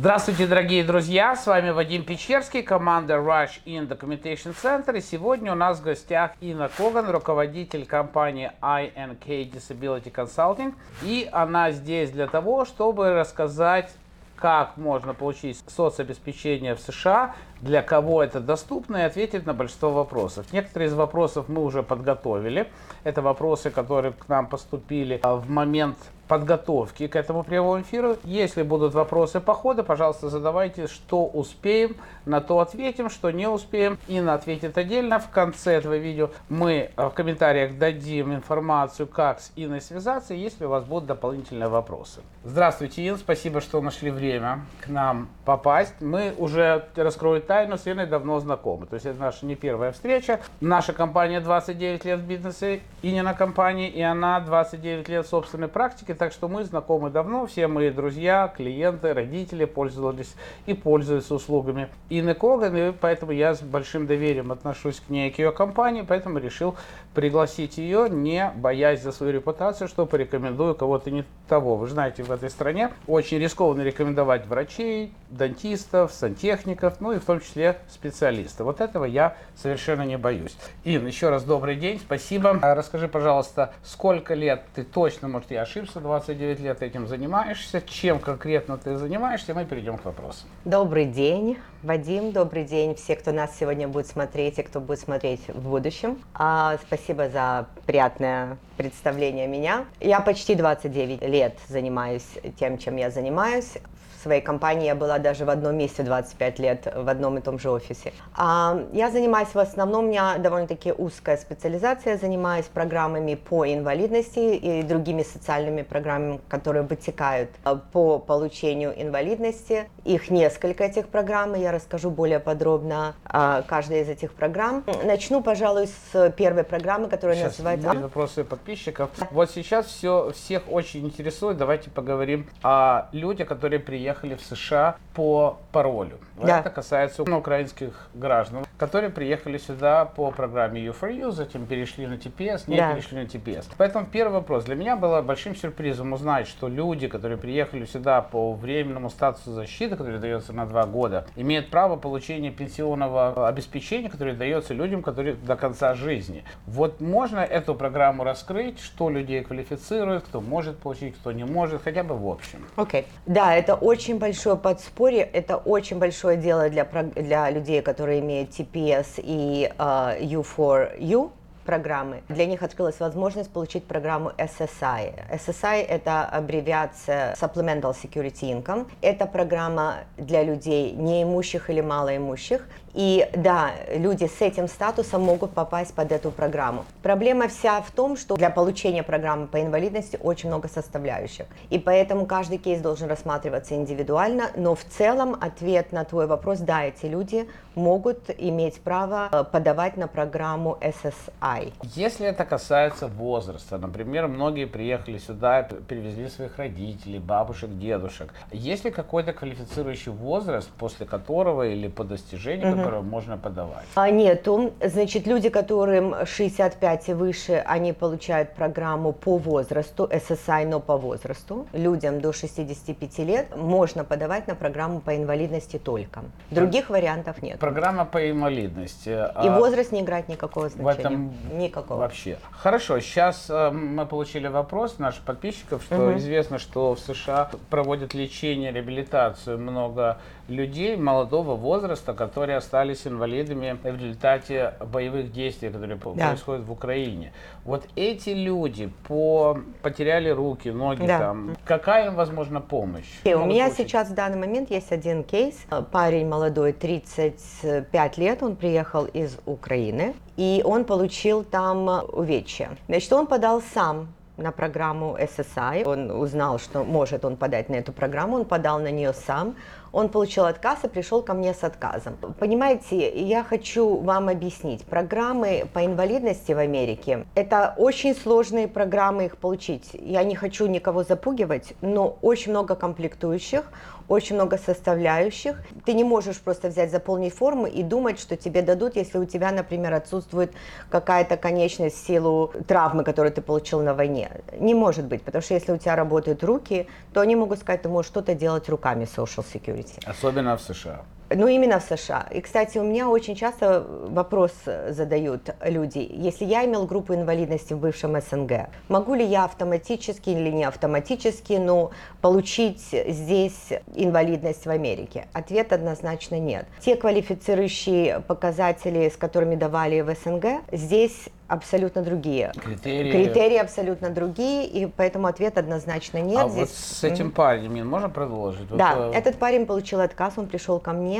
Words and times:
Здравствуйте, 0.00 0.46
дорогие 0.46 0.82
друзья! 0.82 1.36
С 1.36 1.46
вами 1.46 1.72
Вадим 1.72 2.06
Печерский, 2.06 2.62
команда 2.62 3.16
Rush 3.16 3.60
in 3.66 3.86
Documentation 3.86 4.56
Center. 4.56 4.96
И 4.96 5.02
сегодня 5.02 5.52
у 5.52 5.54
нас 5.54 5.78
в 5.78 5.82
гостях 5.82 6.30
Инна 6.40 6.70
Коган, 6.74 7.10
руководитель 7.10 7.84
компании 7.84 8.50
INK 8.62 9.26
Disability 9.26 10.10
Consulting. 10.10 10.72
И 11.02 11.28
она 11.30 11.70
здесь 11.72 12.12
для 12.12 12.28
того, 12.28 12.64
чтобы 12.64 13.12
рассказать 13.12 13.92
как 14.36 14.78
можно 14.78 15.12
получить 15.12 15.62
соцобеспечение 15.68 16.76
в 16.76 16.80
США, 16.80 17.34
для 17.60 17.82
кого 17.82 18.22
это 18.22 18.40
доступно, 18.40 18.96
и 18.96 19.02
ответить 19.02 19.44
на 19.44 19.52
большинство 19.52 19.90
вопросов. 19.90 20.46
Некоторые 20.50 20.88
из 20.88 20.94
вопросов 20.94 21.50
мы 21.50 21.62
уже 21.62 21.82
подготовили. 21.82 22.68
Это 23.04 23.20
вопросы, 23.20 23.68
которые 23.68 24.14
к 24.14 24.30
нам 24.30 24.46
поступили 24.46 25.20
а, 25.22 25.36
в 25.36 25.50
момент 25.50 25.98
подготовки 26.30 27.08
к 27.08 27.16
этому 27.16 27.42
прямому 27.42 27.80
эфиру. 27.82 28.16
Если 28.22 28.62
будут 28.62 28.94
вопросы 28.94 29.40
по 29.40 29.52
ходу, 29.52 29.82
пожалуйста, 29.82 30.28
задавайте, 30.28 30.86
что 30.86 31.26
успеем, 31.26 31.96
на 32.24 32.40
то 32.40 32.60
ответим, 32.60 33.10
что 33.10 33.32
не 33.32 33.48
успеем. 33.48 33.98
Инна 34.06 34.34
ответит 34.34 34.78
отдельно. 34.78 35.18
В 35.18 35.28
конце 35.30 35.72
этого 35.72 35.96
видео 35.96 36.30
мы 36.48 36.92
э, 36.96 37.06
в 37.08 37.10
комментариях 37.10 37.76
дадим 37.76 38.32
информацию, 38.32 39.08
как 39.08 39.40
с 39.40 39.50
Инной 39.56 39.80
связаться, 39.80 40.32
если 40.32 40.66
у 40.66 40.68
вас 40.68 40.84
будут 40.84 41.06
дополнительные 41.06 41.68
вопросы. 41.68 42.20
Здравствуйте, 42.44 43.08
Ин, 43.08 43.16
спасибо, 43.16 43.60
что 43.60 43.80
нашли 43.80 44.12
время 44.12 44.60
к 44.82 44.88
нам 44.88 45.30
попасть. 45.44 45.94
Мы 46.00 46.32
уже, 46.38 46.86
раскрою 46.94 47.42
тайну, 47.42 47.76
с 47.76 47.88
Инной 47.88 48.06
давно 48.06 48.38
знакомы. 48.38 48.86
То 48.86 48.94
есть 48.94 49.06
это 49.06 49.18
наша 49.18 49.44
не 49.46 49.56
первая 49.56 49.90
встреча. 49.90 50.38
Наша 50.60 50.92
компания 50.92 51.40
29 51.40 52.04
лет 52.04 52.20
в 52.20 52.24
бизнесе, 52.24 52.82
Инина 53.02 53.34
компания, 53.34 53.88
и 53.88 54.00
она 54.00 54.38
29 54.38 55.08
лет 55.08 55.26
собственной 55.26 55.66
практики 55.66 56.19
так 56.20 56.34
что 56.34 56.48
мы 56.48 56.64
знакомы 56.64 57.08
давно, 57.08 57.46
все 57.46 57.66
мои 57.66 57.88
друзья, 57.88 58.52
клиенты, 58.54 59.14
родители 59.14 59.64
пользовались 59.64 60.34
и 60.66 60.74
пользуются 60.74 61.34
услугами 61.34 61.88
Инны 62.10 62.34
Коган, 62.34 62.76
и 62.76 62.92
поэтому 62.92 63.32
я 63.32 63.54
с 63.54 63.62
большим 63.62 64.06
доверием 64.06 64.52
отношусь 64.52 65.00
к 65.00 65.08
ней, 65.08 65.30
к 65.30 65.38
ее 65.38 65.50
компании, 65.50 66.04
поэтому 66.06 66.38
решил 66.38 66.76
пригласить 67.14 67.78
ее, 67.78 68.10
не 68.10 68.52
боясь 68.54 69.02
за 69.02 69.12
свою 69.12 69.32
репутацию, 69.32 69.88
что 69.88 70.04
порекомендую 70.04 70.74
кого-то 70.74 71.10
не 71.10 71.24
того. 71.48 71.76
Вы 71.76 71.88
знаете, 71.88 72.22
в 72.22 72.30
этой 72.30 72.50
стране 72.50 72.90
очень 73.06 73.38
рискованно 73.38 73.80
рекомендовать 73.80 74.46
врачей, 74.46 75.14
дантистов, 75.30 76.12
сантехников, 76.12 77.00
ну 77.00 77.12
и 77.12 77.18
в 77.18 77.24
том 77.24 77.40
числе 77.40 77.78
специалистов. 77.88 78.66
Вот 78.66 78.82
этого 78.82 79.06
я 79.06 79.36
совершенно 79.56 80.02
не 80.02 80.18
боюсь. 80.18 80.54
Ин, 80.84 81.06
еще 81.06 81.30
раз 81.30 81.44
добрый 81.44 81.76
день, 81.76 81.98
спасибо. 81.98 82.58
А 82.60 82.74
расскажи, 82.74 83.08
пожалуйста, 83.08 83.72
сколько 83.82 84.34
лет 84.34 84.62
ты 84.74 84.84
точно, 84.84 85.28
может, 85.28 85.50
я 85.50 85.62
ошибся, 85.62 86.00
29 86.10 86.58
лет 86.58 86.82
этим 86.82 87.06
занимаешься. 87.06 87.80
Чем 87.80 88.18
конкретно 88.18 88.76
ты 88.76 88.96
занимаешься? 88.96 89.54
Мы 89.54 89.64
перейдем 89.64 89.96
к 89.96 90.04
вопросу. 90.04 90.44
Добрый 90.64 91.06
день, 91.06 91.56
Вадим. 91.84 92.32
Добрый 92.32 92.64
день 92.64 92.96
все, 92.96 93.14
кто 93.14 93.30
нас 93.30 93.56
сегодня 93.56 93.86
будет 93.86 94.08
смотреть 94.08 94.58
и 94.58 94.62
кто 94.64 94.80
будет 94.80 94.98
смотреть 94.98 95.46
в 95.46 95.68
будущем. 95.68 96.18
А, 96.34 96.78
спасибо 96.84 97.28
за 97.28 97.66
приятное 97.86 98.58
представление 98.80 99.46
меня. 99.46 99.84
Я 100.00 100.20
почти 100.20 100.54
29 100.54 101.20
лет 101.20 101.58
занимаюсь 101.68 102.24
тем, 102.58 102.78
чем 102.78 102.96
я 102.96 103.10
занимаюсь 103.10 103.76
своей 104.20 104.40
компании 104.40 104.86
я 104.86 104.94
была 104.94 105.18
даже 105.18 105.44
в 105.44 105.50
одном 105.50 105.76
месте 105.76 106.02
25 106.02 106.58
лет, 106.58 106.92
в 106.94 107.08
одном 107.08 107.38
и 107.38 107.40
том 107.40 107.58
же 107.58 107.70
офисе. 107.70 108.12
А, 108.36 108.84
я 108.92 109.10
занимаюсь 109.10 109.48
в 109.52 109.58
основном, 109.58 110.04
у 110.04 110.08
меня 110.08 110.38
довольно-таки 110.38 110.92
узкая 110.92 111.36
специализация, 111.36 112.16
занимаюсь 112.16 112.66
программами 112.66 113.34
по 113.34 113.66
инвалидности 113.66 114.54
и 114.54 114.82
другими 114.82 115.22
социальными 115.22 115.82
программами, 115.82 116.40
которые 116.48 116.82
вытекают 116.82 117.50
а, 117.64 117.76
по 117.76 118.18
получению 118.18 118.92
инвалидности. 119.00 119.88
Их 120.04 120.30
несколько 120.30 120.84
этих 120.84 121.08
программ, 121.08 121.54
и 121.54 121.60
я 121.60 121.72
расскажу 121.72 122.10
более 122.10 122.40
подробно 122.40 123.14
о 123.24 123.62
каждой 123.62 124.02
из 124.02 124.08
этих 124.08 124.32
программ. 124.32 124.84
Начну, 125.04 125.42
пожалуй, 125.42 125.88
с 126.12 126.30
первой 126.32 126.64
программы, 126.64 127.08
которая 127.08 127.36
сейчас 127.36 127.58
называется... 127.58 127.94
вопросы 127.94 128.44
подписчиков. 128.70 129.10
Вот 129.30 129.50
сейчас 129.50 129.86
все, 129.86 130.30
всех 130.32 130.62
очень 130.70 131.04
интересует. 131.04 131.56
Давайте 131.56 131.90
поговорим 131.90 132.46
о 132.62 133.08
людях, 133.12 133.48
которые 133.48 133.80
приехали 133.80 134.34
в 134.34 134.42
США 134.42 134.96
по 135.14 135.58
паролю. 135.72 136.18
Да. 136.46 136.60
Это 136.60 136.70
касается 136.70 137.22
украинских 137.22 138.08
граждан, 138.14 138.64
которые 138.78 139.10
приехали 139.10 139.58
сюда 139.58 140.04
по 140.04 140.30
программе 140.30 140.84
U4U, 140.86 141.32
затем 141.32 141.66
перешли 141.66 142.06
на 142.06 142.14
TPS, 142.14 142.62
не 142.66 142.76
да. 142.76 142.94
перешли 142.94 143.18
на 143.18 143.26
TPS. 143.26 143.66
Поэтому 143.76 144.06
первый 144.06 144.34
вопрос. 144.34 144.64
Для 144.64 144.74
меня 144.74 144.96
было 144.96 145.22
большим 145.22 145.54
сюрпризом 145.54 146.12
узнать, 146.12 146.46
что 146.46 146.68
люди, 146.68 147.08
которые 147.08 147.38
приехали 147.38 147.84
сюда 147.84 148.22
по 148.22 148.52
временному 148.52 149.10
статусу 149.10 149.52
защиты, 149.52 149.96
который 149.96 150.18
дается 150.18 150.52
на 150.52 150.66
два 150.66 150.86
года, 150.86 151.26
имеют 151.36 151.70
право 151.70 151.96
получения 151.96 152.50
пенсионного 152.50 153.48
обеспечения, 153.48 154.08
которое 154.08 154.34
дается 154.34 154.74
людям, 154.74 155.02
которые 155.02 155.34
до 155.34 155.56
конца 155.56 155.94
жизни. 155.94 156.44
Вот 156.66 157.00
можно 157.00 157.40
эту 157.40 157.74
программу 157.74 158.24
раскрыть, 158.24 158.80
что 158.80 159.10
людей 159.10 159.42
квалифицирует, 159.42 160.24
кто 160.24 160.40
может 160.40 160.78
получить, 160.78 161.16
кто 161.16 161.32
не 161.32 161.44
может, 161.44 161.82
хотя 161.82 162.02
бы 162.02 162.16
в 162.16 162.26
общем. 162.28 162.64
Окей. 162.76 163.02
Okay. 163.02 163.04
Да, 163.26 163.54
это 163.54 163.74
очень 163.74 164.18
большое 164.18 164.56
подспорье, 164.56 165.22
это 165.22 165.56
очень 165.56 165.98
большое 165.98 166.29
дело 166.36 166.68
для, 166.68 166.84
для 166.84 167.50
людей, 167.50 167.82
которые 167.82 168.20
имеют 168.20 168.50
TPS 168.50 169.14
и 169.18 169.70
uh, 169.78 170.20
U4U 170.20 171.30
программы. 171.64 172.22
Для 172.28 172.46
них 172.46 172.62
открылась 172.62 172.98
возможность 173.00 173.50
получить 173.50 173.84
программу 173.84 174.32
SSI. 174.38 175.14
SSI– 175.32 175.86
это 175.88 176.24
аббревиация 176.24 177.34
Supplemental 177.34 177.94
Security 177.94 178.50
Income. 178.50 178.88
Это 179.02 179.26
программа 179.26 179.98
для 180.16 180.42
людей 180.42 180.92
неимущих 180.92 181.70
или 181.70 181.80
малоимущих, 181.80 182.66
и 182.94 183.28
да, 183.34 183.70
люди 183.94 184.26
с 184.26 184.40
этим 184.40 184.68
статусом 184.68 185.22
могут 185.22 185.52
попасть 185.52 185.94
под 185.94 186.12
эту 186.12 186.30
программу. 186.30 186.84
Проблема 187.02 187.48
вся 187.48 187.80
в 187.80 187.90
том, 187.90 188.16
что 188.16 188.36
для 188.36 188.50
получения 188.50 189.02
программы 189.02 189.46
по 189.46 189.60
инвалидности 189.60 190.18
очень 190.20 190.48
много 190.48 190.68
составляющих. 190.68 191.46
И 191.70 191.78
поэтому 191.78 192.26
каждый 192.26 192.58
кейс 192.58 192.80
должен 192.80 193.08
рассматриваться 193.08 193.74
индивидуально. 193.74 194.50
Но 194.56 194.74
в 194.74 194.84
целом 194.84 195.36
ответ 195.40 195.92
на 195.92 196.04
твой 196.04 196.26
вопрос, 196.26 196.58
да, 196.58 196.84
эти 196.84 197.06
люди 197.06 197.48
могут 197.80 198.30
иметь 198.38 198.80
право 198.80 199.28
э, 199.32 199.44
подавать 199.44 199.96
на 199.96 200.06
программу 200.06 200.78
SSI. 200.80 201.72
Если 201.96 202.26
это 202.26 202.44
касается 202.44 203.06
возраста, 203.08 203.78
например, 203.78 204.28
многие 204.28 204.66
приехали 204.66 205.18
сюда, 205.18 205.68
привезли 205.88 206.28
своих 206.28 206.58
родителей, 206.58 207.18
бабушек, 207.18 207.70
дедушек. 207.78 208.32
Есть 208.52 208.84
ли 208.84 208.90
какой-то 208.90 209.32
квалифицирующий 209.32 210.12
возраст, 210.12 210.68
после 210.78 211.06
которого 211.06 211.66
или 211.66 211.88
по 211.88 212.04
достижению, 212.04 212.76
которую 212.76 213.02
можно 213.02 213.36
подавать? 213.38 213.86
А, 213.94 214.10
нету. 214.10 214.72
Значит, 214.84 215.26
люди, 215.26 215.48
которым 215.48 216.14
65 216.26 217.08
и 217.08 217.14
выше, 217.14 217.62
они 217.66 217.92
получают 217.92 218.50
программу 218.54 219.12
по 219.12 219.38
возрасту, 219.38 220.04
SSI, 220.04 220.66
но 220.66 220.80
по 220.80 220.96
возрасту. 220.96 221.66
Людям 221.72 222.20
до 222.20 222.32
65 222.32 223.18
лет 223.18 223.56
можно 223.56 224.04
подавать 224.04 224.46
на 224.48 224.54
программу 224.54 225.00
по 225.00 225.16
инвалидности 225.16 225.78
только. 225.78 226.20
Других 226.50 226.90
вариантов 226.90 227.42
нет. 227.42 227.58
Программа 227.72 228.04
по 228.04 228.30
инвалидности. 228.30 229.08
И 229.08 229.12
а 229.12 229.58
возраст 229.58 229.92
не 229.92 230.00
играет 230.00 230.28
никакого 230.28 230.68
значения. 230.68 230.94
В 230.94 230.98
этом 230.98 231.58
никакого. 231.58 231.98
Вообще. 232.00 232.38
Хорошо, 232.52 233.00
сейчас 233.00 233.46
э, 233.48 233.70
мы 233.70 234.06
получили 234.06 234.48
вопрос 234.48 234.98
наших 234.98 235.22
подписчиков, 235.22 235.82
что 235.82 235.96
угу. 235.96 236.18
известно, 236.18 236.58
что 236.58 236.94
в 236.94 237.00
США 237.00 237.50
проводят 237.70 238.14
лечение, 238.14 238.72
реабилитацию 238.72 239.58
много 239.58 240.18
людей 240.50 240.96
молодого 240.96 241.54
возраста, 241.54 242.12
которые 242.12 242.58
остались 242.58 243.06
инвалидами 243.06 243.78
в 243.82 243.86
результате 243.86 244.74
боевых 244.92 245.32
действий, 245.32 245.70
которые 245.70 245.98
да. 246.16 246.28
происходят 246.28 246.66
в 246.66 246.72
Украине. 246.72 247.32
Вот 247.64 247.86
эти 247.96 248.30
люди 248.30 248.90
по 249.06 249.58
потеряли 249.82 250.28
руки, 250.28 250.68
ноги 250.68 251.06
да. 251.06 251.18
там. 251.18 251.56
Какая 251.64 252.08
им 252.08 252.16
возможна 252.16 252.60
помощь? 252.60 253.08
И 253.24 253.34
у 253.34 253.46
меня 253.46 253.66
получить? 253.66 253.86
сейчас 253.86 254.08
в 254.08 254.14
данный 254.14 254.38
момент 254.38 254.70
есть 254.70 254.92
один 254.92 255.24
кейс. 255.24 255.54
Парень 255.92 256.28
молодой, 256.28 256.72
35 256.72 258.18
лет, 258.18 258.42
он 258.42 258.56
приехал 258.56 259.04
из 259.04 259.38
Украины, 259.46 260.14
и 260.36 260.62
он 260.64 260.84
получил 260.84 261.44
там 261.44 261.88
увечья. 262.12 262.70
Значит, 262.88 263.12
он 263.12 263.26
подал 263.26 263.62
сам 263.62 264.08
на 264.40 264.52
программу 264.52 265.16
SSI. 265.16 265.84
Он 265.84 266.10
узнал, 266.10 266.58
что 266.58 266.84
может 266.84 267.24
он 267.24 267.36
подать 267.36 267.68
на 267.68 267.76
эту 267.76 267.92
программу, 267.92 268.36
он 268.36 268.44
подал 268.44 268.80
на 268.80 268.90
нее 268.90 269.12
сам. 269.12 269.54
Он 269.92 270.08
получил 270.08 270.44
отказ 270.44 270.84
и 270.84 270.88
пришел 270.88 271.20
ко 271.20 271.34
мне 271.34 271.52
с 271.52 271.64
отказом. 271.64 272.16
Понимаете, 272.38 273.10
я 273.20 273.42
хочу 273.42 273.96
вам 273.96 274.28
объяснить. 274.28 274.84
Программы 274.84 275.66
по 275.72 275.84
инвалидности 275.84 276.52
в 276.52 276.58
Америке– 276.58 277.26
это 277.34 277.74
очень 277.76 278.14
сложные 278.14 278.68
программы 278.68 279.26
их 279.26 279.36
получить. 279.36 279.90
Я 279.94 280.22
не 280.22 280.36
хочу 280.36 280.66
никого 280.66 281.02
запугивать, 281.02 281.74
но 281.80 282.18
очень 282.22 282.52
много 282.52 282.76
комплектующих, 282.76 283.64
очень 284.10 284.34
много 284.34 284.58
составляющих. 284.58 285.56
Ты 285.86 285.94
не 285.94 286.04
можешь 286.04 286.40
просто 286.40 286.68
взять, 286.68 286.90
заполнить 286.90 287.32
форму 287.32 287.66
и 287.66 287.82
думать, 287.82 288.18
что 288.18 288.36
тебе 288.36 288.62
дадут, 288.62 288.96
если 288.96 289.18
у 289.18 289.24
тебя, 289.24 289.52
например, 289.52 289.94
отсутствует 289.94 290.52
какая-то 290.90 291.36
конечность 291.36 291.96
в 291.96 292.06
силу 292.06 292.52
травмы, 292.66 293.04
которую 293.04 293.32
ты 293.32 293.40
получил 293.40 293.82
на 293.82 293.94
войне. 293.94 294.30
Не 294.58 294.74
может 294.74 295.04
быть, 295.04 295.22
потому 295.22 295.42
что 295.42 295.54
если 295.54 295.72
у 295.72 295.78
тебя 295.78 295.94
работают 295.96 296.42
руки, 296.42 296.88
то 297.12 297.20
они 297.20 297.36
могут 297.36 297.60
сказать, 297.60 297.82
ты 297.82 297.88
можешь 297.88 298.10
что-то 298.10 298.34
делать 298.34 298.68
руками 298.68 299.04
Social 299.04 299.44
Security. 299.54 300.00
Особенно 300.04 300.56
в 300.56 300.60
США. 300.60 301.04
Ну, 301.32 301.46
именно 301.46 301.78
в 301.78 301.84
США. 301.84 302.26
И, 302.32 302.40
кстати, 302.40 302.78
у 302.78 302.82
меня 302.82 303.08
очень 303.08 303.36
часто 303.36 303.86
вопрос 304.08 304.52
задают 304.88 305.50
люди. 305.64 306.04
Если 306.10 306.44
я 306.44 306.64
имел 306.64 306.86
группу 306.86 307.14
инвалидности 307.14 307.72
в 307.72 307.78
бывшем 307.78 308.20
СНГ, 308.20 308.68
могу 308.88 309.14
ли 309.14 309.24
я 309.24 309.44
автоматически 309.44 310.30
или 310.30 310.50
не 310.50 310.64
автоматически, 310.64 311.52
но 311.52 311.92
получить 312.20 312.80
здесь 312.80 313.68
инвалидность 313.94 314.66
в 314.66 314.70
Америке? 314.70 315.28
Ответ 315.32 315.72
однозначно 315.72 316.38
нет. 316.40 316.66
Те 316.80 316.96
квалифицирующие 316.96 318.20
показатели, 318.20 319.08
с 319.08 319.16
которыми 319.16 319.54
давали 319.54 320.00
в 320.00 320.12
СНГ, 320.12 320.62
здесь 320.72 321.28
абсолютно 321.50 322.02
другие. 322.02 322.52
Критерии. 322.62 323.10
Критерии 323.10 323.56
абсолютно 323.56 324.10
другие, 324.10 324.66
и 324.66 324.86
поэтому 324.86 325.26
ответ 325.26 325.58
однозначно 325.58 326.18
нет. 326.18 326.44
А 326.44 326.48
Здесь- 326.48 326.60
вот 326.60 326.70
с 326.70 327.04
этим 327.04 327.32
парнем, 327.32 327.88
можно 327.88 328.08
продолжить? 328.08 328.70
Вот, 328.70 328.78
да, 328.78 329.10
э, 329.12 329.18
этот 329.18 329.36
парень 329.36 329.66
получил 329.66 330.00
отказ, 330.00 330.34
он 330.36 330.46
пришел 330.46 330.78
ко 330.78 330.92
мне, 330.92 331.19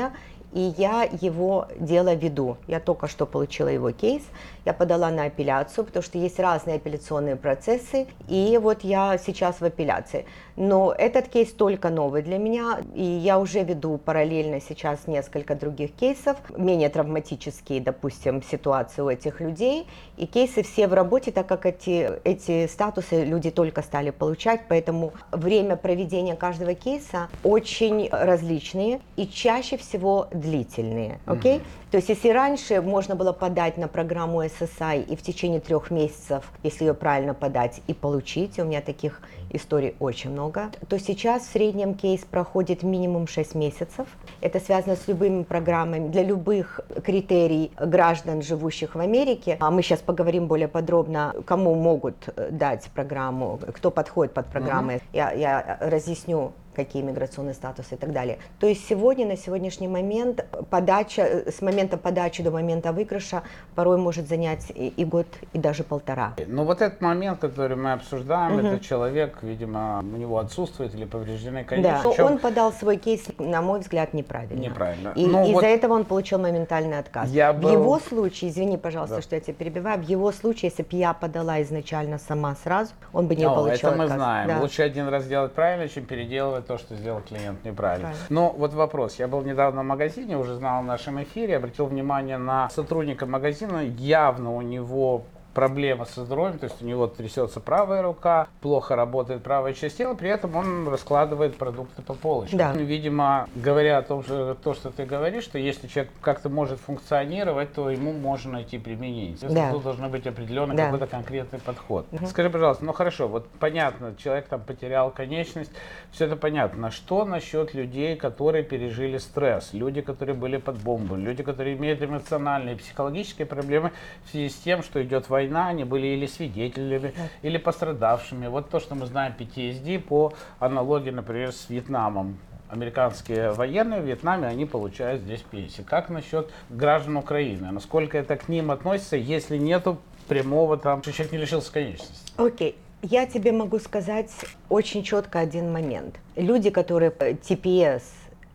и 0.53 0.73
я 0.77 1.03
его 1.03 1.67
дело 1.79 2.13
веду. 2.13 2.57
Я 2.67 2.79
только 2.79 3.07
что 3.07 3.25
получила 3.25 3.69
его 3.69 3.91
кейс, 3.91 4.23
я 4.65 4.73
подала 4.73 5.09
на 5.09 5.23
апелляцию, 5.23 5.85
потому 5.85 6.03
что 6.03 6.17
есть 6.17 6.39
разные 6.39 6.75
апелляционные 6.77 7.35
процессы, 7.35 8.07
и 8.27 8.59
вот 8.61 8.83
я 8.83 9.17
сейчас 9.17 9.59
в 9.59 9.65
апелляции. 9.65 10.25
Но 10.55 10.93
этот 10.95 11.27
кейс 11.27 11.51
только 11.51 11.89
новый 11.89 12.21
для 12.21 12.37
меня, 12.37 12.79
и 12.93 13.03
я 13.03 13.39
уже 13.39 13.63
веду 13.63 13.97
параллельно 13.97 14.59
сейчас 14.61 15.07
несколько 15.07 15.55
других 15.55 15.91
кейсов, 15.93 16.37
менее 16.55 16.89
травматические, 16.89 17.81
допустим, 17.81 18.43
ситуации 18.43 19.01
у 19.01 19.09
этих 19.09 19.39
людей, 19.39 19.87
и 20.17 20.25
кейсы 20.25 20.63
все 20.63 20.87
в 20.87 20.93
работе, 20.93 21.31
так 21.31 21.47
как 21.47 21.65
эти, 21.65 22.11
эти 22.23 22.67
статусы 22.67 23.23
люди 23.23 23.49
только 23.49 23.81
стали 23.81 24.11
получать, 24.11 24.61
поэтому 24.67 25.13
время 25.31 25.75
проведения 25.75 26.35
каждого 26.35 26.75
кейса 26.75 27.29
очень 27.43 28.09
различные 28.11 28.99
и 29.15 29.27
чаще 29.27 29.77
всего 29.77 30.27
длительные, 30.31 31.19
окей? 31.25 31.61
То 31.91 31.97
есть 31.97 32.07
если 32.07 32.29
раньше 32.29 32.81
можно 32.81 33.15
было 33.15 33.33
подать 33.33 33.77
на 33.77 33.89
программу 33.89 34.45
SSI 34.45 35.03
и 35.03 35.15
в 35.17 35.21
течение 35.21 35.59
трех 35.59 35.91
месяцев, 35.91 36.49
если 36.63 36.85
ее 36.85 36.93
правильно 36.93 37.33
подать, 37.33 37.81
и 37.85 37.93
получить, 37.93 38.57
у 38.59 38.63
меня 38.63 38.79
таких 38.79 39.19
историй 39.49 39.95
очень 39.99 40.31
много, 40.31 40.71
то 40.87 40.97
сейчас 40.97 41.43
в 41.43 41.51
среднем 41.51 41.95
кейс 41.95 42.21
проходит 42.21 42.83
минимум 42.83 43.27
6 43.27 43.55
месяцев. 43.55 44.07
Это 44.39 44.61
связано 44.61 44.95
с 44.95 45.09
любыми 45.09 45.43
программами, 45.43 46.07
для 46.07 46.23
любых 46.23 46.79
критерий 47.03 47.71
граждан, 47.77 48.41
живущих 48.41 48.95
в 48.95 48.99
Америке. 48.99 49.57
А 49.59 49.69
мы 49.69 49.83
сейчас 49.83 49.99
поговорим 49.99 50.47
более 50.47 50.69
подробно, 50.69 51.35
кому 51.45 51.75
могут 51.75 52.15
э, 52.37 52.51
дать 52.51 52.89
программу, 52.93 53.59
кто 53.73 53.91
подходит 53.91 54.33
под 54.33 54.45
программы. 54.45 55.01
Я, 55.11 55.31
я 55.31 55.77
разъясню 55.81 56.53
какие 56.75 57.01
миграционные 57.01 57.53
статусы 57.53 57.95
и 57.95 57.97
так 57.97 58.11
далее. 58.11 58.39
То 58.59 58.67
есть 58.67 58.87
сегодня, 58.87 59.25
на 59.25 59.37
сегодняшний 59.37 59.87
момент, 59.87 60.45
подача, 60.69 61.21
э, 61.21 61.51
с 61.51 61.61
момента 61.61 61.97
подачи 61.97 62.43
до 62.43 62.51
момента 62.51 62.91
выигрыша 62.91 63.43
порой 63.75 63.97
может 63.97 64.27
занять 64.27 64.71
и, 64.73 64.87
и 64.89 65.05
год, 65.05 65.27
и 65.53 65.59
даже 65.59 65.83
полтора. 65.83 66.33
Ну 66.47 66.63
вот 66.63 66.81
этот 66.81 67.01
момент, 67.01 67.39
который 67.39 67.77
мы 67.77 67.93
обсуждаем, 67.93 68.59
это 68.59 68.79
человек, 68.83 69.39
видимо, 69.41 69.99
у 69.99 70.17
него 70.17 70.39
отсутствует 70.39 70.93
или 70.95 71.05
повреждены 71.05 71.61
Да, 71.63 71.69
конечности. 71.69 72.03
но 72.05 72.11
Причем 72.11 72.25
он 72.25 72.37
подал 72.39 72.71
свой 72.73 72.97
кейс, 72.97 73.25
на 73.37 73.61
мой 73.61 73.79
взгляд, 73.79 74.13
неправильно. 74.13 74.59
Неправильно. 74.61 75.13
И 75.15 75.25
Ну, 75.25 75.43
из-за 75.43 75.53
вот 75.53 75.63
этого 75.63 75.93
он 75.93 76.05
получил 76.05 76.39
моментальный 76.39 76.99
отказ. 76.99 77.29
Я 77.29 77.53
В 77.53 77.59
был- 77.59 77.71
его 77.71 77.99
случае, 77.99 78.51
извини, 78.51 78.77
пожалуйста, 78.77 79.17
Да. 79.17 79.21
что 79.21 79.35
я 79.35 79.41
тебя 79.41 79.53
перебиваю, 79.53 79.99
в 79.99 80.03
его 80.03 80.31
случае, 80.31 80.69
если 80.69 80.83
бы 80.83 80.89
я 80.97 81.13
подала 81.13 81.61
изначально 81.61 82.17
сама 82.17 82.55
сразу, 82.63 82.91
он 83.13 83.27
бы 83.27 83.35
не 83.35 83.45
Ну, 83.45 83.55
получил 83.55 83.89
это 83.89 83.97
мы 83.97 84.03
отказ. 84.05 84.17
знаем. 84.17 84.47
Да. 84.47 84.59
Лучше 84.59 84.81
один 84.83 85.07
раз 85.07 85.25
делать 85.27 85.53
правильно, 85.53 85.87
чем 85.89 86.05
переделывать 86.05 86.60
то, 86.61 86.77
что 86.77 86.95
сделал 86.95 87.21
клиент 87.21 87.63
неправильно. 87.63 88.09
Правильно. 88.09 88.25
Но 88.29 88.49
вот 88.57 88.73
вопрос. 88.73 89.15
Я 89.15 89.27
был 89.27 89.41
недавно 89.41 89.81
в 89.81 89.85
магазине, 89.85 90.37
уже 90.37 90.55
знал 90.55 90.81
в 90.81 90.85
нашем 90.85 91.21
эфире, 91.23 91.57
обратил 91.57 91.85
внимание 91.85 92.37
на 92.37 92.69
сотрудника 92.69 93.25
магазина. 93.25 93.81
Явно 93.83 94.55
у 94.55 94.61
него 94.61 95.23
проблема 95.53 96.05
со 96.05 96.25
здоровьем, 96.25 96.59
то 96.59 96.65
есть 96.65 96.81
у 96.81 96.85
него 96.85 97.07
трясется 97.07 97.59
правая 97.59 98.01
рука, 98.01 98.47
плохо 98.61 98.95
работает 98.95 99.43
правая 99.43 99.73
часть 99.73 99.97
тела, 99.97 100.13
при 100.13 100.29
этом 100.29 100.55
он 100.55 100.87
раскладывает 100.87 101.57
продукты 101.57 102.01
по 102.01 102.13
полочкам. 102.13 102.57
Да. 102.57 102.73
Видимо, 102.73 103.47
говоря 103.55 103.97
о 103.97 104.01
том, 104.01 104.23
что 104.23 104.55
то, 104.55 104.73
что 104.73 104.91
ты 104.91 105.05
говоришь, 105.05 105.43
что 105.43 105.57
если 105.57 105.87
человек 105.87 106.11
как-то 106.21 106.49
может 106.49 106.79
функционировать, 106.79 107.73
то 107.73 107.89
ему 107.89 108.13
можно 108.13 108.53
найти 108.53 108.77
применение. 108.77 109.37
Да. 109.41 109.71
Тут 109.71 109.83
должен 109.83 110.09
быть 110.09 110.25
определенный 110.27 110.75
Да. 110.75 110.85
какой-то 110.85 111.07
конкретный 111.07 111.59
подход. 111.59 112.05
Скажи, 112.27 112.49
пожалуйста, 112.49 112.85
ну 112.85 112.93
хорошо, 112.93 113.27
вот 113.27 113.47
понятно, 113.59 114.15
человек 114.17 114.47
там 114.47 114.61
потерял 114.61 115.11
конечность, 115.11 115.71
все 116.11 116.25
это 116.25 116.35
понятно. 116.35 116.91
Что 116.91 117.25
насчет 117.25 117.73
людей, 117.73 118.15
которые 118.15 118.63
пережили 118.63 119.17
стресс, 119.17 119.73
люди, 119.73 120.01
которые 120.01 120.35
были 120.35 120.57
под 120.57 120.77
бомбой, 120.77 121.19
люди, 121.19 121.43
которые 121.43 121.75
имеют 121.75 122.01
эмоциональные, 122.01 122.75
психологические 122.75 123.45
проблемы 123.45 123.91
в 124.25 124.29
связи 124.29 124.49
с 124.49 124.55
тем, 124.55 124.83
что 124.83 125.01
идет 125.03 125.29
война, 125.29 125.40
они 125.49 125.83
были 125.83 126.07
или 126.07 126.25
свидетелями, 126.25 127.13
или 127.41 127.57
пострадавшими. 127.57 128.47
Вот 128.47 128.69
то, 128.69 128.79
что 128.79 128.95
мы 128.95 129.05
знаем 129.05 129.33
PTSD 129.37 129.99
по 129.99 130.33
аналогии, 130.59 131.11
например, 131.11 131.51
с 131.51 131.69
Вьетнамом. 131.69 132.37
Американские 132.69 133.51
военные 133.51 134.01
в 134.01 134.05
Вьетнаме, 134.05 134.47
они 134.47 134.65
получают 134.65 135.21
здесь 135.21 135.41
пенсии. 135.41 135.81
Как 135.81 136.09
насчет 136.09 136.49
граждан 136.69 137.17
Украины? 137.17 137.69
Насколько 137.71 138.17
это 138.17 138.37
к 138.37 138.47
ним 138.47 138.71
относится, 138.71 139.17
если 139.17 139.57
нету 139.57 139.97
прямого 140.29 140.77
там, 140.77 141.01
что 141.01 141.11
человек 141.11 141.33
не 141.33 141.39
лишился 141.39 141.71
конечности? 141.71 142.31
Окей. 142.37 142.77
Я 143.03 143.25
тебе 143.25 143.51
могу 143.51 143.79
сказать 143.79 144.29
очень 144.69 145.03
четко 145.03 145.39
один 145.39 145.73
момент. 145.73 146.19
Люди, 146.35 146.69
которые 146.69 147.09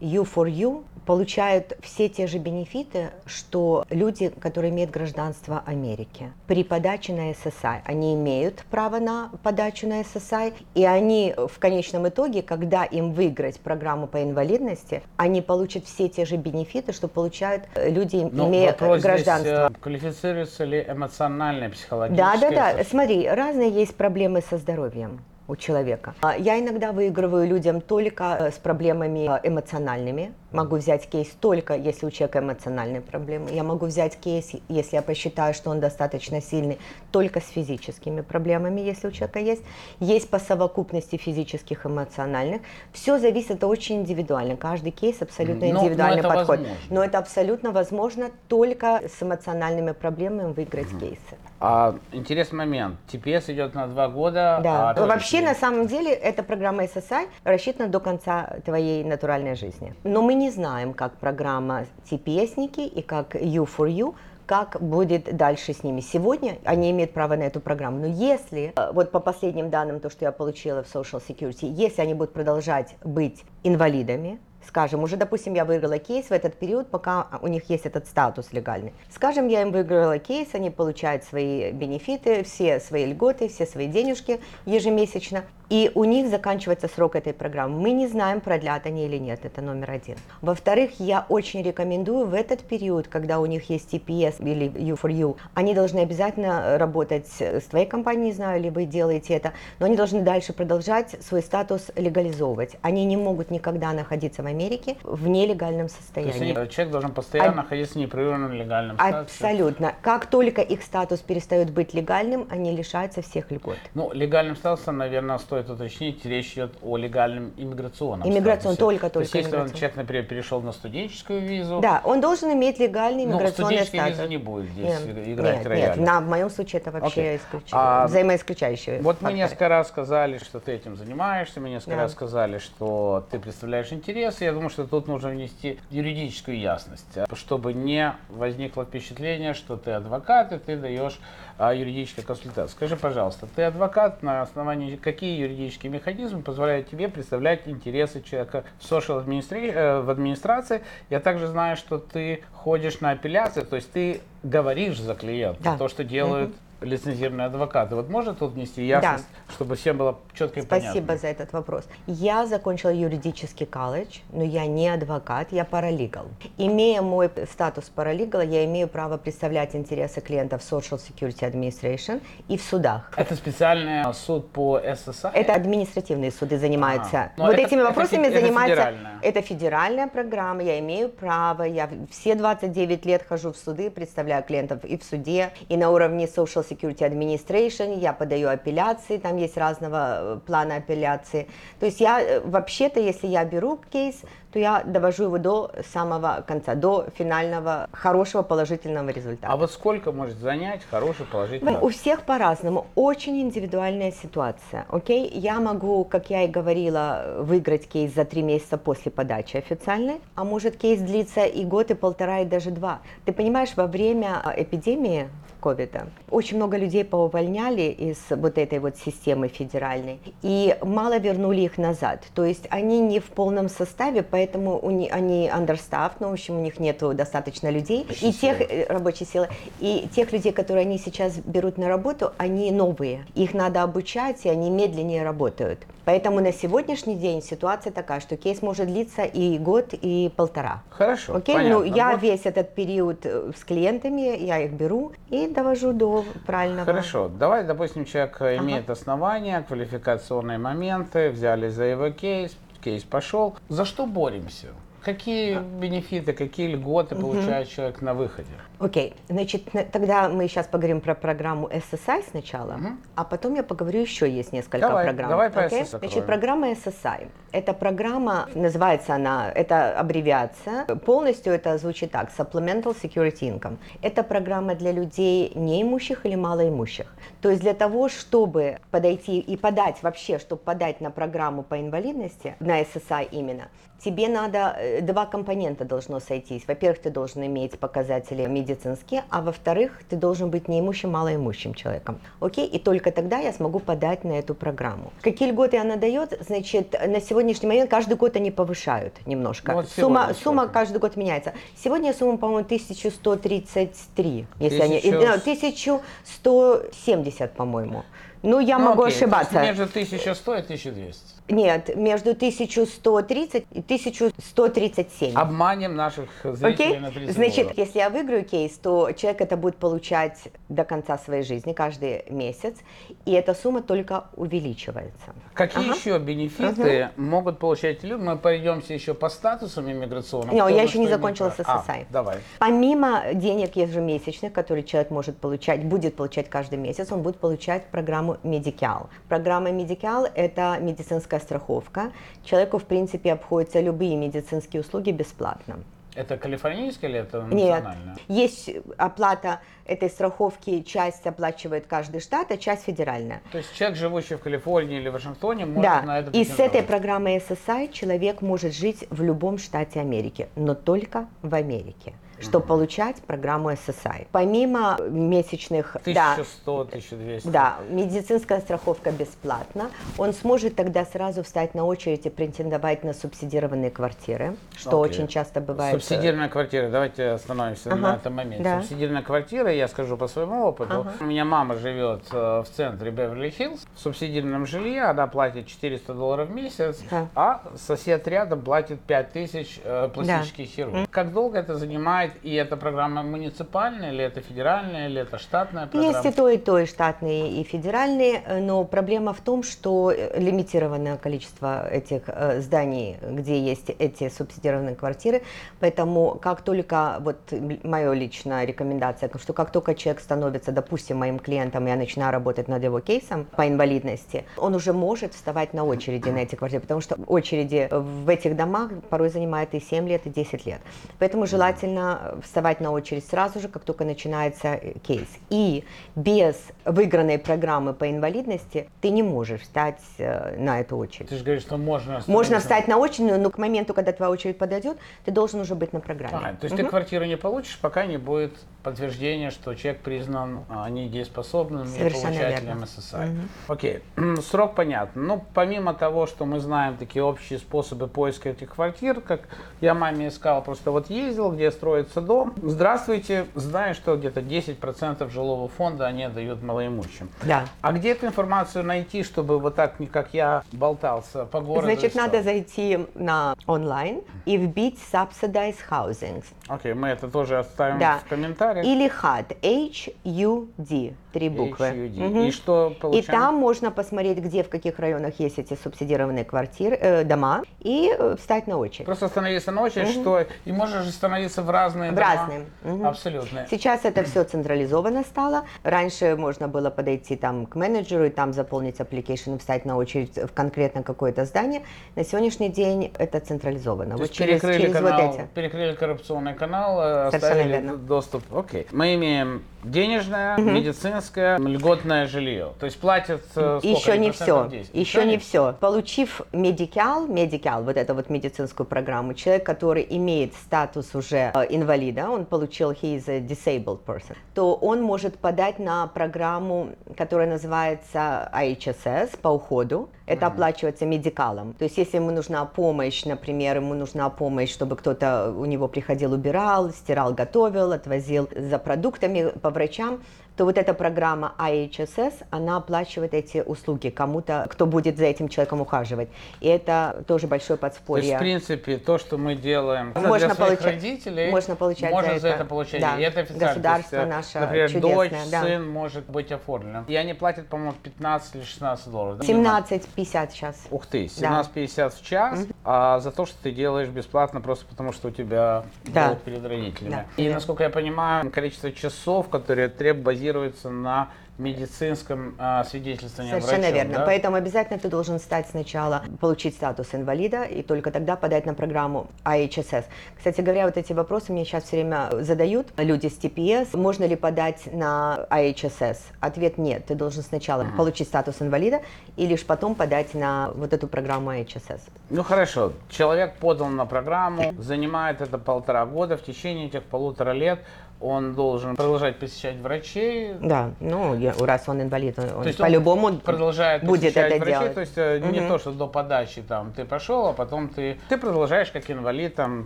э, 0.01 0.05
TPS, 0.05 0.25
U4U, 0.25 0.85
получают 1.07 1.77
все 1.83 2.09
те 2.09 2.27
же 2.27 2.39
бенефиты, 2.39 3.11
что 3.27 3.85
люди, 3.91 4.29
которые 4.29 4.73
имеют 4.73 4.91
гражданство 4.91 5.63
Америки. 5.65 6.33
При 6.49 6.65
подаче 6.65 7.13
на 7.13 7.31
SSI 7.31 7.83
они 7.85 8.15
имеют 8.15 8.65
право 8.73 8.99
на 8.99 9.31
подачу 9.45 9.87
на 9.87 10.01
SSI, 10.01 10.53
и 10.75 10.85
они 10.85 11.33
в 11.37 11.61
конечном 11.61 12.09
итоге, 12.09 12.43
когда 12.43 12.83
им 12.85 13.13
выиграть 13.13 13.61
программу 13.61 14.09
по 14.09 14.21
инвалидности, 14.23 15.03
они 15.17 15.43
получат 15.43 15.85
все 15.85 16.09
те 16.09 16.25
же 16.25 16.37
бенефиты, 16.37 16.93
что 16.93 17.07
получают 17.07 17.65
э, 17.77 17.89
люди, 17.89 18.29
Ну, 18.33 18.49
имея 18.49 18.73
гражданство. 18.73 19.39
здесь, 19.39 19.77
э, 19.77 19.81
квалифицируется 19.81 20.65
ли 20.65 20.85
эмоциональное, 20.89 21.69
Да, 21.69 21.75
психологическое? 21.75 22.51
да, 22.51 22.73
да. 22.77 22.83
со- 22.83 22.91
Смотри, 22.91 23.29
разные 23.29 23.71
есть 23.71 23.95
проблемы 23.95 24.41
со 24.41 24.59
здоровьем 24.59 25.21
у 25.49 25.57
человека. 25.57 26.15
А, 26.23 26.37
Я 26.37 26.59
иногда 26.59 26.93
выигрываю 26.93 27.47
людям 27.47 27.81
только 27.81 28.37
э, 28.39 28.51
с 28.51 28.55
проблемами 28.55 29.29
э, 29.29 29.49
эмоциональными. 29.49 30.33
Могу 30.53 30.77
взять 30.77 31.09
кейс 31.09 31.29
только, 31.41 31.75
если 31.75 32.07
у 32.07 32.11
человека 32.11 32.39
эмоциональные 32.39 33.01
проблемы. 33.01 33.51
Я 33.51 33.63
могу 33.63 33.87
взять 33.87 34.17
кейс, 34.17 34.53
если 34.69 34.97
я 34.97 35.03
посчитаю, 35.03 35.55
что 35.55 35.71
он 35.71 35.81
достаточно 35.81 36.41
сильный, 36.41 36.79
только 37.13 37.41
с 37.41 37.49
физическими 37.49 38.23
проблемами, 38.23 38.81
если 38.81 39.09
у 39.09 39.11
человека 39.11 39.39
есть. 39.39 39.63
Есть 40.01 40.31
по 40.31 40.39
совокупности 40.39 41.17
физических 41.17 41.85
и 41.85 41.89
эмоциональных. 41.89 42.63
Все 42.93 43.19
зависит, 43.19 43.51
это 43.53 43.67
очень 43.67 43.97
индивидуально. 43.97 44.57
Каждый 44.57 44.93
кейс 44.93 45.21
абсолютно 45.21 45.67
Ну, 45.67 45.73
но 45.75 45.81
индивидуальный 45.81 46.21
это 46.21 46.29
подход. 46.29 46.49
возможно. 46.59 46.77
Но 46.91 47.05
это 47.05 47.19
абсолютно 47.19 47.71
возможно 47.71 48.31
только 48.49 49.03
с 49.09 49.23
эмоциональными 49.23 49.93
проблемами 49.93 50.53
выиграть 50.53 50.89
кейсы. 50.99 51.37
А, 51.61 51.97
интересный 52.13 52.59
момент. 52.59 52.97
TPS 53.13 53.53
идет 53.53 53.75
на 53.75 53.87
два 53.87 54.09
года. 54.09 54.61
Да. 54.63 54.91
а 54.91 54.95
Ну, 54.95 55.07
Вообще, 55.37 55.49
на 55.49 55.55
самом 55.55 55.87
деле, 55.87 56.13
эта 56.13 56.43
программа 56.43 56.85
SSI 56.85 57.29
рассчитана 57.45 57.91
до 57.91 58.01
конца 58.01 58.57
твоей 58.65 59.05
натуральной 59.05 59.55
жизни. 59.55 59.93
Но 60.03 60.23
мы 60.23 60.33
не 60.33 60.51
знаем, 60.51 60.95
как 60.95 61.19
программа 61.19 61.85
TPS-ники 62.11 62.81
и 62.81 63.03
как 63.03 63.35
U4U, 63.35 64.15
как 64.47 64.81
будет 64.81 65.37
дальше 65.37 65.75
с 65.75 65.83
ними. 65.83 66.01
Сегодня 66.01 66.57
они 66.65 66.91
имеют 66.91 67.13
право 67.13 67.37
на 67.37 67.43
эту 67.43 67.61
программу. 67.61 67.99
Но 67.99 68.07
если, 68.07 68.73
э, 68.75 68.93
вот 68.93 69.11
по 69.11 69.21
последним 69.21 69.69
данным, 69.69 70.01
то, 70.01 70.09
что 70.09 70.25
я 70.25 70.33
получила 70.33 70.83
в 70.83 70.95
Social 70.95 71.21
Security, 71.21 71.67
если 71.67 72.01
они 72.01 72.15
будут 72.15 72.33
продолжать 72.33 72.97
быть 73.05 73.45
инвалидами, 73.63 74.39
скажем, 74.67 75.03
уже, 75.03 75.17
допустим, 75.17 75.55
я 75.55 75.65
выиграла 75.65 75.99
кейс 75.99 76.27
в 76.27 76.33
этот 76.33 76.55
период, 76.55 76.89
пока 76.89 77.29
у 77.41 77.49
них 77.49 77.71
есть 77.71 77.87
этот 77.87 78.07
статус 78.07 78.53
легальный. 78.53 78.93
Скажем, 79.11 79.49
я 79.49 79.63
им 79.63 79.73
выиграла 79.73 80.19
кейс, 80.19 80.49
они 80.55 80.71
получают 80.71 81.25
свои 81.25 81.71
бенефиты, 81.73 82.43
все 82.43 82.81
свои 82.81 83.07
льготы, 83.07 83.49
все 83.49 83.67
свои 83.67 83.87
денежки 83.87 84.41
ежемесячно, 84.65 85.45
и 85.69 85.91
у 85.95 86.05
них 86.05 86.29
заканчивается 86.29 86.89
срок 86.89 87.17
этой 87.17 87.33
программы. 87.33 87.79
Мы 87.81 87.91
не 87.93 88.07
знаем, 88.07 88.41
продлят 88.41 88.87
они 88.87 89.07
или 89.07 89.19
нет, 89.19 89.41
это 89.45 89.63
номер 89.63 89.91
один. 89.91 90.17
Во-вторых, 90.43 91.01
я 91.01 91.27
очень 91.29 91.63
рекомендую 91.63 92.27
в 92.27 92.35
этот 92.35 92.61
период, 92.61 93.09
когда 93.09 93.41
у 93.41 93.47
них 93.47 93.69
есть 93.71 93.93
TPS 93.93 94.37
или 94.41 94.69
U4U, 94.71 95.37
они 95.55 95.75
должны 95.75 96.01
обязательно 96.01 96.79
работать 96.79 97.27
с 97.41 97.63
твоей 97.65 97.87
компанией, 97.87 98.27
не 98.27 98.33
знаю, 98.33 98.61
ли 98.61 98.71
вы 98.71 98.85
делаете 98.85 99.35
это, 99.35 99.53
но 99.81 99.87
они 99.87 99.97
должны 99.97 100.23
дальше 100.23 100.53
продолжать 100.53 101.17
свой 101.23 101.43
статус 101.43 101.91
легализовывать. 101.97 102.77
Они 102.83 103.05
не 103.05 103.17
могут 103.17 103.51
никогда 103.51 103.93
находиться 103.93 104.43
в 104.43 104.47
Америке 104.47 104.97
в 105.03 105.27
нелегальном 105.27 105.89
То 105.89 105.95
есть 105.95 105.97
состоянии. 105.97 106.55
человек 106.69 106.93
должен 106.93 107.11
постоянно 107.13 107.53
А- 107.53 107.55
находиться 107.57 107.95
в 107.95 107.97
непрерывном 107.97 108.53
легальном 108.53 108.97
статусе. 108.97 109.21
Абсолютно. 109.45 109.95
Как 110.03 110.27
только 110.27 110.63
их 110.63 110.83
статус 110.83 111.21
перестает 111.21 111.71
быть 111.71 111.95
легальным, 111.95 112.47
они 112.51 112.71
лишаются 112.77 113.23
всех 113.23 113.51
льгот. 113.51 113.79
Ну, 113.95 114.13
легальным 114.13 114.55
статусом, 114.57 114.99
наверное, 114.99 115.39
стоит 115.39 115.56
стоит 115.57 115.71
уточнить, 115.71 116.25
речь 116.27 116.53
идет 116.53 116.73
о 116.83 116.97
легальном 116.97 117.53
иммиграционном 117.57 118.29
Иммиграцион, 118.29 118.75
статусе. 118.75 118.99
только, 118.99 119.11
То 119.11 119.21
есть, 119.21 119.35
если 119.35 119.57
он, 119.57 119.71
человек, 119.71 119.97
например, 119.97 120.25
перешел 120.25 120.61
на 120.61 120.73
студенческую 120.73 121.41
визу, 121.41 121.81
Да, 121.81 122.01
он 122.05 122.21
должен 122.21 122.53
иметь 122.53 122.79
легальный 122.79 123.25
иммиграционный 123.25 123.85
статус. 123.87 124.11
виза 124.11 124.29
не 124.29 124.37
будет 124.37 124.71
здесь 124.71 125.01
Нет, 125.07 125.29
играть 125.29 125.59
нет, 125.59 125.67
рояль. 125.67 125.89
нет, 125.99 126.07
на, 126.07 126.21
в 126.21 126.29
моем 126.29 126.51
случае 126.51 126.81
это 126.81 126.91
вообще 126.91 127.21
Окей. 127.21 127.37
исключ- 127.37 127.69
А, 127.73 128.07
взаимоисключающие 128.07 128.97
Вот 128.99 129.17
мы 129.17 129.29
факторы. 129.31 129.35
несколько 129.35 129.69
раз 129.69 129.89
сказали, 129.89 130.39
что 130.39 130.61
ты 130.61 130.73
этим 130.73 130.97
занимаешься, 130.97 131.61
мы 131.61 131.71
несколько 131.71 131.97
Да. 131.97 132.03
раз 132.03 132.13
сказали, 132.13 132.59
что 132.59 133.25
ты 133.31 133.39
представляешь 133.39 133.93
интересы. 133.93 134.45
Я 134.45 134.53
думаю, 134.53 134.69
что 134.71 134.87
тут 134.87 135.09
нужно 135.09 135.31
внести 135.31 135.79
юридическую 135.91 136.59
ясность, 136.59 137.17
а, 137.17 137.25
чтобы 137.35 137.73
не 137.73 138.13
возникло 138.29 138.85
впечатление, 138.85 139.55
что 139.55 139.77
ты 139.77 139.93
адвокат 139.93 140.53
и 140.53 140.59
ты 140.59 140.77
даешь 140.77 141.19
а, 141.59 141.73
юридическую 141.73 142.27
консультацию. 142.27 142.69
Скажи, 142.69 142.97
пожалуйста, 142.97 143.47
ты 143.57 143.63
адвокат, 143.63 144.23
на 144.23 144.43
основании 144.43 144.97
какие 144.97 145.46
юридические 145.47 145.91
механизмы 145.93 146.43
позволяют 146.43 146.89
тебе 146.91 147.09
представлять 147.09 147.67
интересы 147.67 148.23
человека 148.23 148.65
в 148.79 148.85
social 148.91 149.25
administra- 149.25 149.73
э, 149.73 150.01
в 150.01 150.11
администрации? 150.11 150.83
Я 151.11 151.21
также 151.21 151.47
знаю, 151.47 151.77
что 151.77 151.99
ты 151.99 152.43
ходишь 152.53 153.01
на 153.01 153.11
апелляции, 153.13 153.63
то 153.63 153.77
есть 153.77 153.91
ты 153.93 154.21
говоришь 154.43 154.99
за 155.01 155.15
клиента, 155.15 155.63
Да. 155.63 155.79
то, 155.79 155.89
что 155.89 156.05
делают 156.05 156.55
лицензированные 156.81 157.47
адвокаты. 157.47 157.95
Вот 157.95 158.09
может 158.09 158.39
тут 158.39 158.53
внести 158.53 158.85
ясность, 158.87 159.27
чтобы 159.51 159.77
всем 159.77 159.97
было 159.99 160.19
четко 160.35 160.61
и 160.61 160.63
Спасибо 160.63 160.93
понятно? 160.93 161.17
за 161.19 161.27
этот 161.29 161.53
вопрос. 161.53 161.85
Я 162.07 162.47
закончила 162.47 162.91
юридический 162.93 163.67
колледж, 163.67 164.19
но 164.33 164.43
я 164.45 164.67
не 164.67 164.89
адвокат, 164.89 165.53
я 165.53 165.65
паралигал. 165.65 166.27
Имея 166.59 167.03
мой 167.03 167.31
статус 167.51 167.85
паралигала, 167.89 168.43
я 168.43 168.65
имею 168.65 168.89
право 168.89 169.17
представлять 169.17 169.75
интересы 169.75 170.21
клиентов 170.21 170.63
в 170.63 170.71
Social 170.73 170.99
Security 171.01 171.51
Administration 171.51 172.21
и 172.49 172.57
в 172.57 172.63
судах. 172.63 173.11
Это 173.17 173.35
специальный 173.35 174.03
суд 174.15 174.51
по 174.51 174.79
SSI? 174.79 175.31
Это 175.33 175.55
административные 175.55 176.31
суды 176.31 176.59
занимаются. 176.59 177.17
Ага. 177.23 177.33
Но 177.37 177.45
вот 177.47 177.55
это- 177.55 177.63
этими 177.63 177.83
вопросами 177.83 178.27
это 178.27 178.41
занимается. 178.41 178.77
федеральная. 178.77 179.19
это 179.23 179.43
федеральная 179.43 180.07
программа. 180.09 180.63
Я 180.63 180.79
имею 180.81 181.09
право. 181.09 181.63
Я 181.63 181.89
все 182.11 182.35
29 182.35 183.05
лет 183.07 183.25
хожу 183.29 183.53
в 183.53 183.57
суды, 183.57 183.91
представляю 183.91 184.43
клиентов 184.45 184.85
и 184.85 184.97
в 184.99 185.05
суде, 185.05 185.51
и 185.69 185.77
на 185.77 185.91
уровне 185.91 186.27
Social 186.27 186.66
Security 186.69 187.03
Administration. 187.03 187.99
Я 187.99 188.13
подаю 188.13 188.49
апелляции. 188.49 189.19
Там 189.19 189.37
есть 189.37 189.57
разного 189.57 190.37
э, 190.37 190.41
плана 190.47 190.77
апелляции. 190.77 191.49
То 191.81 191.87
есть 191.87 192.01
я 192.01 192.21
э, 192.21 192.41
вообще-то, 192.41 193.01
если 193.01 193.27
я 193.27 193.45
беру 193.45 193.81
кейс, 193.91 194.23
то 194.57 194.61
я 194.61 194.83
довожу 194.87 195.25
его 195.25 195.37
до 195.37 195.71
самого 195.93 196.43
конца, 196.47 196.75
до 196.75 197.09
финального 197.15 197.91
хорошего 197.93 198.41
положительного 198.41 199.11
результата. 199.11 199.53
А 199.53 199.57
вот 199.59 199.71
сколько 199.71 200.13
может 200.13 200.39
занять 200.39 200.81
хороший 200.91 201.27
положительный 201.27 201.77
У 201.79 201.91
всех 201.91 202.23
по-разному, 202.23 202.87
очень 202.95 203.39
индивидуальная 203.39 204.13
ситуация, 204.13 204.87
окей? 204.89 205.29
Я 205.29 205.61
могу, 205.61 206.05
как 206.05 206.31
я 206.31 206.45
и 206.45 206.49
говорила, 206.49 207.37
выиграть 207.41 207.87
кейс 207.87 208.15
за 208.15 208.25
три 208.25 208.41
месяца 208.41 208.79
после 208.79 209.13
подачи 209.13 209.59
официальной, 209.59 210.23
а 210.35 210.45
может 210.45 210.79
кейс 210.79 211.01
длиться 211.01 211.45
и 211.45 211.63
год, 211.67 211.91
и 211.91 211.95
полтора, 211.95 212.41
и 212.41 212.47
даже 212.47 212.71
два. 212.71 213.01
Ты 213.27 213.35
понимаешь, 213.35 213.77
во 213.77 213.87
время 213.87 214.41
а, 214.43 214.55
эпидемии 214.57 215.29
ковида 215.67 216.07
очень 216.31 216.57
много 216.57 216.77
людей 216.77 217.05
поувольняли 217.05 217.91
из 217.91 218.19
вот 218.31 218.57
этой 218.59 218.79
вот 218.79 218.97
системы 218.97 219.49
федеральной, 219.49 220.21
и 220.43 220.77
мало 220.83 221.19
вернули 221.19 221.63
их 221.63 221.79
назад. 221.79 222.25
То 222.35 222.45
есть 222.45 222.67
они 222.71 223.01
не 223.01 223.19
в 223.19 223.25
полном 223.25 223.69
составе, 223.69 224.23
поэтому 224.23 224.46
у 224.55 224.91
ни- 224.91 225.09
они 225.09 225.49
understaffed, 225.49 226.17
ну, 226.21 226.29
в 226.31 226.33
общем, 226.33 226.57
у 226.59 226.63
них 226.63 226.79
нету 226.79 227.13
достаточно 227.15 227.69
людей. 227.71 228.03
Рабочей 228.03 228.29
и 228.29 228.33
тех, 228.33 228.59
силы. 228.59 228.71
э, 228.71 228.87
рабочей 228.93 229.25
силы. 229.25 229.49
И 229.81 230.09
тех 230.15 230.33
людей, 230.33 230.53
которые 230.53 230.83
они 230.83 230.99
сейчас 230.99 231.37
берут 231.39 231.79
на 231.79 231.89
работу, 231.89 232.33
они 232.39 232.71
новые. 232.71 233.27
Их 233.35 233.55
надо 233.55 233.83
обучать, 233.83 234.45
и 234.47 234.49
они 234.49 234.71
медленнее 234.71 235.23
работают. 235.25 235.81
Поэтому 236.05 236.41
на 236.41 236.53
сегодняшний 236.53 237.17
день 237.17 237.43
ситуация 237.43 237.93
такая, 237.93 238.21
что 238.21 238.37
кейс 238.37 238.63
может 238.63 238.87
длиться 238.87 239.23
и 239.25 239.59
год, 239.59 239.89
и 239.93 240.31
полтора. 240.37 240.83
Хорошо, 240.91 241.35
Окей, 241.37 241.55
понятно. 241.57 241.79
ну 241.81 241.85
я 241.85 242.13
Вот 242.13 242.23
весь 242.23 242.47
этот 242.47 242.75
период 242.75 243.27
э, 243.27 243.51
с 243.57 243.65
клиентами, 243.65 244.37
я 244.45 244.59
их 244.61 244.73
беру 244.73 245.13
и 245.31 245.49
довожу 245.49 245.93
до 245.93 246.25
правильного. 246.47 246.85
Хорошо, 246.85 247.29
давай, 247.29 247.65
допустим, 247.65 248.05
человек 248.05 248.37
э, 248.41 248.57
имеет 248.59 248.89
основания, 248.91 249.65
квалификационные 249.67 250.59
моменты, 250.59 251.31
взяли 251.31 251.69
за 251.69 251.85
его 251.85 252.11
кейс, 252.11 252.57
кейс 252.87 253.03
пошел. 253.03 253.57
За 253.69 253.85
что 253.85 254.07
боремся? 254.07 254.69
Какие 255.03 255.59
бенефиты, 255.59 256.33
какие 256.33 256.69
льготы 256.69 257.17
получает 257.17 257.69
человек 257.69 258.01
на 258.01 258.15
выходе? 258.15 258.49
Окей, 258.79 259.15
значит, 259.29 259.73
на- 259.73 259.85
тогда 259.85 260.29
мы 260.29 260.49
сейчас 260.49 260.67
поговорим 260.67 261.01
про 261.01 261.15
программу 261.15 261.67
SSI 261.69 262.25
сначала, 262.31 262.79
а 263.15 263.25
потом 263.25 263.55
я 263.55 263.63
поговорю 263.63 264.01
еще 264.01 264.31
есть 264.31 264.53
несколько 264.53 264.81
Давай, 264.81 265.05
программ. 265.07 265.31
давай 265.31 265.51
по 265.51 265.63
окей? 265.65 265.83
SSI 265.83 265.99
Значит, 265.99 266.27
программа 266.27 266.73
SSI. 266.73 267.29
Это 267.53 267.73
программа, 267.73 268.49
называется 268.55 269.15
она, 269.15 269.51
это 269.51 269.99
аббревиация, 269.99 270.85
полностью 271.07 271.55
это 271.55 271.79
звучит 271.79 272.11
так, 272.11 272.29
Supplemental 272.37 272.95
Security 273.03 273.59
Income. 273.59 273.79
Это 274.03 274.23
программа 274.23 274.75
для 274.75 274.93
людей 274.93 275.53
неимущих 275.55 276.27
или 276.27 276.35
малоимущих. 276.35 277.07
То 277.41 277.49
есть 277.49 277.63
для 277.63 277.73
того, 277.73 278.11
чтобы 278.11 278.79
подойти 278.91 279.39
и 279.39 279.57
подать 279.57 280.03
вообще, 280.03 280.39
чтобы 280.39 280.61
подать 280.61 281.01
на 281.01 281.11
программу 281.11 281.63
по 281.63 281.81
инвалидности, 281.81 282.57
на 282.61 282.83
SSI 282.83 283.29
именно, 283.31 283.69
тебе 284.05 284.29
надо, 284.29 284.77
э, 284.79 285.01
два 285.01 285.25
компонента 285.25 285.87
должно 285.87 286.21
сойтись. 286.21 286.67
Во-первых, 286.69 287.01
ты 287.01 287.11
должен 287.11 287.47
иметь 287.47 287.79
показатели 287.79 288.45
медицинские, 288.67 289.25
а 289.31 289.41
во-вторых, 289.41 290.01
ты 290.09 290.17
должен 290.17 290.51
быть 290.51 290.69
неимущим, 290.69 291.11
малоимущим 291.11 291.75
человеком. 291.75 292.19
Окей? 292.41 292.67
И 292.67 292.79
только 292.79 293.13
тогда 293.13 293.39
я 293.39 293.53
смогу 293.53 293.79
подать 293.79 294.25
на 294.25 294.33
эту 294.33 294.55
программу. 294.55 295.13
Какие 295.23 295.51
льготы 295.51 295.79
она 295.79 295.97
дает? 295.97 296.37
Значит, 296.47 296.97
на 297.07 297.21
сегодняшний 297.21 297.69
момент 297.69 297.91
каждый 297.91 298.17
год 298.17 298.37
они 298.37 298.51
повышают 298.51 299.15
немножко. 299.27 299.73
Ну, 299.73 299.79
вот 299.79 299.89
сумма, 299.89 300.21
сегодня 300.21 300.35
сумма 300.43 300.63
сколько? 300.63 300.75
каждый 300.75 300.99
год 300.99 301.17
меняется. 301.17 301.53
Сегодня 301.77 302.13
сумма, 302.13 302.39
по-моему, 302.39 302.65
1133, 302.65 304.47
если 304.59 304.81
они... 304.81 305.01
Тысячу- 305.01 305.97
э, 305.97 306.01
1170, 306.25 307.53
по-моему. 307.53 308.05
Ну, 308.43 308.61
я 308.61 308.79
Ну, 308.79 308.87
могу 308.91 309.03
окей, 309.03 309.17
ошибаться. 309.17 309.61
Между 309.63 309.85
1100 309.85 310.55
и 310.57 310.63
1200. 310.63 311.36
Нет, 311.49 311.95
между 311.97 312.31
1130 312.31 313.67
и 313.71 313.81
1137. 313.81 315.35
Обманем 315.37 315.95
наших 315.95 316.29
зрителей 316.43 316.75
Окей? 316.75 316.99
на 316.99 317.11
30 317.13 317.35
Значит, 317.35 317.57
долларов. 317.57 317.79
если 317.79 317.99
я 317.99 318.11
выиграю 318.11 318.45
кейс, 318.45 318.73
то 318.79 319.13
человек 319.13 319.41
это 319.41 319.57
будет 319.57 319.77
получать 319.77 320.39
до 320.69 320.85
конца 320.85 321.19
своей 321.19 321.43
жизни, 321.45 321.73
каждый 321.73 322.25
месяц, 322.31 322.77
и 323.25 323.33
эта 323.33 323.55
сумма 323.55 323.83
только 323.83 324.25
увеличивается. 324.35 325.35
Какие 325.55 325.85
Ага. 325.91 325.95
еще 325.97 326.19
бенефиты 326.19 327.11
могут 327.17 327.59
получать 327.59 328.03
люди? 328.03 328.23
Мы 328.23 328.37
пройдемся 328.37 328.93
еще 328.95 329.15
по 329.15 329.29
статусам 329.29 329.91
иммиграционным. 329.91 330.55
Не, 330.55 330.61
Кто 330.61 330.69
я 330.69 330.83
еще 330.83 330.99
не 330.99 331.07
закончила 331.09 331.51
с. 331.51 331.61
SSI. 331.61 331.63
А, 331.67 332.05
давай. 332.11 332.39
Помимо 332.59 333.23
денег 333.35 333.77
ежемесячных, 333.77 334.53
которые 334.53 334.83
человек 334.85 335.11
может 335.11 335.37
получать, 335.39 335.85
будет 335.85 336.17
получать 336.17 336.49
каждый 336.51 336.79
месяц, 336.79 337.13
он 337.13 337.23
будет 337.23 337.37
получать 337.39 337.87
программу 337.87 338.39
Медикал. 338.43 339.09
Программа 339.29 339.71
Медикал– 339.71 340.27
это 340.35 340.77
медицинская 340.81 341.36
страховка. 341.39 342.13
Человеку, 342.45 342.79
в 342.79 342.85
принципе, 342.85 343.33
обходятся 343.33 343.81
любые 343.81 344.17
медицинские 344.17 344.81
услуги 344.83 345.11
бесплатно. 345.11 345.77
Это 346.17 346.39
калифорнийская 346.39 347.11
или 347.11 347.19
это 347.21 347.43
Нет, 347.43 347.75
национальная? 347.75 348.17
есть 348.29 348.71
оплата 348.97 349.61
этой 349.85 350.09
страховки, 350.09 350.81
часть 350.81 351.27
оплачивает 351.27 351.87
каждый 351.87 352.21
штат, 352.21 352.51
а 352.51 352.57
часть 352.57 352.85
федеральная. 352.85 353.43
То 353.53 353.59
есть 353.59 353.75
человек, 353.75 353.99
живущий 353.99 354.37
в 354.37 354.41
Калифорнии 354.41 354.97
или 354.97 355.11
Вашингтоне, 355.11 355.67
может 355.67 355.83
Да, 355.83 356.03
на 356.03 356.19
это 356.21 356.31
и 356.31 356.45
с 356.45 356.59
этой 356.59 356.83
программой 356.83 357.37
SSI 357.37 357.93
человек 357.93 358.41
может 358.41 358.75
жить 358.75 359.07
в 359.11 359.23
любом 359.23 359.59
штате 359.59 360.01
Америки, 360.01 360.49
но 360.57 360.75
только 360.75 361.27
в 361.43 361.55
Америке, 361.55 362.15
чтобы 362.41 362.67
получать 362.67 363.17
программу 363.23 363.71
SSI. 363.73 364.27
Помимо 364.33 364.99
месячных... 365.09 365.97
да, 366.07 366.33
1100, 366.35 366.81
1200. 366.81 367.49
Да, 367.49 367.77
медицинская 367.91 368.61
страховка 368.61 369.11
бесплатна. 369.11 369.91
Он 370.19 370.33
сможет 370.33 370.77
тогда 370.77 371.05
сразу 371.05 371.43
встать 371.43 371.75
на 371.75 371.85
очередь 371.85 372.27
и 372.27 372.31
претендовать 372.31 373.05
на 373.05 373.13
субсидированные 373.13 373.91
квартиры, 373.91 374.57
что 374.77 375.01
Окей. 375.03 375.15
очень 375.19 375.29
часто 375.29 375.61
бывает. 375.61 375.95
Субсидированная 375.95 376.49
квартира, 376.49 376.89
давайте 376.89 377.29
остановимся 377.31 377.91
Ага, 377.93 378.01
на 378.01 378.15
этом 378.17 378.35
моменте. 378.35 378.63
да. 378.65 378.81
Субсидированная 378.81 379.23
квартира, 379.23 379.73
я 379.73 379.89
скажу 379.89 380.17
по 380.17 380.29
своему 380.29 380.65
опыту. 380.65 381.01
Ага. 381.01 381.13
У 381.21 381.25
меня 381.25 381.45
мама 381.45 381.77
живет 381.77 382.23
э, 382.33 382.63
в 382.63 382.67
центре 382.77 383.11
Беверли-Хиллз. 383.11 383.87
В 383.95 384.01
субсидированном 384.01 384.67
жилье 384.67 385.05
она 385.05 385.27
платит 385.27 385.67
400 385.67 386.15
долларов 386.15 386.49
в 386.49 386.55
месяц, 386.55 386.99
Да. 387.11 387.29
а 387.35 387.63
сосед 387.77 388.27
рядом 388.29 388.61
платит 388.63 389.01
5000 389.01 389.81
э, 389.85 390.09
пластический 390.13 390.65
хирург. 390.65 391.09
Как 391.11 391.33
долго 391.33 391.59
это 391.59 391.77
занимает 391.77 392.26
Insight, 392.27 392.39
и 392.43 392.55
эта 392.55 392.77
программа 392.77 393.23
муниципальная, 393.23 394.13
или 394.13 394.25
это 394.25 394.41
федеральная, 394.41 395.09
или 395.09 395.21
это 395.21 395.39
штатная 395.39 395.87
программа? 395.87 396.15
Есть 396.15 396.27
и 396.27 396.37
то, 396.37 396.49
и 396.49 396.59
то, 396.59 396.79
и 396.79 396.87
штатные, 396.87 397.61
и 397.61 397.65
федеральные, 397.65 398.61
но 398.61 398.85
проблема 398.85 399.33
в 399.33 399.41
том, 399.41 399.63
что 399.63 400.13
э, 400.13 400.39
лимитированное 400.41 401.17
количество 401.17 401.89
этих 401.89 402.23
э, 402.27 402.61
зданий, 402.61 403.17
где 403.23 403.59
есть 403.61 403.91
эти 403.91 404.29
субсидированные 404.29 404.95
квартиры, 404.95 405.43
поэтому 405.81 406.39
как 406.41 406.63
только, 406.63 407.17
вот 407.21 407.37
моя 407.83 408.15
личная 408.15 408.65
рекомендация, 408.65 409.31
что 409.41 409.53
как 409.53 409.71
только 409.71 409.95
человек 409.95 410.21
становится, 410.21 410.73
допустим, 410.73 411.19
моим 411.19 411.39
клиентом, 411.39 411.87
я 411.87 411.97
начинаю 411.97 412.33
работать 412.33 412.69
над 412.69 412.83
его 412.83 413.01
кейсом 413.01 413.45
по 413.57 413.67
инвалидности, 413.67 414.45
он 414.57 414.75
уже 414.75 414.93
может 414.93 415.35
вставать 415.35 415.75
на 415.75 415.85
очереди 415.85 416.29
на 416.31 416.39
эти 416.39 416.55
квартиры, 416.55 416.81
потому 416.81 417.01
что 417.01 417.17
очереди 417.27 417.89
в 417.91 418.29
этих 418.29 418.57
домах 418.57 418.91
порой 419.11 419.29
занимают 419.29 419.75
и 419.75 419.81
7 419.81 420.09
лет, 420.09 420.27
и 420.27 420.31
10 420.31 420.67
лет. 420.67 420.81
Поэтому 421.19 421.47
желательно 421.47 422.16
вставать 422.43 422.81
на 422.81 422.91
очередь 422.91 423.27
сразу 423.27 423.61
же, 423.61 423.69
как 423.69 423.85
только 423.85 424.05
начинается 424.05 424.81
кейс. 425.03 425.29
И 425.51 425.85
без 426.15 426.57
выигранной 426.85 427.39
программы 427.39 427.95
по 427.95 428.11
инвалидности 428.11 428.89
ты 429.01 429.11
не 429.11 429.23
можешь 429.23 429.63
встать 429.63 430.01
э, 430.19 430.57
на 430.59 430.81
эту 430.81 430.97
очередь. 430.97 431.29
Ты 431.29 431.37
же 431.37 431.45
говоришь, 431.45 431.63
что 431.63 431.77
можно... 431.77 432.23
Можно 432.27 432.61
встать 432.61 432.89
на 432.89 432.99
очередь, 432.99 433.39
но 433.39 433.51
к 433.51 433.59
моменту, 433.59 433.95
когда 433.95 434.13
твоя 434.13 434.31
очередь 434.31 434.59
подойдет, 434.59 434.99
ты 435.25 435.31
должен 435.31 435.61
уже 435.61 435.75
быть 435.75 435.93
на 435.93 436.01
программе. 436.01 436.37
А, 436.37 436.53
то 436.55 436.65
есть 436.65 436.75
угу. 436.75 436.83
ты 436.83 436.89
квартиру 436.89 437.25
не 437.25 437.37
получишь, 437.37 437.79
пока 437.81 438.07
не 438.07 438.17
будет 438.17 438.53
подтверждение, 438.83 439.51
что 439.51 439.75
человек 439.75 440.03
признан 440.03 440.65
а, 440.69 440.89
недееспособным 440.89 441.87
и 441.87 441.99
получателем 441.99 442.67
верно. 442.67 442.87
СССР. 442.87 443.25
Угу. 443.25 443.73
Окей, 443.73 444.03
срок 444.43 444.75
понятен. 444.75 445.27
Ну, 445.27 445.45
помимо 445.55 445.95
того, 445.95 446.27
что 446.27 446.45
мы 446.47 446.61
знаем 446.61 446.97
такие 446.97 447.23
общие 447.23 447.59
способы 447.59 448.07
поиска 448.07 448.51
этих 448.51 448.75
квартир, 448.75 449.21
как 449.21 449.41
я 449.81 449.95
маме 449.95 450.29
искал, 450.29 450.63
просто 450.63 450.91
вот 450.91 451.11
ездил, 451.11 451.51
где 451.53 451.71
строится 452.07 452.21
дом. 452.21 452.55
Здравствуйте, 452.63 453.47
знаю, 453.55 453.95
что 453.95 454.17
где-то 454.17 454.41
10% 454.41 455.31
жилого 455.31 455.69
фонда 455.69 456.07
они 456.07 456.25
отдают 456.25 456.63
малоимущим. 456.63 457.31
Да. 457.43 457.65
А 457.81 457.93
где 457.93 458.13
эту 458.13 458.27
информацию 458.27 458.85
найти, 458.85 459.23
чтобы 459.23 459.59
вот 459.59 459.75
так, 459.75 460.01
не 460.01 460.07
как 460.07 460.29
я, 460.33 460.63
болтался 460.73 461.45
по 461.45 461.61
городу? 461.61 461.87
Значит, 461.87 462.15
надо 462.15 462.43
зайти 462.43 463.07
на 463.15 463.55
онлайн 463.67 464.23
и 464.45 464.57
вбить 464.57 464.99
subsidized 465.13 465.79
housing. 465.91 466.45
Окей, 466.69 466.95
мы 466.95 467.09
это 467.09 467.29
тоже 467.29 467.59
оставим 467.59 467.99
да. 467.99 468.19
в 468.25 468.29
комментариях 468.29 468.47
комментариях. 468.57 468.87
Или 468.87 469.11
HUD, 469.11 469.57
H-U-D, 469.63 471.15
три 471.37 471.51
буквы. 471.51 472.11
Угу. 472.17 472.41
И 472.45 472.51
что 472.51 472.97
получаем? 472.99 473.25
И 473.25 473.27
там 473.27 473.55
можно 473.57 473.91
посмотреть, 473.91 474.39
где, 474.39 474.63
в 474.63 474.71
каких 474.71 474.99
районах 474.99 475.39
есть 475.39 475.59
эти 475.59 475.75
субсидированные 475.75 476.45
квартиры, 476.45 476.97
э, 476.97 477.25
дома, 477.25 477.63
и 477.81 478.11
э, 478.19 478.37
встать 478.39 478.67
на 478.67 478.79
очередь. 478.79 479.05
Просто 479.05 479.29
становиться 479.29 479.71
на 479.71 479.83
очередь, 479.83 480.17
угу. 480.17 480.23
что 480.23 480.47
и 480.65 480.73
можешь 480.73 481.11
становиться 481.11 481.63
в 481.63 481.69
разные 481.69 482.13
в 482.13 482.15
дома. 482.15 482.27
разные. 482.27 482.67
Угу. 482.85 483.07
Абсолютно. 483.07 483.67
Сейчас 483.71 484.07
это 484.07 484.25
все 484.25 484.45
централизовано 484.53 485.25
стало. 485.25 485.65
Раньше 485.83 486.37
можно 486.37 486.69
было 486.69 486.89
подойти 486.89 487.37
там 487.37 487.67
к 487.67 487.77
менеджеру 487.77 488.25
и 488.25 488.31
там 488.31 488.55
заполнить 488.55 488.97
application 488.97 489.59
встать 489.59 489.85
на 489.85 489.99
очередь 489.99 490.37
в 490.39 490.49
конкретно 490.55 491.03
какое-то 491.03 491.45
здание. 491.45 491.83
На 492.15 492.25
сегодняшний 492.25 492.71
день 492.71 493.13
это 493.19 493.41
централизовано. 493.41 494.17
То 494.17 494.23
вот 494.23 494.31
через, 494.33 494.63
перекрыли 494.63 494.81
через 494.81 494.95
канал, 494.95 495.27
вот 495.27 495.35
эти. 495.35 495.47
Перекрыли 495.55 495.95
коррупционный 495.95 496.55
канал, 496.55 496.99
э, 497.01 497.31
Совершенно 497.31 497.53
оставили 497.53 497.73
верно. 497.73 497.97
доступ 497.97 498.43
Окей. 498.55 498.87
Мы 498.91 499.15
имеем 499.17 499.63
денежное, 499.85 500.57
угу. 500.57 500.71
медицинское, 500.71 501.26
льготное 501.37 502.27
жилье. 502.27 502.73
То 502.79 502.87
есть 502.87 502.99
платят 502.99 503.43
э, 503.55 503.79
сколько? 503.79 503.87
Еще 503.87 504.19
не 504.19 504.31
все. 504.31 504.69
10? 504.69 504.95
Еще 504.95 505.25
не 505.25 505.39
все. 505.39 505.75
Получив 505.81 506.43
медикал, 506.53 507.27
медикал, 507.27 507.83
вот 507.83 507.97
эту 507.97 508.15
вот 508.15 508.31
медицинскую 508.31 508.87
программу, 508.87 509.35
человек, 509.35 509.65
который 509.65 510.07
имеет 510.11 510.55
статус 510.55 511.15
уже 511.15 511.53
э, 511.55 511.67
инвалида, 511.71 512.29
он 512.31 512.47
получил 512.47 512.93
he 512.93 513.17
is 513.17 513.29
a 513.29 513.41
disabled 513.41 514.01
person, 514.07 514.37
то 514.55 514.75
он 514.75 515.03
может 515.03 515.39
подать 515.39 515.79
на 515.79 516.07
программу, 516.07 516.91
которая 517.17 517.49
называется 517.49 518.51
IHSS 518.53 519.39
по 519.41 519.49
уходу. 519.49 520.09
Это 520.27 520.47
mm 520.47 520.57
оплачивается 520.57 521.05
медикалом. 521.07 521.75
То 521.75 521.85
есть 521.85 521.99
если 521.99 522.17
ему 522.17 522.31
нужна 522.31 522.65
помощь, 522.65 523.25
например, 523.25 523.77
ему 523.77 523.95
нужна 523.95 524.31
помощь, 524.31 524.73
чтобы 524.73 524.97
кто-то 524.97 525.53
у 525.57 525.65
него 525.67 525.87
приходил, 525.87 526.33
убирал, 526.33 526.91
стирал, 526.91 527.35
готовил, 527.35 527.93
отвозил 527.93 528.49
за 528.57 528.79
продуктами 528.79 529.53
по 529.61 529.71
врачам, 529.71 530.21
то 530.57 530.65
вот 530.65 530.79
эта 530.79 530.95
программа 530.95 531.55
IHSS, 531.59 532.45
она 532.51 532.79
оплачивает 532.79 533.35
эти 533.35 533.59
услуги 533.59 534.09
кому-то, 534.09 534.67
кто 534.71 534.87
будет 534.87 535.19
за 535.19 535.27
этим 535.27 535.49
человеком 535.49 535.83
ухаживать. 535.83 536.29
И 536.61 536.69
это 536.69 537.25
тоже 537.27 537.47
большое 537.47 537.79
подспорье. 537.79 538.23
То 538.23 538.27
есть, 538.27 538.37
в 538.37 538.69
принципе, 538.69 538.97
то, 538.97 539.19
что 539.19 539.37
мы 539.37 539.55
делаем 539.55 540.13
можно 540.15 540.47
для 540.47 540.55
своих 540.55 540.79
получать, 540.79 541.03
родителей, 541.03 541.51
можно, 541.51 541.77
получать 541.77 542.11
можно 542.11 542.35
за, 542.35 542.41
за 542.41 542.49
это, 542.49 542.65
получать. 542.65 543.01
Да. 543.01 543.19
И 543.19 543.23
это 543.23 543.41
официально. 543.41 543.69
Государство 543.69 544.17
есть, 544.17 544.29
наше 544.29 544.61
Например, 544.61 544.91
чудесное, 544.91 545.17
дочь, 545.17 545.51
да. 545.51 545.63
сын 545.63 545.89
может 545.89 546.27
быть 546.27 546.53
оформлен. 546.53 547.05
И 547.07 547.15
они 547.15 547.35
платят, 547.35 547.67
по-моему, 547.69 547.95
15 548.03 548.55
или 548.55 548.63
16 548.63 549.11
долларов. 549.11 549.41
17,50 549.41 550.51
сейчас. 550.51 550.87
Ух 550.91 551.07
ты, 551.07 551.27
17,50 551.27 551.97
да. 551.97 552.09
в 552.09 552.23
час, 552.23 552.61
mm-hmm. 552.61 552.75
а 552.85 553.19
за 553.21 553.31
то, 553.31 553.45
что 553.45 553.57
ты 553.63 553.73
делаешь 553.73 554.09
бесплатно 554.09 554.63
просто 554.63 554.87
потому, 554.87 555.13
что 555.13 555.29
у 555.29 555.31
тебя 555.31 555.85
да. 556.05 556.29
долг 556.29 556.41
перед 556.41 556.65
родителями. 556.65 557.11
Да. 557.11 557.43
И, 557.43 557.49
насколько 557.51 557.83
я 557.83 557.91
понимаю, 557.91 558.51
количество 558.51 558.91
часов, 558.91 559.51
которые 559.51 559.89
требуют, 559.89 560.25
базируется 560.47 560.91
на 560.91 561.29
медицинском 561.59 562.55
а, 562.59 562.85
свидетельствовании 562.85 563.53
Совершенно 563.53 563.89
врачом, 563.89 563.95
верно. 563.95 564.15
Да? 564.19 564.25
Поэтому 564.27 564.57
обязательно 564.57 564.99
ты 564.99 565.09
должен 565.09 565.39
стать 565.39 565.67
сначала, 565.71 566.23
получить 566.39 566.75
статус 566.75 567.15
инвалида, 567.15 567.65
и 567.65 567.83
только 567.83 568.11
тогда 568.11 568.37
подать 568.37 568.67
на 568.67 568.75
программу 568.75 569.29
IHSS. 569.45 570.05
Кстати 570.37 570.61
говоря, 570.61 570.85
вот 570.85 570.99
эти 570.99 571.15
вопросы 571.15 571.53
мне 571.53 571.65
сейчас 571.65 571.85
все 571.85 571.97
время 571.97 572.29
задают 572.43 572.89
люди 572.99 573.29
с 573.29 573.39
TPS. 573.39 573.97
Можно 573.97 574.25
ли 574.25 574.37
подать 574.37 574.93
на 574.93 575.47
IHSS? 575.51 576.19
Ответ 576.41 576.77
нет. 576.77 577.07
Ты 577.07 577.15
должен 577.15 577.43
сначала 577.43 577.83
uh-huh. 577.83 577.97
получить 577.97 578.29
статус 578.29 578.61
инвалида 578.61 579.01
и 579.37 579.47
лишь 579.47 579.65
потом 579.65 579.95
подать 579.95 580.35
на 580.35 580.73
вот 580.75 580.93
эту 580.93 581.09
программу 581.09 581.53
IHSS. 581.53 582.01
Ну 582.29 582.43
хорошо. 582.43 582.93
Человек 583.09 583.55
подал 583.57 583.89
на 583.89 584.05
программу, 584.05 584.75
занимает 584.79 585.41
это 585.41 585.57
полтора 585.57 586.05
года. 586.05 586.37
В 586.37 586.43
течение 586.43 586.89
этих 586.89 587.03
полутора 587.05 587.53
лет 587.53 587.81
он 588.21 588.55
должен 588.55 588.97
продолжать 588.97 589.39
посещать 589.39 589.77
врачей. 589.77 590.55
Да, 590.61 590.93
ну, 591.01 591.37
раз 591.61 591.89
он 591.89 592.03
инвалид, 592.03 592.39
он, 592.39 592.67
он 592.67 592.73
по-любому 592.73 593.37
продолжает 593.39 594.05
будет 594.05 594.37
это 594.37 594.57
врачей, 594.57 594.73
делать. 594.73 594.95
То 594.95 595.01
есть 595.01 595.45
угу. 595.45 595.53
не 595.53 595.69
то, 595.69 595.79
что 595.79 595.93
до 595.93 596.07
подачи 596.07 596.63
там 596.63 596.93
ты 596.93 597.05
пошел, 597.05 597.47
а 597.47 597.53
потом 597.53 597.89
ты, 597.89 598.19
ты 598.29 598.39
продолжаешь 598.39 598.91
как 598.91 599.11
инвалид 599.11 599.55
там 599.55 599.85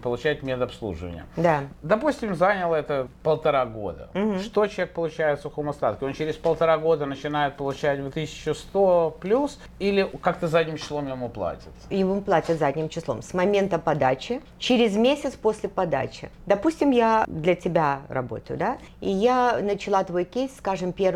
получать 0.01 0.43
медобслуживание. 0.43 1.25
Да. 1.37 1.63
Допустим, 1.83 2.35
заняло 2.35 2.77
это 2.77 3.09
полтора 3.23 3.67
года. 3.67 4.09
Угу. 4.15 4.39
Что 4.39 4.67
человек 4.67 4.95
получает 4.95 5.41
в 5.41 5.43
сухом 5.43 5.69
остатке? 5.69 6.07
Он 6.07 6.13
через 6.13 6.37
полтора 6.37 6.79
года 6.79 7.07
начинает 7.07 7.57
получать 7.57 7.99
в 8.01 8.09
1100 8.09 9.19
плюс 9.21 9.59
или 9.79 10.09
как-то 10.23 10.49
задним 10.49 10.77
числом 10.77 11.09
ему 11.09 11.29
платят? 11.29 11.73
Ему 11.91 12.21
платят 12.21 12.59
задним 12.59 12.89
числом. 12.89 13.23
С 13.23 13.35
момента 13.35 13.79
подачи, 13.79 14.41
через 14.59 14.97
месяц 14.97 15.35
после 15.35 15.69
подачи. 15.69 16.31
Допустим, 16.47 16.91
я 16.91 17.25
для 17.27 17.55
тебя 17.55 18.01
работаю, 18.09 18.20
да, 18.57 18.79
и 19.01 19.11
я 19.11 19.59
начала 19.63 20.05
твой 20.05 20.25
кейс, 20.25 20.51
скажем, 20.57 20.91
1 20.97 21.13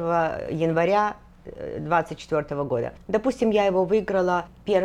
января 0.50 1.16
2024 1.44 2.44
э, 2.48 2.64
года. 2.64 2.92
Допустим, 3.08 3.50
я 3.50 3.66
его 3.66 3.84
выиграла 3.84 4.46
1 4.66 4.82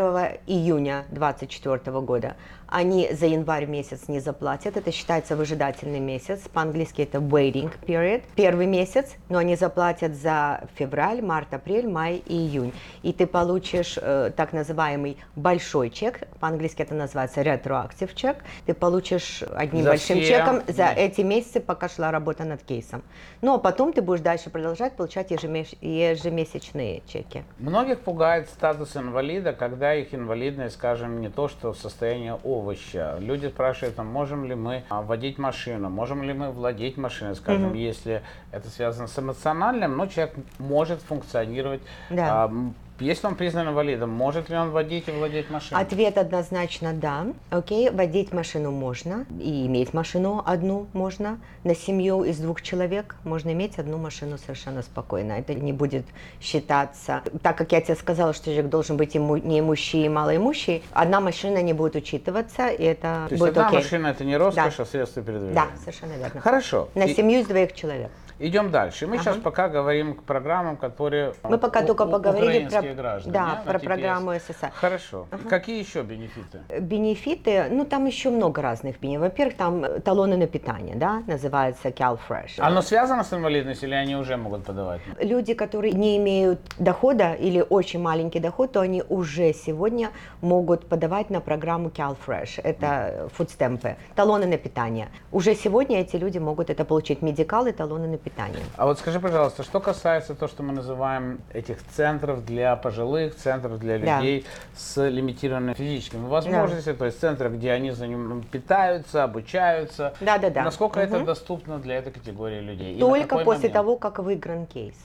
июня 0.47 1.05
2024 1.11 2.01
года 2.01 2.35
они 2.71 3.09
за 3.11 3.25
январь 3.25 3.65
месяц 3.65 4.07
не 4.07 4.19
заплатят. 4.19 4.77
Это 4.77 4.91
считается 4.91 5.35
выжидательный 5.35 5.99
месяц. 5.99 6.41
По-английски 6.53 7.01
это 7.01 7.17
waiting 7.17 7.71
period. 7.81 8.23
Первый 8.35 8.67
месяц, 8.67 9.15
но 9.29 9.39
они 9.39 9.55
заплатят 9.55 10.15
за 10.15 10.61
февраль, 10.75 11.21
март, 11.21 11.53
апрель, 11.53 11.87
май 11.87 12.21
и 12.25 12.35
июнь. 12.35 12.73
И 13.03 13.13
ты 13.13 13.27
получишь 13.27 13.97
э, 14.01 14.31
так 14.35 14.53
называемый 14.53 15.17
большой 15.35 15.89
чек. 15.89 16.27
По-английски 16.39 16.81
это 16.81 16.93
называется 16.93 17.41
retroactive 17.41 18.13
чек. 18.13 18.37
Ты 18.65 18.73
получишь 18.73 19.43
одним 19.55 19.83
за 19.83 19.89
большим 19.89 20.19
все... 20.19 20.27
чеком 20.27 20.61
за 20.67 20.77
да. 20.77 20.93
эти 20.93 21.21
месяцы, 21.21 21.59
пока 21.59 21.89
шла 21.89 22.11
работа 22.11 22.43
над 22.43 22.61
кейсом. 22.63 23.01
Ну 23.41 23.55
а 23.55 23.57
потом 23.57 23.93
ты 23.93 24.01
будешь 24.01 24.21
дальше 24.21 24.49
продолжать 24.49 24.93
получать 24.93 25.31
ежемесячные 25.31 27.01
чеки. 27.07 27.43
Многих 27.57 28.01
пугает 28.01 28.49
статус 28.49 28.95
инвалида, 28.95 29.53
когда 29.53 29.95
их 29.95 30.13
инвалидность, 30.13 30.75
скажем, 30.75 31.21
не 31.21 31.29
то, 31.29 31.47
что 31.47 31.73
состояние 31.73 32.37
О, 32.43 32.58
овоща. 32.59 33.17
Люди 33.19 33.47
спрашивают, 33.47 33.95
там, 33.95 34.07
можем 34.07 34.45
ли 34.45 34.55
мы 34.55 34.83
а, 34.89 35.01
водить 35.01 35.37
машину, 35.37 35.89
можем 35.89 36.23
ли 36.23 36.33
мы 36.33 36.51
владеть 36.51 36.97
машиной, 36.97 37.35
скажем, 37.35 37.73
mm-hmm. 37.73 37.77
если 37.77 38.21
это 38.51 38.69
связано 38.69 39.07
с 39.07 39.17
эмоциональным, 39.17 39.97
но 39.97 40.07
человек 40.07 40.35
может 40.57 41.01
функционировать. 41.01 41.81
Да. 42.09 42.49
А, 42.99 43.03
Если 43.03 43.27
он 43.27 43.35
признан 43.35 43.69
инвалидом, 43.69 44.09
может 44.09 44.49
ли 44.49 44.57
он 44.57 44.71
водить 44.71 45.07
и 45.07 45.11
владеть 45.11 45.49
машиной? 45.49 45.81
Ответ 45.81 46.17
однозначно 46.17 46.93
да. 46.93 47.27
Окей, 47.49 47.89
водить 47.89 48.33
машину 48.33 48.71
можно, 48.71 49.25
и 49.39 49.65
иметь 49.67 49.93
машину 49.93 50.43
одну 50.45 50.87
можно. 50.93 51.39
На 51.63 51.75
семью 51.75 52.23
из 52.23 52.37
двух 52.39 52.61
человек 52.61 53.15
можно 53.23 53.51
иметь 53.53 53.77
одну 53.79 53.97
машину 53.97 54.37
совершенно 54.37 54.81
спокойно. 54.81 55.33
Это 55.33 55.53
не 55.53 55.73
будет 55.73 56.05
считаться, 56.41 57.21
так 57.41 57.57
как 57.57 57.71
я 57.71 57.81
тебе 57.81 57.95
сказала, 57.95 58.33
что 58.33 58.45
человек 58.45 58.67
должен 58.69 58.97
быть 58.97 59.15
иму, 59.15 59.37
неимущий 59.37 60.05
и 60.05 60.09
малоимущий, 60.09 60.83
одна 60.91 61.19
машина 61.21 61.61
не 61.61 61.73
будет 61.73 61.95
учитываться, 61.95 62.67
и 62.67 62.83
это 62.83 63.25
То 63.29 63.35
есть 63.35 63.39
будет 63.39 63.51
одна 63.57 63.67
окей. 63.67 63.79
машина 63.79 64.07
это 64.07 64.23
не 64.25 64.37
роскошь, 64.37 64.75
Да. 64.77 64.83
а 64.83 64.85
средство 64.85 65.21
передвижения. 65.21 65.53
Да, 65.55 65.67
совершенно 65.79 66.13
верно. 66.13 66.41
Хорошо. 66.41 66.89
На 66.95 67.03
И- 67.05 67.13
семью 67.13 67.41
из 67.41 67.47
двоих 67.47 67.73
человек. 67.73 68.11
Идем 68.39 68.71
дальше. 68.71 69.05
Мы 69.05 69.15
Ага. 69.15 69.23
сейчас 69.23 69.37
пока 69.37 69.67
говорим 69.67 70.13
к 70.15 70.23
программам, 70.23 70.77
которые 70.77 71.33
Мы 71.43 71.57
пока 71.57 71.81
у- 71.81 71.85
только 71.87 72.03
у- 72.03 72.09
поговорили 72.09 72.69
про, 72.69 72.81
граждане, 72.93 73.33
да, 73.33 73.61
про 73.65 73.79
программу 73.79 74.31
СССР. 74.33 74.71
Хорошо. 74.73 75.27
Какие 75.49 75.79
еще 75.79 76.03
бенефиты? 76.03 76.59
Бенефиты, 76.79 77.65
ну 77.69 77.83
там 77.83 78.05
еще 78.05 78.29
много 78.29 78.61
разных 78.61 78.97
бенефитов. 78.99 79.23
Во-первых, 79.29 79.57
там 79.57 79.83
э, 79.83 79.99
талоны 79.99 80.37
на 80.37 80.47
питание, 80.47 80.95
да, 80.95 81.21
называется 81.27 81.89
CalFresh. 81.89 82.59
Оно 82.59 82.81
связано 82.81 83.23
с 83.25 83.33
инвалидностью 83.33 83.89
или 83.89 83.95
они 83.95 84.15
уже 84.15 84.37
могут 84.37 84.63
подавать? 84.63 85.01
Люди, 85.19 85.53
которые 85.53 85.91
не 85.93 86.15
имеют 86.17 86.59
дохода 86.77 87.33
или 87.33 87.65
очень 87.69 87.99
маленький 88.01 88.39
доход, 88.39 88.71
то 88.71 88.79
они 88.79 89.03
уже 89.09 89.51
сегодня 89.53 90.11
могут 90.41 90.87
подавать 90.87 91.29
на 91.29 91.41
программу 91.41 91.89
CalFresh. 91.89 92.61
Это 92.63 93.27
фудстемпы, 93.33 93.97
талоны 94.15 94.45
на 94.45 94.57
питание. 94.57 95.09
Уже 95.33 95.55
сегодня 95.55 95.99
эти 95.99 96.15
люди 96.15 96.37
могут 96.37 96.69
это 96.69 96.85
получить, 96.85 97.21
медикалы, 97.21 97.73
талоны 97.73 98.07
на 98.07 98.17
питание. 98.17 98.28
А 98.77 98.85
вот 98.85 98.99
скажи, 98.99 99.19
пожалуйста, 99.19 99.63
что 99.63 99.79
касается 99.79 100.35
то, 100.35 100.47
что 100.47 100.63
мы 100.63 100.73
называем 100.73 101.39
этих 101.53 101.77
центров 101.95 102.45
для 102.45 102.75
пожилых, 102.75 103.35
центров 103.35 103.79
для 103.79 103.99
Да. 103.99 104.19
людей 104.19 104.45
с 104.75 105.07
лимитированными 105.09 105.73
физическими 105.73 106.27
возможностями, 106.27 106.95
то 106.95 107.05
есть 107.05 107.19
центры, 107.19 107.49
где 107.49 107.71
они 107.71 107.91
за 107.91 108.07
ним 108.07 108.43
питаются, 108.49 109.23
обучаются. 109.23 110.13
Да-да-да. 110.21 110.63
Насколько 110.63 110.99
это 110.99 111.17
Мгм. 111.17 111.25
доступно 111.25 111.79
для 111.79 111.95
этой 111.97 112.11
категории 112.11 112.59
людей? 112.59 112.99
Только 112.99 113.37
после 113.39 113.53
момент? 113.53 113.73
того, 113.73 113.97
как 113.97 114.19
выигран 114.19 114.65
кейс. 114.65 114.95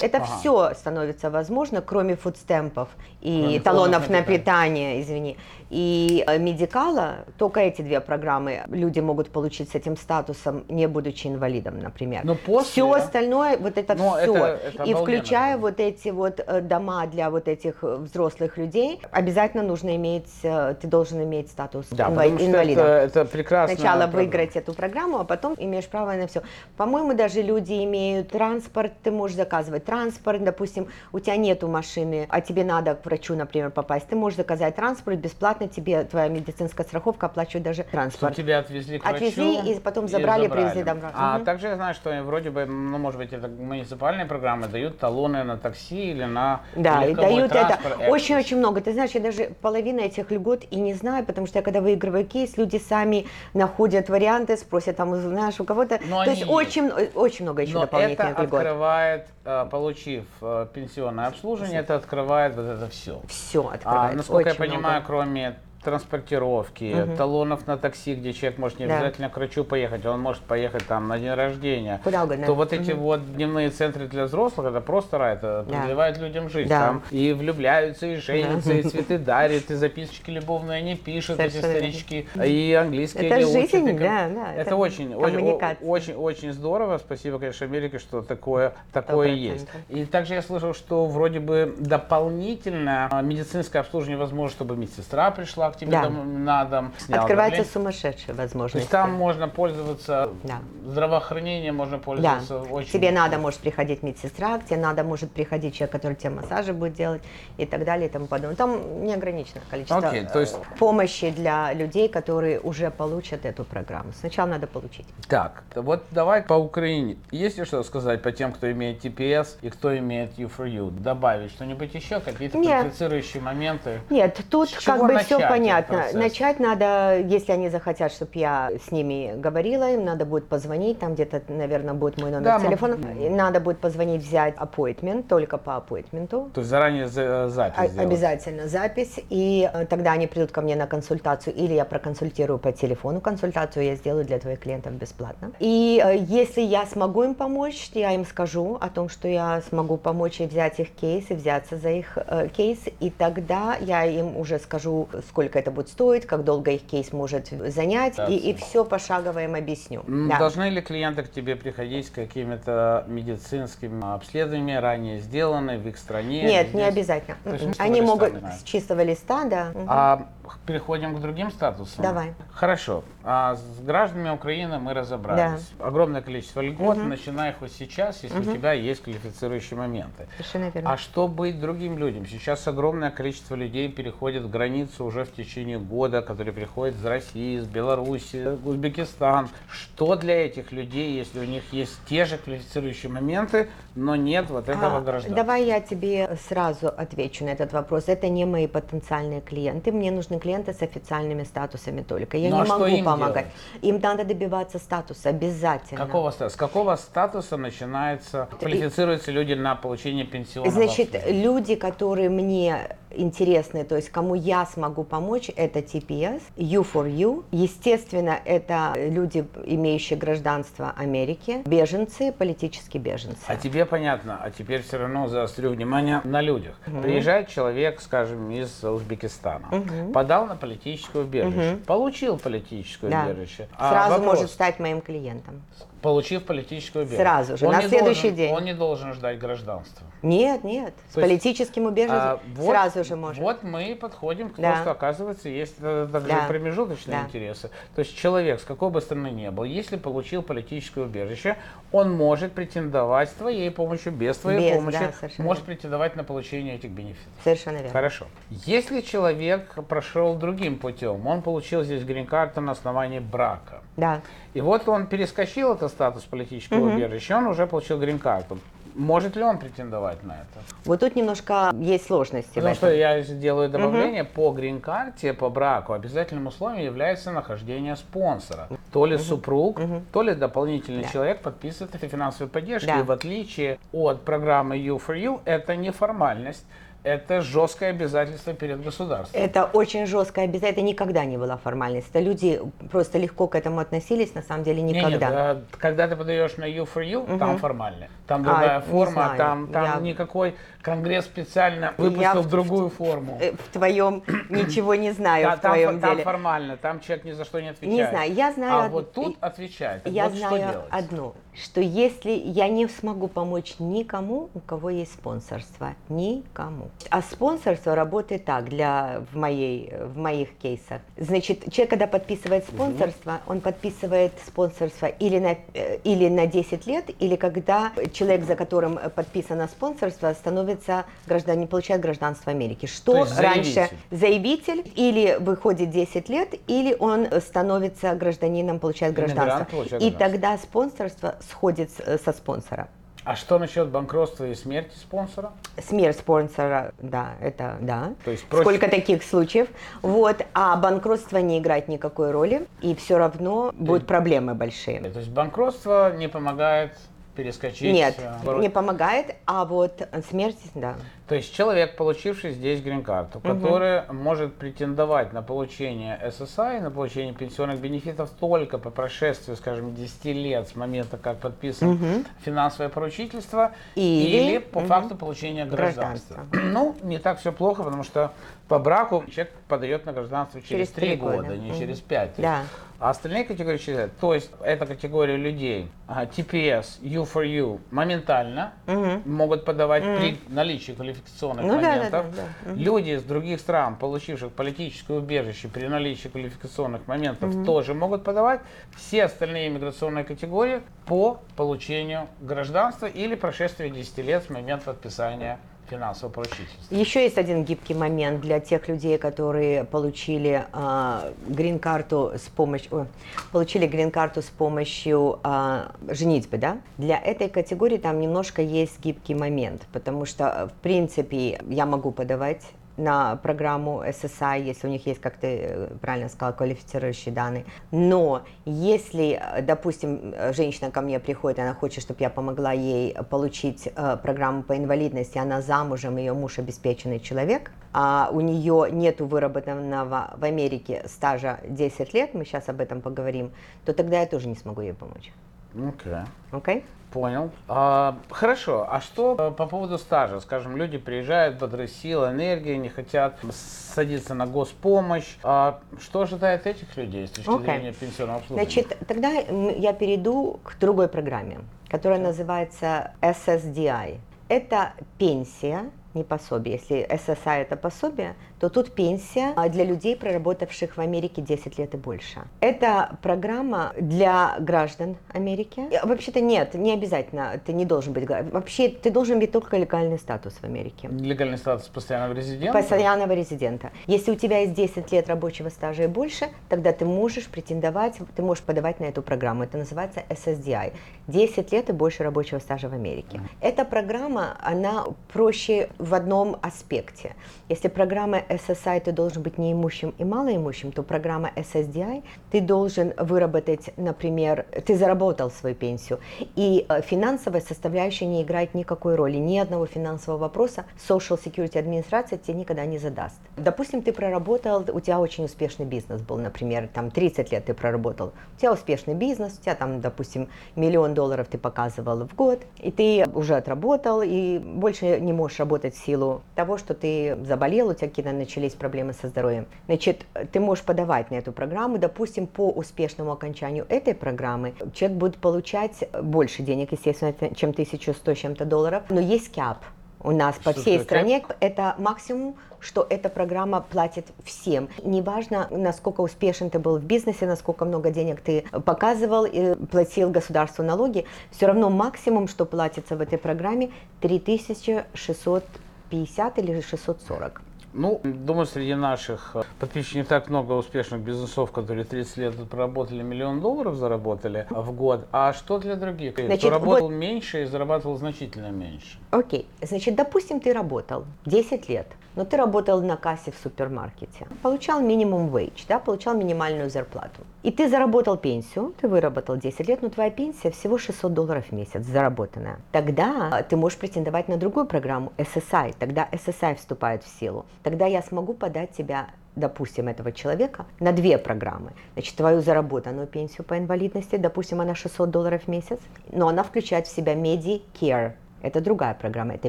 Это 0.00 0.18
Ага. 0.18 0.26
все 0.38 0.74
становится 0.74 1.28
возможно, 1.30 1.80
кроме 1.82 2.14
фудстемпов 2.14 2.88
и 3.20 3.40
Кроме 3.40 3.60
талонов 3.60 4.08
на 4.10 4.22
питание, 4.22 5.00
извини. 5.02 5.36
И 5.70 6.24
э, 6.26 6.38
медикала, 6.38 7.16
только 7.36 7.60
эти 7.60 7.82
две 7.82 8.00
программы 8.00 8.62
люди 8.70 9.00
могут 9.00 9.30
получить 9.30 9.70
с 9.70 9.74
этим 9.74 9.96
статусом, 9.96 10.64
не 10.68 10.86
будучи 10.88 11.26
инвалидом, 11.26 11.80
например. 11.80 12.22
Но 12.24 12.36
после- 12.36 12.68
Все 12.70 12.92
остальное, 12.92 13.58
вот 13.58 13.76
это 13.76 13.94
Но 13.94 14.12
все, 14.16 14.34
это- 14.36 14.60
это 14.68 14.82
и 14.84 14.94
включая 14.94 15.58
вот 15.58 15.80
эти 15.80 16.08
вот 16.10 16.40
э, 16.46 16.60
дома 16.60 17.06
для 17.06 17.28
вот 17.30 17.48
этих 17.48 17.82
э, 17.82 17.96
взрослых 17.96 18.56
людей, 18.56 19.00
обязательно 19.10 19.62
нужно 19.62 19.94
иметь, 19.96 20.30
ты 20.42 20.86
должен 20.86 21.22
иметь 21.24 21.50
статус 21.50 21.86
Да, 21.90 22.08
инва- 22.08 22.28
инвалида. 22.46 22.80
это, 22.82 23.20
это 23.20 23.24
прекрасно. 23.30 23.76
Сначала 23.76 24.06
выиграть 24.06 24.56
эту 24.56 24.72
программу, 24.74 25.18
а 25.18 25.24
потом 25.24 25.54
имеешь 25.58 25.86
право 25.86 26.12
на 26.12 26.26
все. 26.28 26.42
По-моему, 26.76 27.14
даже 27.14 27.42
люди 27.42 27.84
имеют 27.84 28.28
транспорт, 28.30 28.92
ты 29.02 29.10
можешь 29.10 29.36
заказывать 29.36 29.84
транспорт, 29.92 30.44
допустим, 30.44 30.88
у 31.12 31.18
тебя 31.18 31.36
нету 31.36 31.66
машины, 31.66 32.26
а 32.28 32.42
тебе 32.42 32.62
надо 32.62 32.94
к 32.94 33.06
врачу, 33.06 33.34
например, 33.34 33.70
попасть, 33.70 34.06
ты 34.06 34.16
можешь 34.16 34.36
заказать 34.36 34.76
транспорт, 34.76 35.16
бесплатно 35.18 35.66
тебе 35.66 36.04
твоя 36.04 36.28
медицинская 36.28 36.84
страховка 36.86 37.24
оплачивает 37.24 37.64
даже 37.64 37.82
Что 37.84 37.92
транспорт. 37.92 38.36
тебя 38.36 38.58
отвезли 38.58 38.98
к 38.98 39.06
Отвезли 39.06 39.56
врачу 39.56 39.70
и 39.70 39.80
потом 39.80 40.06
забрали, 40.08 40.46
привезли 40.48 40.82
домой. 40.82 41.04
А 41.14 41.36
Мгм. 41.36 41.44
также 41.46 41.68
я 41.68 41.76
знаю, 41.76 41.94
что 41.94 42.10
вроде 42.22 42.50
бы, 42.50 42.66
ну, 42.66 42.98
может 42.98 43.18
быть, 43.18 43.32
это 43.32 43.48
муниципальные 43.48 44.26
программы 44.26 44.68
дают 44.68 44.98
талоны 44.98 45.42
на 45.42 45.56
такси 45.56 46.10
или 46.10 46.24
на 46.24 46.60
Да, 46.76 47.06
и 47.06 47.14
дают 47.14 47.50
транспорт. 47.50 47.96
это 48.00 48.10
очень-очень 48.10 48.58
много. 48.58 48.82
Ты 48.82 48.92
знаешь, 48.92 49.12
я 49.12 49.20
даже 49.20 49.54
половину 49.62 50.00
этих 50.00 50.30
льгот 50.30 50.64
и 50.70 50.76
не 50.76 50.92
знаю, 50.92 51.24
потому 51.24 51.46
что 51.46 51.60
я 51.60 51.62
когда 51.62 51.80
выигрываю 51.80 52.26
кейс, 52.26 52.58
люди 52.58 52.76
сами 52.76 53.26
находят 53.54 54.10
варианты, 54.10 54.58
спросят 54.58 54.96
там, 54.96 55.16
знаешь, 55.16 55.58
у 55.60 55.64
кого-то. 55.64 55.98
Но 56.04 56.16
То 56.24 56.30
они 56.30 56.40
есть 56.40 56.50
очень, 56.50 56.90
очень 57.14 57.44
много 57.46 57.62
еще 57.62 57.74
Но 57.74 57.84
это 57.84 57.92
дополнительных 57.92 58.38
льгот. 58.38 58.60
открывает, 58.60 59.26
э, 59.44 59.66
получив 59.78 60.24
э, 60.40 60.66
пенсионное 60.74 61.28
обслуживание, 61.28 61.78
это 61.80 61.94
открывает 61.94 62.56
вот 62.56 62.64
это 62.64 62.88
все. 62.88 63.22
Все 63.28 63.62
А, 63.68 63.74
открывается. 63.74 64.16
насколько 64.16 64.48
я 64.48 64.54
понимаю, 64.56 64.80
много. 64.80 65.06
кроме 65.06 65.56
транспортировки, 65.84 67.06
талонов 67.16 67.66
на 67.66 67.76
такси, 67.76 68.14
где 68.14 68.32
человек 68.32 68.58
может 68.58 68.78
не 68.78 68.86
Да. 68.86 68.96
обязательно 68.96 69.28
к 69.28 69.36
врачу 69.36 69.64
поехать, 69.64 70.04
он 70.06 70.20
может 70.20 70.42
поехать 70.42 70.86
там 70.86 71.08
на 71.08 71.18
день 71.18 71.32
рождения. 71.32 72.00
Куда 72.04 72.24
угодно. 72.24 72.46
То 72.46 72.54
вот 72.54 72.72
эти 72.72 72.92
вот 72.92 73.34
дневные 73.34 73.70
центры 73.70 74.06
для 74.06 74.24
взрослых, 74.24 74.66
это 74.68 74.80
просто 74.80 75.18
рай, 75.18 75.34
это 75.34 75.64
Да. 75.68 75.76
продлевает 75.78 76.18
людям 76.18 76.48
жизнь. 76.50 76.68
Да. 76.68 76.78
Там 76.88 77.02
и 77.10 77.32
влюбляются, 77.32 78.06
и 78.06 78.16
женятся, 78.16 78.72
и 78.72 78.82
цветы 78.82 79.18
дарят, 79.18 79.70
и 79.70 79.74
записочки 79.74 80.30
любовные 80.30 80.78
они 80.78 80.96
пишут, 80.96 81.38
эти 81.40 81.52
Совершенно 81.52 81.72
верно. 81.72 81.90
старички, 81.92 82.28
и 82.44 82.72
английский 82.74 83.26
Это 83.26 83.34
они 83.36 83.44
учат, 83.44 83.70
жизнь, 83.70 83.76
и 83.88 83.90
ком- 83.90 83.98
да, 83.98 84.28
да, 84.28 84.52
Это 84.52 84.60
это 84.62 84.76
очень, 84.76 85.14
очень, 85.14 85.78
очень, 85.82 86.14
очень 86.14 86.52
здорово. 86.52 86.98
Спасибо, 86.98 87.38
конечно, 87.38 87.66
Америке, 87.66 87.98
что 87.98 88.22
такое, 88.22 88.74
такое 88.92 89.28
есть. 89.28 89.66
И 89.88 90.04
также 90.04 90.34
я 90.34 90.42
слышал, 90.42 90.74
что 90.74 91.06
вроде 91.06 91.40
бы 91.40 91.74
дополнительно 91.78 93.08
а, 93.10 93.22
медицинское 93.22 93.78
обслуживание 93.80 94.18
возможно, 94.18 94.54
чтобы 94.54 94.76
медсестра 94.76 95.30
пришла 95.30 95.67
тебе 95.76 95.90
Да. 95.92 96.08
на 96.08 96.64
дом, 96.64 96.92
сняла 96.98 97.22
Открывается 97.22 97.62
давление. 97.74 98.12
То 98.26 98.34
возможности. 98.34 98.78
есть 98.78 98.90
там 98.90 99.12
можно 99.12 99.48
пользоваться 99.48 100.30
Да. 100.44 100.58
здравоохранением, 100.86 101.76
можно 101.76 101.98
Да, 101.98 102.02
пользоваться 102.02 102.60
очень. 102.60 102.90
тебе 102.90 103.10
надо 103.10 103.38
может 103.38 103.60
приходить 103.60 104.02
медсестра, 104.02 104.58
тебе 104.58 104.78
надо 104.78 105.04
может 105.04 105.30
приходить 105.30 105.74
человек, 105.74 105.92
который 105.92 106.14
тебе 106.14 106.30
массажи 106.30 106.72
будет 106.72 106.94
делать 106.94 107.22
и 107.56 107.66
так 107.66 107.84
далее 107.84 108.08
и 108.08 108.10
тому 108.10 108.26
подобное. 108.26 108.56
Там 108.56 109.04
неограниченное 109.04 109.62
количество 109.70 109.98
Окей, 109.98 110.24
то 110.26 110.40
есть- 110.40 110.54
э, 110.54 110.78
помощи 110.78 111.30
для 111.30 111.72
людей, 111.72 112.08
которые 112.08 112.60
уже 112.60 112.90
получат 112.90 113.44
эту 113.44 113.64
программу. 113.64 114.12
Сначала 114.12 114.48
надо 114.48 114.66
получить. 114.66 115.06
Так, 115.28 115.62
вот 115.74 116.04
давай 116.10 116.42
по 116.42 116.54
Украине. 116.54 117.16
Есть 117.30 117.58
ли 117.58 117.64
что 117.64 117.82
сказать 117.82 118.22
по 118.22 118.32
тем, 118.32 118.52
кто 118.52 118.70
имеет 118.70 119.04
TPS 119.04 119.58
и 119.62 119.70
кто 119.70 119.96
имеет 119.96 120.38
U4U? 120.38 120.90
Добавить 120.90 121.50
что-нибудь 121.52 121.94
еще, 121.94 122.20
какие-то 122.20 122.58
квалифицирующие 122.58 123.42
моменты? 123.42 124.00
Нет, 124.10 124.38
тут 124.50 124.70
как 124.84 125.00
бы 125.00 125.12
начать 125.12 125.26
все 125.26 125.38
понятно. 125.58 125.96
процесс? 125.98 126.14
Начать 126.14 126.60
надо, 126.60 127.18
если 127.18 127.52
они 127.52 127.68
захотят, 127.68 128.12
чтобы 128.12 128.30
я 128.34 128.70
с 128.86 128.90
ними 128.92 129.34
говорила, 129.36 129.90
им 129.90 130.04
надо 130.04 130.24
будет 130.24 130.48
позвонить, 130.48 130.98
там 130.98 131.14
где-то, 131.14 131.42
наверное, 131.48 131.94
будет 131.94 132.18
мой 132.20 132.30
номер 132.30 132.44
Да, 132.44 132.58
мы- 132.58 132.66
телефона. 132.66 132.98
И 133.20 133.28
Надо 133.28 133.60
будет 133.60 133.78
позвонить, 133.78 134.22
взять 134.22 134.54
appointment, 134.56 135.24
только 135.28 135.58
по 135.58 135.76
аппойтменту. 135.76 136.50
То 136.54 136.60
есть 136.60 136.70
заранее 136.70 137.08
за- 137.08 137.48
запись 137.48 137.78
А- 137.78 137.86
сделать? 137.86 138.08
Обязательно 138.08 138.68
запись, 138.68 139.20
и 139.30 139.68
э, 139.72 139.86
тогда 139.86 140.12
они 140.12 140.26
придут 140.26 140.50
ко 140.52 140.60
мне 140.60 140.76
на 140.76 140.86
консультацию, 140.86 141.54
или 141.54 141.74
я 141.74 141.84
проконсультирую 141.84 142.58
по 142.58 142.72
телефону. 142.72 143.20
Консультацию 143.20 143.84
я 143.84 143.94
сделаю 143.96 144.24
для 144.24 144.38
твоих 144.38 144.60
клиентов 144.60 144.92
бесплатно. 144.94 145.52
И 145.60 146.02
э, 146.04 146.16
если 146.18 146.60
я 146.60 146.84
смогу 146.86 147.22
им 147.24 147.34
помочь, 147.34 147.90
я 147.94 148.12
им 148.12 148.24
скажу 148.26 148.76
о 148.80 148.88
том, 148.88 149.08
что 149.08 149.28
я 149.28 149.62
смогу 149.68 149.96
помочь 149.96 150.40
и 150.40 150.46
взять 150.46 150.80
их 150.80 150.90
кейс, 150.90 151.30
и 151.30 151.34
взяться 151.34 151.76
за 151.76 151.90
их 151.90 152.16
э, 152.16 152.48
кейс, 152.48 152.78
и 153.00 153.10
тогда 153.10 153.76
я 153.80 154.04
им 154.04 154.36
уже 154.36 154.58
скажу, 154.58 155.08
сколько 155.28 155.47
это 155.56 155.70
будет 155.70 155.88
стоить, 155.88 156.26
как 156.26 156.44
долго 156.44 156.70
их 156.72 156.82
кейс 156.82 157.12
может 157.12 157.48
занять, 157.48 158.16
Да, 158.16 158.26
и, 158.26 158.34
и 158.34 158.54
все 158.54 158.84
пошагово 158.84 159.44
им 159.44 159.54
объясню. 159.54 160.02
Да. 160.06 160.38
Должны 160.38 160.68
ли 160.70 160.80
клиенты 160.80 161.22
к 161.22 161.30
тебе 161.30 161.56
приходить 161.56 162.06
с 162.06 162.10
какими-то 162.10 163.04
медицинскими 163.08 164.14
обследованиями, 164.14 164.80
ранее 164.80 165.18
сделанные 165.18 165.78
в 165.78 165.86
их 165.86 165.96
стране? 165.98 166.42
Нет, 166.44 166.74
не 166.74 166.80
здесь? 166.82 166.94
обязательно. 166.94 167.36
То 167.44 167.50
есть 167.50 167.64
М-м. 167.64 167.74
Они 167.78 168.00
могут 168.00 168.32
начинают. 168.34 168.60
с 168.60 168.62
чистого 168.64 169.02
листа, 169.02 169.44
да. 169.44 169.72
А 169.86 170.26
переходим 170.66 171.16
к 171.16 171.20
другим 171.20 171.50
статусам. 171.50 172.02
Давай. 172.02 172.34
Хорошо. 172.52 173.04
А 173.24 173.56
с 173.56 173.80
гражданами 173.80 174.30
Украины 174.30 174.78
мы 174.78 174.94
разобрались. 174.94 175.70
Огромное 175.78 176.22
количество 176.22 176.60
льгот, 176.60 176.96
начиная 176.96 177.52
их 177.52 177.60
вот 177.60 177.70
сейчас, 177.72 178.22
если 178.22 178.38
у 178.38 178.42
тебя 178.42 178.72
есть 178.72 179.02
квалифицирующие 179.02 179.78
моменты. 179.78 180.28
Совершенно 180.36 180.70
верно. 180.70 180.92
А 180.92 180.96
что 180.96 181.28
быть 181.28 181.60
другим 181.60 181.98
людям? 181.98 182.26
Сейчас 182.26 182.66
огромное 182.68 183.10
количество 183.10 183.54
людей 183.54 183.90
переходит 183.90 184.48
границу 184.48 185.04
уже 185.04 185.24
в 185.24 185.32
течение 185.34 185.78
года, 185.78 186.22
которые 186.22 186.52
приходят 186.52 186.96
из 186.96 187.04
России, 187.04 187.58
из 187.58 187.66
Беларуси, 187.66 188.58
Узбекистан. 188.64 189.48
Что 189.70 190.16
для 190.16 190.46
этих 190.46 190.72
людей, 190.72 191.16
если 191.16 191.40
у 191.40 191.44
них 191.44 191.72
есть 191.72 191.98
те 192.08 192.24
же 192.24 192.38
квалифицирующие 192.38 193.10
моменты, 193.10 193.68
но 193.98 194.16
нет 194.16 194.48
вот 194.50 194.68
этого 194.68 194.98
А, 194.98 195.00
гражданства? 195.00 195.34
Давай 195.34 195.64
я 195.64 195.80
тебе 195.80 196.36
сразу 196.48 196.88
отвечу 196.88 197.44
на 197.44 197.50
этот 197.50 197.72
вопрос. 197.72 198.04
Это 198.06 198.28
не 198.28 198.44
мои 198.44 198.66
потенциальные 198.66 199.40
клиенты. 199.40 199.92
Мне 199.92 200.10
нужны 200.10 200.38
клиенты 200.38 200.72
с 200.72 200.82
официальными 200.82 201.42
статусами 201.44 202.02
только. 202.02 202.36
Я 202.36 202.50
Ну, 202.50 202.56
а 202.56 202.60
не 202.60 202.64
что 202.66 202.78
могу 202.78 202.86
им 202.86 203.04
помогать. 203.04 203.46
делать? 203.82 203.84
Им 203.84 204.00
надо 204.00 204.24
добиваться 204.24 204.78
статуса 204.78 205.30
обязательно. 205.30 206.04
Какого, 206.06 206.30
с 206.30 206.54
какого 206.54 206.96
статуса 206.96 207.56
начинается, 207.56 208.48
квалифицируются 208.58 209.32
люди 209.32 209.54
на 209.54 209.74
получение 209.74 210.24
пенсионного 210.24 210.72
Значит, 210.72 211.14
обслуживания? 211.14 211.42
люди, 211.42 211.74
которые 211.74 212.28
мне 212.30 212.96
интересные, 213.10 213.84
то 213.84 213.96
есть 213.96 214.10
кому 214.10 214.34
я 214.34 214.66
смогу 214.66 215.02
помочь, 215.02 215.50
это 215.56 215.80
TPS, 215.80 216.42
U 216.56 216.82
for 216.82 217.10
You. 217.10 217.44
Естественно, 217.50 218.38
это 218.44 218.92
люди, 218.96 219.46
имеющие 219.64 220.18
гражданство 220.18 220.92
Америки, 220.96 221.62
беженцы, 221.66 222.32
политические 222.32 223.02
беженцы. 223.02 223.38
А 223.46 223.56
тебе 223.56 223.86
понятно, 223.88 224.38
а 224.42 224.50
теперь 224.50 224.82
все 224.82 224.98
равно 224.98 225.28
заострю 225.28 225.70
внимание 225.70 226.20
на 226.24 226.40
людях. 226.40 226.74
Угу. 226.86 227.02
Приезжает 227.02 227.48
человек, 227.48 228.00
скажем, 228.00 228.50
из 228.50 228.84
Узбекистана, 228.84 229.68
угу. 229.70 230.12
подал 230.12 230.46
на 230.46 230.56
политическое 230.56 231.22
убежище, 231.22 231.74
угу. 231.74 231.84
получил 231.84 232.38
политическое 232.38 233.08
да. 233.08 233.26
убежище. 233.26 233.68
А 233.76 233.90
Сразу 233.90 234.10
вопрос, 234.14 234.38
может 234.38 234.50
стать 234.50 234.78
моим 234.78 235.00
клиентом 235.00 235.62
получив 236.02 236.44
политическое 236.44 237.00
убежище. 237.00 237.22
Сразу 237.22 237.56
же, 237.56 237.66
он 237.66 237.72
на 237.72 237.82
следующий 237.82 238.30
должен, 238.30 238.36
день. 238.36 238.52
Он 238.54 238.64
не 238.64 238.74
должен 238.74 239.12
ждать 239.14 239.38
гражданства. 239.38 240.06
Нет, 240.22 240.64
нет, 240.64 240.94
с 241.10 241.14
То 241.14 241.20
политическим 241.20 241.86
убежищем 241.86 242.16
а, 242.16 242.40
вот, 242.54 242.70
сразу 242.70 243.04
же 243.04 243.16
может. 243.16 243.42
Вот 243.42 243.62
мы 243.62 243.92
и 243.92 243.94
подходим 243.94 244.50
к 244.50 244.56
тому, 244.56 244.76
что, 244.76 244.90
оказывается, 244.90 245.48
есть 245.48 245.76
э, 245.80 246.08
даже 246.10 246.26
да. 246.26 246.46
промежуточные 246.48 247.18
да. 247.18 247.26
интересы. 247.26 247.70
То 247.94 248.00
есть 248.00 248.16
человек, 248.16 248.60
с 248.60 248.64
какой 248.64 248.90
бы 248.90 249.00
страны 249.00 249.28
ни 249.28 249.48
был, 249.48 249.64
если 249.64 249.96
получил 249.96 250.42
политическое 250.42 251.04
убежище, 251.04 251.56
он 251.92 252.12
может 252.12 252.52
претендовать 252.52 253.30
с 253.30 253.32
твоей 253.32 253.70
помощью, 253.70 254.12
без 254.12 254.36
твоей 254.38 254.70
без, 254.70 254.76
помощи, 254.76 254.98
да, 254.98 255.42
может 255.42 255.64
претендовать 255.64 256.16
на 256.16 256.24
получение 256.24 256.74
этих 256.74 256.90
бенефитов. 256.90 257.32
Совершенно 257.44 257.76
верно. 257.76 257.90
Хорошо. 257.90 258.26
Если 258.50 259.00
человек 259.00 259.74
прошел 259.88 260.34
другим 260.34 260.78
путем, 260.78 261.26
он 261.26 261.42
получил 261.42 261.84
здесь 261.84 262.02
грин-карту 262.02 262.60
на 262.60 262.72
основании 262.72 263.20
брака. 263.20 263.82
Да. 263.96 264.20
И 264.58 264.60
вот 264.60 264.88
он 264.88 265.06
перескочил 265.06 265.74
этот 265.74 265.92
статус 265.92 266.24
политического 266.24 266.80
угу. 266.80 266.96
убежища, 266.96 267.38
он 267.38 267.46
уже 267.46 267.68
получил 267.68 267.96
грин-карту. 268.00 268.58
Может 268.96 269.36
ли 269.36 269.44
он 269.44 269.58
претендовать 269.58 270.24
на 270.24 270.32
это? 270.32 270.64
Вот 270.84 270.98
тут 270.98 271.14
немножко 271.14 271.70
есть 271.78 272.06
сложности. 272.06 272.54
Потому 272.56 272.74
что 272.74 272.92
я 272.92 273.22
сделаю 273.22 273.68
добавление 273.68 274.24
угу. 274.24 274.30
по 274.34 274.50
грин-карте, 274.50 275.32
по 275.32 275.48
браку. 275.48 275.92
Обязательным 275.92 276.48
условием 276.48 276.84
является 276.84 277.30
нахождение 277.30 277.94
спонсора. 277.94 278.66
То 278.92 279.06
ли 279.06 279.14
угу. 279.14 279.22
супруг, 279.22 279.78
угу. 279.78 280.02
то 280.12 280.22
ли 280.22 280.34
дополнительный 280.34 281.04
да. 281.04 281.08
человек 281.10 281.40
подписывает 281.40 281.94
эти 281.94 282.10
финансовые 282.10 282.50
поддержки. 282.50 282.88
Да. 282.88 282.98
И 282.98 283.02
в 283.04 283.12
отличие 283.12 283.78
от 283.92 284.22
программы 284.22 284.76
U4U, 284.78 285.42
это 285.44 285.76
не 285.76 285.92
формальность 285.92 286.66
это 287.08 287.40
жесткое 287.40 287.90
обязательство 287.90 288.52
перед 288.52 288.82
государством. 288.82 289.40
Это 289.40 289.64
очень 289.64 290.06
жесткое 290.06 290.44
обязательство. 290.44 290.80
Это 290.80 290.82
никогда 290.82 291.24
не 291.24 291.36
была 291.36 291.56
формальность. 291.56 292.08
Это 292.10 292.20
люди 292.20 292.60
просто 292.90 293.18
легко 293.18 293.46
к 293.48 293.54
этому 293.54 293.80
относились, 293.80 294.34
на 294.34 294.42
самом 294.42 294.64
деле 294.64 294.82
никогда. 294.82 295.08
Нет, 295.10 295.20
нет, 295.20 295.32
а 295.32 295.62
когда 295.78 296.06
ты 296.08 296.16
подаешь 296.16 296.56
на 296.56 296.64
U 296.64 296.84
for 296.84 297.04
You, 297.04 297.18
угу. 297.18 297.38
там 297.38 297.58
формально. 297.58 298.08
Там 298.26 298.42
другая 298.42 298.76
а, 298.76 298.80
форма, 298.80 299.34
там, 299.36 299.68
там 299.68 299.84
я... 299.84 300.00
никакой 300.00 300.54
Конгресс 300.82 301.24
специально 301.24 301.94
выпустил 301.96 302.22
я 302.22 302.34
в 302.34 302.48
другую 302.48 302.88
форму. 302.88 303.38
Э, 303.40 303.52
в 303.52 303.72
твоем 303.72 304.22
ничего 304.48 304.94
не 304.94 305.12
знаю, 305.12 305.56
в 305.56 305.60
твоем 305.60 306.00
деле. 306.00 306.16
Там 306.16 306.22
формально, 306.22 306.76
там 306.76 307.00
человек 307.00 307.24
ни 307.24 307.32
за 307.32 307.44
что 307.44 307.60
не 307.60 307.68
отвечает. 307.68 307.98
Не 307.98 308.06
знаю, 308.06 308.32
я 308.32 308.52
знаю. 308.52 308.84
А 308.84 308.88
вот 308.88 309.12
тут 309.12 309.36
отвечает. 309.40 310.06
Я 310.06 310.28
вот 310.28 310.38
знаю 310.38 310.82
одно, 310.90 311.34
что 311.62 311.80
если 311.80 312.30
я 312.30 312.68
не 312.68 312.88
смогу 312.88 313.28
помочь 313.28 313.76
никому, 313.78 314.50
у 314.54 314.60
кого 314.60 314.90
есть 314.90 315.12
спонсорство, 315.12 315.94
никому. 316.08 316.88
А 317.10 317.22
спонсорство 317.22 317.94
работает 317.94 318.44
так 318.44 318.68
для 318.68 319.22
в 319.32 319.36
моей 319.36 319.92
в 320.00 320.16
моих 320.16 320.50
кейсах. 320.58 321.00
Значит, 321.16 321.72
человек 321.72 321.90
когда 321.90 322.06
подписывает 322.06 322.64
спонсорство, 322.64 323.40
угу. 323.44 323.52
он 323.52 323.60
подписывает 323.60 324.32
спонсорство 324.46 325.06
или 325.06 325.38
на 325.38 325.56
э, 325.74 325.98
или 326.04 326.28
на 326.28 326.46
10 326.46 326.86
лет, 326.86 327.10
или 327.18 327.36
когда 327.36 327.92
человек, 328.12 328.44
за 328.44 328.56
которым 328.56 328.98
подписано 329.14 329.68
спонсорство, 329.68 330.32
становится 330.32 331.06
гражданин, 331.26 331.66
получает 331.66 332.00
гражданство 332.00 332.52
Америки. 332.52 332.86
Что 332.86 333.26
раньше 333.36 333.88
заявитель 334.10 334.84
или 334.94 335.36
выходит 335.40 335.90
10 335.90 336.28
лет, 336.28 336.54
или 336.66 336.96
он 336.98 337.26
становится 337.40 338.14
гражданином, 338.14 338.78
получает 338.78 339.14
гражданство. 339.14 339.64
Получает 339.64 340.02
и 340.02 340.10
тогда 340.10 340.56
спонсорство 340.58 341.36
сходит 341.48 341.90
со 341.90 342.32
спонсора. 342.32 342.88
А 343.24 343.36
что 343.36 343.58
насчет 343.58 343.88
банкротства 343.88 344.46
и 344.46 344.54
смерти 344.54 344.96
спонсора? 344.96 345.52
Смерть 345.76 346.18
спонсора, 346.18 346.92
да, 346.98 347.34
это 347.42 347.76
да. 347.80 348.14
То 348.24 348.30
есть 348.30 348.46
проще... 348.46 348.64
Сколько 348.64 348.88
таких 348.88 349.22
случаев? 349.22 349.68
Вот, 350.00 350.46
а 350.54 350.76
банкротство 350.76 351.36
не 351.36 351.58
играет 351.58 351.88
никакой 351.88 352.30
роли, 352.30 352.66
и 352.80 352.94
все 352.94 353.18
равно 353.18 353.74
будут 353.76 354.06
проблемы 354.06 354.54
большие. 354.54 355.00
То 355.00 355.18
есть 355.18 355.30
банкротство 355.30 356.16
не 356.16 356.28
помогает 356.28 356.92
перескочить? 357.38 357.94
Нет, 357.94 358.16
э, 358.18 358.58
не 358.58 358.68
помогает, 358.68 359.36
а 359.46 359.64
вот 359.64 360.02
смерть, 360.28 360.58
да. 360.74 360.96
То 361.28 361.36
есть 361.36 361.54
человек, 361.54 361.94
получивший 361.94 362.50
здесь 362.50 362.80
грин-карту, 362.80 363.38
угу. 363.38 363.48
который 363.48 364.02
может 364.10 364.56
претендовать 364.56 365.32
на 365.32 365.40
получение 365.40 366.20
SSI, 366.26 366.80
на 366.80 366.90
получение 366.90 367.32
пенсионных 367.32 367.78
бенефитов 367.78 368.30
только 368.30 368.78
по 368.78 368.90
прошествии, 368.90 369.54
скажем, 369.54 369.94
10 369.94 370.24
лет 370.24 370.66
с 370.66 370.74
момента, 370.74 371.16
как 371.16 371.38
подписан 371.38 371.90
угу. 371.90 372.24
финансовое 372.44 372.88
поручительство, 372.88 373.70
или, 373.94 374.36
или 374.36 374.58
по 374.58 374.78
угу. 374.78 374.86
факту 374.88 375.14
получения 375.14 375.64
гражданства. 375.64 376.34
гражданства. 376.34 376.68
Ну, 376.78 376.96
не 377.02 377.18
так 377.18 377.38
все 377.38 377.52
плохо, 377.52 377.84
потому 377.84 378.02
что 378.02 378.32
по 378.66 378.78
браку 378.78 379.24
человек 379.30 379.52
подает 379.68 380.06
на 380.06 380.12
гражданство 380.12 380.60
через, 380.60 380.88
три 380.88 381.14
года, 381.14 381.36
года, 381.38 381.56
не 381.56 381.70
угу. 381.70 381.78
через 381.78 382.00
5. 382.00 382.30
Да. 382.38 382.64
А 383.00 383.10
остальные 383.10 383.44
категории 383.44 383.78
через 383.78 384.10
То 384.20 384.34
есть 384.34 384.50
эта 384.60 384.84
категория 384.84 385.36
людей, 385.36 385.88
TPS, 386.08 387.00
U4U, 387.00 387.80
моментально 387.92 388.72
угу. 388.88 389.22
могут 389.24 389.64
подавать 389.64 390.04
угу. 390.04 390.16
при 390.16 390.38
наличии 390.48 390.92
квалификационных 390.92 391.64
ну, 391.64 391.76
моментов. 391.76 392.10
Да, 392.10 392.22
да, 392.22 392.42
да, 392.64 392.72
да. 392.72 392.74
Люди 392.74 393.10
из 393.10 393.22
других 393.22 393.60
стран, 393.60 393.94
получивших 393.94 394.52
политическое 394.52 395.18
убежище 395.18 395.68
при 395.68 395.86
наличии 395.86 396.26
квалификационных 396.26 397.06
моментов, 397.06 397.54
угу. 397.54 397.64
тоже 397.64 397.94
могут 397.94 398.24
подавать. 398.24 398.62
Все 398.96 399.24
остальные 399.24 399.68
иммиграционные 399.68 400.24
категории 400.24 400.82
по 401.06 401.40
получению 401.56 402.26
гражданства 402.40 403.06
или 403.06 403.36
прошествии 403.36 403.90
10 403.90 404.18
лет 404.18 404.42
с 404.42 404.50
момента 404.50 404.86
подписания 404.86 405.60
финансового 405.88 406.32
поручительства. 406.32 406.94
Еще 406.94 407.22
есть 407.22 407.38
один 407.38 407.64
гибкий 407.64 407.94
момент 407.94 408.40
для 408.40 408.60
тех 408.60 408.88
людей, 408.88 409.18
которые 409.18 409.84
получили 409.84 410.66
э, 410.72 411.32
грин-карту 411.48 412.32
с 412.36 412.48
помощью, 412.48 413.08
получили 413.52 413.86
грин-карту 413.86 414.42
с 414.42 414.46
помощью 414.46 415.40
э, 415.42 415.88
женитьбы, 416.08 416.58
да? 416.58 416.78
Для 416.98 417.18
этой 417.18 417.48
категории 417.48 417.98
там 417.98 418.20
немножко 418.20 418.62
есть 418.62 419.00
гибкий 419.00 419.34
момент, 419.34 419.86
потому 419.92 420.24
что, 420.24 420.70
в 420.74 420.82
принципе, 420.82 421.60
я 421.68 421.86
могу 421.86 422.10
подавать 422.10 422.62
на 422.98 423.36
программу 423.36 424.02
SSI, 424.02 424.62
если 424.62 424.86
у 424.86 424.90
них 424.90 425.06
есть, 425.06 425.20
как 425.20 425.36
ты 425.36 425.46
э, 425.46 425.88
правильно 426.00 426.28
сказал, 426.28 426.54
квалифицирующие 426.54 427.34
данные. 427.34 427.64
Но 427.90 428.42
если, 428.64 429.40
допустим, 429.62 430.34
женщина 430.52 430.90
ко 430.90 431.00
мне 431.00 431.20
приходит, 431.20 431.58
она 431.60 431.74
хочет, 431.74 432.02
чтобы 432.02 432.20
я 432.20 432.30
помогла 432.30 432.72
ей 432.72 433.14
получить 433.30 433.88
э, 433.94 434.16
программу 434.22 434.62
по 434.62 434.76
инвалидности, 434.76 435.38
она 435.38 435.62
замужем, 435.62 436.16
ее 436.16 436.34
муж 436.34 436.58
обеспеченный 436.58 437.20
человек, 437.20 437.70
а 437.92 438.30
у 438.32 438.40
нее 438.40 438.88
нет 438.90 439.20
выработанного 439.20 440.34
в 440.36 440.44
Америке 440.44 441.04
стажа 441.06 441.60
10 441.68 442.14
лет, 442.14 442.34
мы 442.34 442.44
сейчас 442.44 442.68
об 442.68 442.80
этом 442.80 443.00
поговорим, 443.00 443.52
то 443.84 443.92
тогда 443.92 444.20
я 444.20 444.26
тоже 444.26 444.48
не 444.48 444.56
смогу 444.56 444.80
ей 444.80 444.92
помочь. 444.92 445.32
Окей. 445.74 446.12
Okay. 446.12 446.24
Okay? 446.52 446.84
Понял. 447.10 447.50
А, 447.68 448.18
хорошо. 448.30 448.86
А 448.88 449.00
что 449.00 449.34
э, 449.38 449.50
по 449.50 449.66
поводу 449.66 449.96
стажа? 449.96 450.40
Скажем, 450.40 450.76
люди 450.76 450.98
приезжают, 450.98 451.58
бодры 451.58 451.88
силы, 451.88 452.28
энергии, 452.28 452.74
не 452.74 452.90
хотят 452.90 453.38
садиться 453.50 454.34
на 454.34 454.46
госпомощь. 454.46 455.36
А 455.42 455.80
что 456.00 456.22
ожидает 456.22 456.66
этих 456.66 456.94
людей 456.98 457.26
с 457.26 457.30
точки 457.30 457.48
okay. 457.48 457.64
зрения 457.64 457.92
пенсионного 457.94 458.40
обслуживания? 458.40 458.70
Значит, 458.70 458.98
тогда 459.06 459.30
я 459.30 459.92
перейду 459.94 460.60
к 460.62 460.78
другой 460.78 461.08
программе, 461.08 461.60
которая 461.88 462.20
называется 462.20 463.12
SSDI. 463.22 464.18
Это 464.48 464.92
пенсия 465.16 465.90
не 466.12 466.24
пособие. 466.24 466.74
Если 466.74 467.08
SSI 467.08 467.62
это 467.62 467.76
пособие, 467.76 468.34
то 468.60 468.68
тут 468.68 468.92
пенсия 468.92 469.54
для 469.68 469.84
людей, 469.84 470.16
проработавших 470.16 470.96
в 470.96 471.00
Америке 471.00 471.42
10 471.42 471.78
лет 471.78 471.94
и 471.94 471.96
больше. 471.96 472.42
Это 472.60 473.16
программа 473.22 473.92
для 473.98 474.56
граждан 474.60 475.16
Америки. 475.32 475.84
Вообще-то 476.02 476.40
нет, 476.40 476.74
не 476.74 476.92
обязательно, 476.92 477.60
ты 477.64 477.72
не 477.72 477.84
должен 477.84 478.12
быть... 478.12 478.28
Вообще, 478.28 478.88
ты 478.88 479.10
должен 479.10 479.38
иметь 479.38 479.52
только 479.52 479.76
легальный 479.76 480.18
статус 480.18 480.54
в 480.54 480.64
Америке. 480.64 481.08
Легальный 481.10 481.58
статус 481.58 481.88
постоянного 481.88 482.34
резидента? 482.34 482.78
Постоянного 482.78 483.32
резидента. 483.32 483.90
Если 484.06 484.30
у 484.30 484.34
тебя 484.34 484.58
есть 484.60 484.74
10 484.74 485.12
лет 485.12 485.28
рабочего 485.28 485.68
стажа 485.68 486.04
и 486.04 486.06
больше, 486.06 486.48
тогда 486.68 486.92
ты 486.92 487.04
можешь 487.04 487.46
претендовать, 487.46 488.16
ты 488.34 488.42
можешь 488.42 488.64
подавать 488.64 489.00
на 489.00 489.04
эту 489.04 489.22
программу. 489.22 489.64
Это 489.64 489.78
называется 489.78 490.22
SSDI. 490.28 490.92
10 491.28 491.72
лет 491.72 491.90
и 491.90 491.92
больше 491.92 492.22
рабочего 492.22 492.58
стажа 492.58 492.88
в 492.88 492.94
Америке. 492.94 493.40
Эта 493.60 493.84
программа, 493.84 494.56
она 494.62 495.04
проще 495.32 495.90
в 495.98 496.14
одном 496.14 496.56
аспекте. 496.62 497.34
Если 497.68 497.88
программа 497.88 498.42
SSI 498.48 499.00
ты 499.00 499.12
должен 499.12 499.42
быть 499.42 499.58
неимущим 499.58 500.14
и 500.18 500.24
малоимущим, 500.24 500.92
то 500.92 501.02
программа 501.02 501.50
SSDI 501.56 502.22
ты 502.50 502.60
должен 502.60 503.12
выработать, 503.16 503.90
например, 503.96 504.66
ты 504.86 504.96
заработал 504.96 505.50
свою 505.50 505.74
пенсию, 505.74 506.20
и 506.56 506.86
э, 506.88 507.02
финансовая 507.02 507.60
составляющая 507.60 508.26
не 508.26 508.42
играет 508.42 508.74
никакой 508.74 509.14
роли, 509.14 509.36
ни 509.36 509.58
одного 509.58 509.86
финансового 509.86 510.40
вопроса 510.40 510.84
Social 511.08 511.38
Security 511.42 511.78
администрация 511.78 512.38
тебе 512.38 512.58
никогда 512.58 512.84
не 512.86 512.98
задаст. 512.98 513.36
Допустим, 513.56 514.02
ты 514.02 514.12
проработал, 514.12 514.84
у 514.92 515.00
тебя 515.00 515.20
очень 515.20 515.44
успешный 515.44 515.86
бизнес 515.86 516.20
был, 516.22 516.38
например, 516.38 516.88
там 516.92 517.10
30 517.10 517.52
лет 517.52 517.64
ты 517.66 517.74
проработал, 517.74 518.32
у 518.56 518.60
тебя 518.60 518.72
успешный 518.72 519.14
бизнес, 519.14 519.58
у 519.58 519.62
тебя 519.62 519.74
там, 519.74 520.00
допустим, 520.00 520.48
миллион 520.76 521.14
долларов 521.14 521.48
ты 521.48 521.58
показывал 521.58 522.26
в 522.26 522.34
год, 522.34 522.60
и 522.78 522.90
ты 522.90 523.24
уже 523.34 523.56
отработал, 523.56 524.22
и 524.22 524.58
больше 524.58 525.20
не 525.20 525.32
можешь 525.32 525.58
работать 525.58 525.94
в 525.94 526.04
силу 526.04 526.42
того, 526.54 526.78
что 526.78 526.94
ты 526.94 527.36
заболел, 527.44 527.88
у 527.88 527.94
тебя 527.94 528.08
какие-то 528.08 528.32
начались 528.38 528.72
проблемы 528.72 529.12
со 529.12 529.28
здоровьем. 529.28 529.66
Значит, 529.86 530.24
ты 530.52 530.60
можешь 530.60 530.84
подавать 530.84 531.30
на 531.30 531.36
эту 531.36 531.52
программу, 531.52 531.98
допустим, 531.98 532.46
по 532.46 532.70
успешному 532.70 533.32
окончанию 533.32 533.86
этой 533.88 534.14
программы 534.14 534.74
человек 534.94 535.18
будет 535.18 535.36
получать 535.36 536.08
больше 536.22 536.62
денег, 536.62 536.92
естественно, 536.92 537.34
чем 537.54 537.70
1100 537.70 538.34
чем-то 538.34 538.64
долларов, 538.64 539.02
но 539.10 539.20
есть 539.20 539.52
кап, 539.52 539.84
у 540.20 540.32
нас 540.32 540.56
что 540.56 540.64
по 540.64 540.72
всей 540.72 540.98
стране 541.00 541.40
кэп? 541.40 541.56
это 541.60 541.94
максимум, 541.98 542.56
что 542.80 543.06
эта 543.08 543.28
программа 543.28 543.80
платит 543.80 544.26
всем. 544.44 544.88
Неважно, 545.04 545.68
насколько 545.70 546.22
успешен 546.22 546.70
ты 546.70 546.80
был 546.80 546.98
в 546.98 547.04
бизнесе, 547.04 547.46
насколько 547.46 547.84
много 547.84 548.10
денег 548.10 548.40
ты 548.40 548.64
показывал 548.84 549.44
и 549.44 549.76
платил 549.86 550.30
государству 550.30 550.82
налоги, 550.82 551.24
все 551.50 551.66
равно 551.66 551.90
максимум, 551.90 552.48
что 552.48 552.66
платится 552.66 553.14
в 553.16 553.20
этой 553.20 553.38
программе, 553.38 553.92
3650 554.20 556.58
или 556.58 556.80
640. 556.80 557.62
Ну, 557.92 558.20
думаю, 558.22 558.66
среди 558.66 558.94
наших 558.94 559.52
э, 559.54 559.62
подписчиков 559.78 560.16
не 560.16 560.24
так 560.24 560.48
много 560.48 560.72
успешных 560.72 561.20
бизнесов, 561.20 561.72
которые 561.72 562.04
30 562.04 562.36
лет 562.36 562.68
проработали, 562.68 563.22
миллион 563.22 563.60
долларов 563.60 563.96
заработали 563.96 564.66
в 564.70 564.92
год. 564.92 565.26
А 565.32 565.52
что 565.52 565.78
для 565.78 565.96
других? 565.96 566.34
Значит, 566.36 566.60
Кто 566.60 566.70
работал 566.70 567.08
вот... 567.08 567.14
меньше 567.14 567.62
и 567.62 567.66
зарабатывал 567.66 568.16
значительно 568.18 568.70
меньше. 568.70 569.18
Окей. 569.30 569.66
Значит, 569.82 570.14
допустим, 570.16 570.60
ты 570.60 570.72
работал 570.72 571.24
10 571.46 571.88
лет 571.88 572.06
но 572.38 572.44
ты 572.44 572.56
работал 572.56 573.02
на 573.02 573.16
кассе 573.16 573.50
в 573.50 573.56
супермаркете, 573.60 574.46
получал 574.62 575.00
минимум 575.00 575.48
wage, 575.48 575.84
да, 575.88 575.98
получал 575.98 576.36
минимальную 576.36 576.88
зарплату. 576.88 577.42
И 577.64 577.72
ты 577.72 577.88
заработал 577.88 578.36
пенсию, 578.36 578.94
ты 579.00 579.08
выработал 579.08 579.56
10 579.56 579.88
лет, 579.88 580.02
но 580.02 580.08
твоя 580.08 580.30
пенсия 580.30 580.70
всего 580.70 580.98
600 580.98 581.34
долларов 581.34 581.64
в 581.70 581.72
месяц 581.72 582.04
заработанная. 582.04 582.78
Тогда 582.92 583.64
ты 583.68 583.76
можешь 583.76 583.98
претендовать 583.98 584.46
на 584.46 584.56
другую 584.56 584.86
программу 584.86 585.32
SSI, 585.36 585.96
тогда 585.98 586.28
SSI 586.30 586.76
вступает 586.76 587.24
в 587.24 587.40
силу. 587.40 587.66
Тогда 587.82 588.06
я 588.06 588.22
смогу 588.22 588.54
подать 588.54 588.92
тебя 588.92 589.26
допустим, 589.56 590.06
этого 590.06 590.30
человека 590.30 590.86
на 591.00 591.10
две 591.10 591.36
программы. 591.36 591.90
Значит, 592.12 592.36
твою 592.36 592.60
заработанную 592.60 593.26
пенсию 593.26 593.64
по 593.64 593.76
инвалидности, 593.76 594.36
допустим, 594.36 594.80
она 594.80 594.94
600 594.94 595.30
долларов 595.30 595.64
в 595.64 595.68
месяц, 595.68 595.98
но 596.30 596.46
она 596.46 596.62
включает 596.62 597.08
в 597.08 597.10
себя 597.10 597.34
Medicare, 597.34 598.34
это 598.62 598.80
другая 598.80 599.14
программа, 599.14 599.54
это 599.54 599.68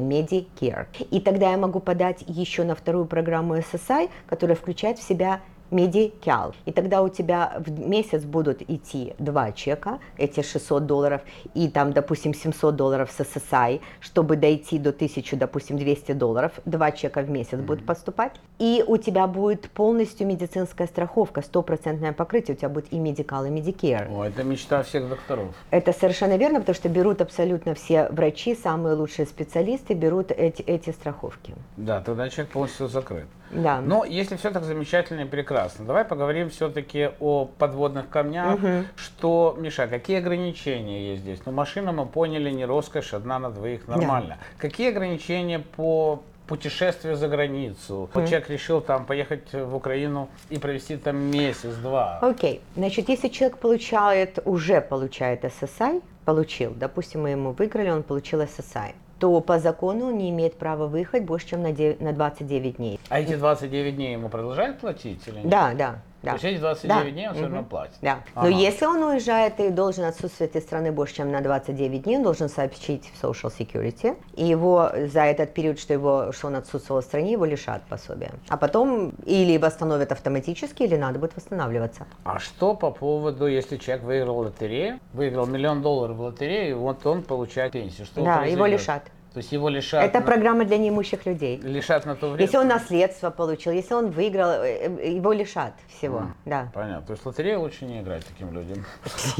Medicare. 0.00 0.86
И 1.10 1.20
тогда 1.20 1.50
я 1.50 1.56
могу 1.56 1.80
подать 1.80 2.24
еще 2.26 2.64
на 2.64 2.74
вторую 2.74 3.06
программу 3.06 3.56
SSI, 3.56 4.10
которая 4.26 4.56
включает 4.56 4.98
в 4.98 5.02
себя 5.02 5.40
Медикал. 5.70 6.54
И 6.64 6.72
тогда 6.72 7.02
у 7.02 7.08
тебя 7.08 7.54
в 7.58 7.70
месяц 7.70 8.22
будут 8.22 8.62
идти 8.62 9.14
два 9.18 9.52
чека, 9.52 9.98
эти 10.16 10.42
600 10.42 10.86
долларов, 10.86 11.22
и 11.54 11.68
там, 11.68 11.92
допустим, 11.92 12.34
700 12.34 12.76
долларов 12.76 13.10
с 13.10 13.20
SSI, 13.20 13.80
чтобы 14.00 14.36
дойти 14.36 14.78
до 14.78 14.90
1000, 14.90 15.36
допустим, 15.36 15.78
200 15.78 16.12
долларов. 16.12 16.52
Два 16.64 16.90
чека 16.92 17.22
в 17.22 17.30
месяц 17.30 17.52
mm-hmm. 17.52 17.62
будут 17.62 17.86
поступать. 17.86 18.32
И 18.58 18.84
у 18.86 18.96
тебя 18.96 19.26
будет 19.26 19.70
полностью 19.70 20.26
медицинская 20.26 20.86
страховка, 20.86 21.42
стопроцентное 21.42 22.12
покрытие. 22.12 22.54
У 22.54 22.58
тебя 22.58 22.68
будет 22.68 22.92
и 22.92 22.98
медикал, 22.98 23.44
и 23.44 23.50
медикер. 23.50 24.08
О, 24.10 24.24
это 24.24 24.42
мечта 24.42 24.82
всех 24.82 25.08
докторов. 25.08 25.54
Это 25.70 25.92
совершенно 25.92 26.36
верно, 26.36 26.60
потому 26.60 26.74
что 26.74 26.88
берут 26.88 27.20
абсолютно 27.20 27.74
все 27.74 28.08
врачи, 28.10 28.54
самые 28.54 28.94
лучшие 28.94 29.26
специалисты 29.26 29.94
берут 29.94 30.30
эти, 30.30 30.62
эти 30.62 30.90
страховки. 30.90 31.54
Да, 31.76 32.00
тогда 32.00 32.28
человек 32.28 32.52
полностью 32.52 32.88
закрыт. 32.88 33.26
Да. 33.50 33.80
Но 33.80 34.04
если 34.04 34.36
все 34.36 34.50
так 34.50 34.64
замечательно 34.64 35.22
и 35.22 35.24
прекрасно, 35.24 35.84
давай 35.84 36.04
поговорим 36.04 36.50
все-таки 36.50 37.10
о 37.20 37.46
подводных 37.58 38.08
камнях. 38.08 38.54
Угу. 38.54 38.68
Что, 38.96 39.56
Миша, 39.58 39.88
какие 39.88 40.18
ограничения 40.18 41.10
есть 41.10 41.22
здесь? 41.22 41.40
Ну, 41.46 41.52
машина, 41.52 41.92
мы 41.92 42.06
поняли, 42.06 42.50
не 42.50 42.64
роскошь, 42.64 43.14
одна 43.14 43.38
на 43.38 43.50
двоих, 43.50 43.88
нормально. 43.88 44.38
Да. 44.40 44.46
Какие 44.58 44.90
ограничения 44.90 45.58
по 45.58 46.22
путешествию 46.50 47.14
за 47.14 47.28
границу. 47.28 48.10
Вот 48.12 48.26
человек 48.26 48.50
решил 48.50 48.80
там 48.80 49.06
поехать 49.06 49.52
в 49.52 49.72
Украину 49.72 50.28
и 50.48 50.58
провести 50.58 50.96
там 50.96 51.16
месяц-два. 51.16 52.18
Окей, 52.20 52.56
okay. 52.56 52.60
значит, 52.74 53.08
если 53.08 53.28
человек 53.28 53.58
получает, 53.58 54.40
уже 54.44 54.80
получает 54.80 55.44
SSI, 55.44 56.02
получил, 56.24 56.74
допустим, 56.74 57.22
мы 57.22 57.30
ему 57.30 57.52
выиграли, 57.52 57.90
он 57.90 58.02
получил 58.02 58.40
SSI, 58.40 58.94
то 59.20 59.38
по 59.42 59.58
закону 59.58 60.06
он 60.06 60.18
не 60.18 60.30
имеет 60.30 60.54
права 60.54 60.86
выехать 60.86 61.24
больше, 61.24 61.48
чем 61.48 61.62
на, 61.62 61.72
9, 61.72 62.00
на 62.00 62.12
29 62.12 62.76
дней. 62.76 62.98
А 63.10 63.20
эти 63.20 63.36
29 63.36 63.94
дней 63.94 64.14
ему 64.14 64.30
продолжают 64.30 64.78
платить 64.78 65.28
или 65.28 65.36
нет? 65.36 65.48
Да, 65.48 65.74
да. 65.74 66.02
Да. 66.22 66.30
То 66.30 66.34
есть 66.34 66.44
эти 66.44 66.60
29 66.60 67.04
да. 67.04 67.10
дней 67.10 67.28
он 67.28 67.34
все 67.34 67.42
равно 67.44 67.62
платит? 67.62 67.94
Да. 68.02 68.18
Ага. 68.34 68.48
Но 68.48 68.56
если 68.56 68.86
он 68.86 69.02
уезжает 69.02 69.58
и 69.60 69.70
должен 69.70 70.04
отсутствовать 70.04 70.54
из 70.54 70.62
страны 70.62 70.92
больше, 70.92 71.16
чем 71.16 71.32
на 71.32 71.40
29 71.40 72.02
дней, 72.02 72.16
он 72.18 72.22
должен 72.22 72.48
сообщить 72.48 73.10
в 73.14 73.24
Social 73.24 73.50
Security. 73.56 74.16
И 74.36 74.44
его 74.44 74.90
за 75.06 75.22
этот 75.22 75.54
период, 75.54 75.78
что, 75.78 75.92
его, 75.94 76.32
что 76.32 76.48
он 76.48 76.56
отсутствовал 76.56 77.00
в 77.00 77.04
стране, 77.04 77.32
его 77.32 77.44
лишат 77.44 77.82
пособия. 77.88 78.32
А 78.48 78.56
потом 78.56 79.10
или 79.24 79.56
восстановят 79.56 80.12
автоматически, 80.12 80.82
или 80.82 80.96
надо 80.96 81.18
будет 81.18 81.34
восстанавливаться. 81.36 82.06
А 82.24 82.38
что 82.38 82.74
по 82.74 82.90
поводу, 82.90 83.46
если 83.46 83.76
человек 83.76 84.04
выиграл 84.04 84.38
лотерею, 84.38 85.00
выиграл 85.12 85.46
миллион 85.46 85.82
долларов 85.82 86.16
в 86.16 86.20
лотерею, 86.20 86.78
вот 86.78 87.06
он 87.06 87.22
получает 87.22 87.72
пенсию? 87.72 88.06
Что 88.06 88.22
да, 88.22 88.44
его 88.44 88.66
лишат. 88.66 89.04
То 89.32 89.38
есть 89.38 89.52
его 89.52 89.68
лишат... 89.68 90.02
Это 90.04 90.20
на... 90.20 90.26
программа 90.26 90.64
для 90.64 90.76
неимущих 90.76 91.24
людей. 91.24 91.58
Лишат 91.58 92.04
на 92.04 92.16
то 92.16 92.30
время? 92.30 92.42
Если 92.42 92.56
он 92.56 92.66
наследство 92.66 93.30
получил, 93.30 93.72
если 93.72 93.94
он 93.94 94.10
выиграл, 94.10 94.50
э, 94.50 94.98
э, 94.98 95.12
его 95.12 95.32
лишат 95.32 95.74
всего, 95.88 96.20
mm. 96.20 96.32
да. 96.46 96.70
Понятно. 96.74 97.06
То 97.06 97.12
есть 97.12 97.24
лотерею 97.24 97.60
лучше 97.60 97.84
не 97.84 98.00
играть 98.00 98.26
таким 98.26 98.52
людям. 98.52 98.84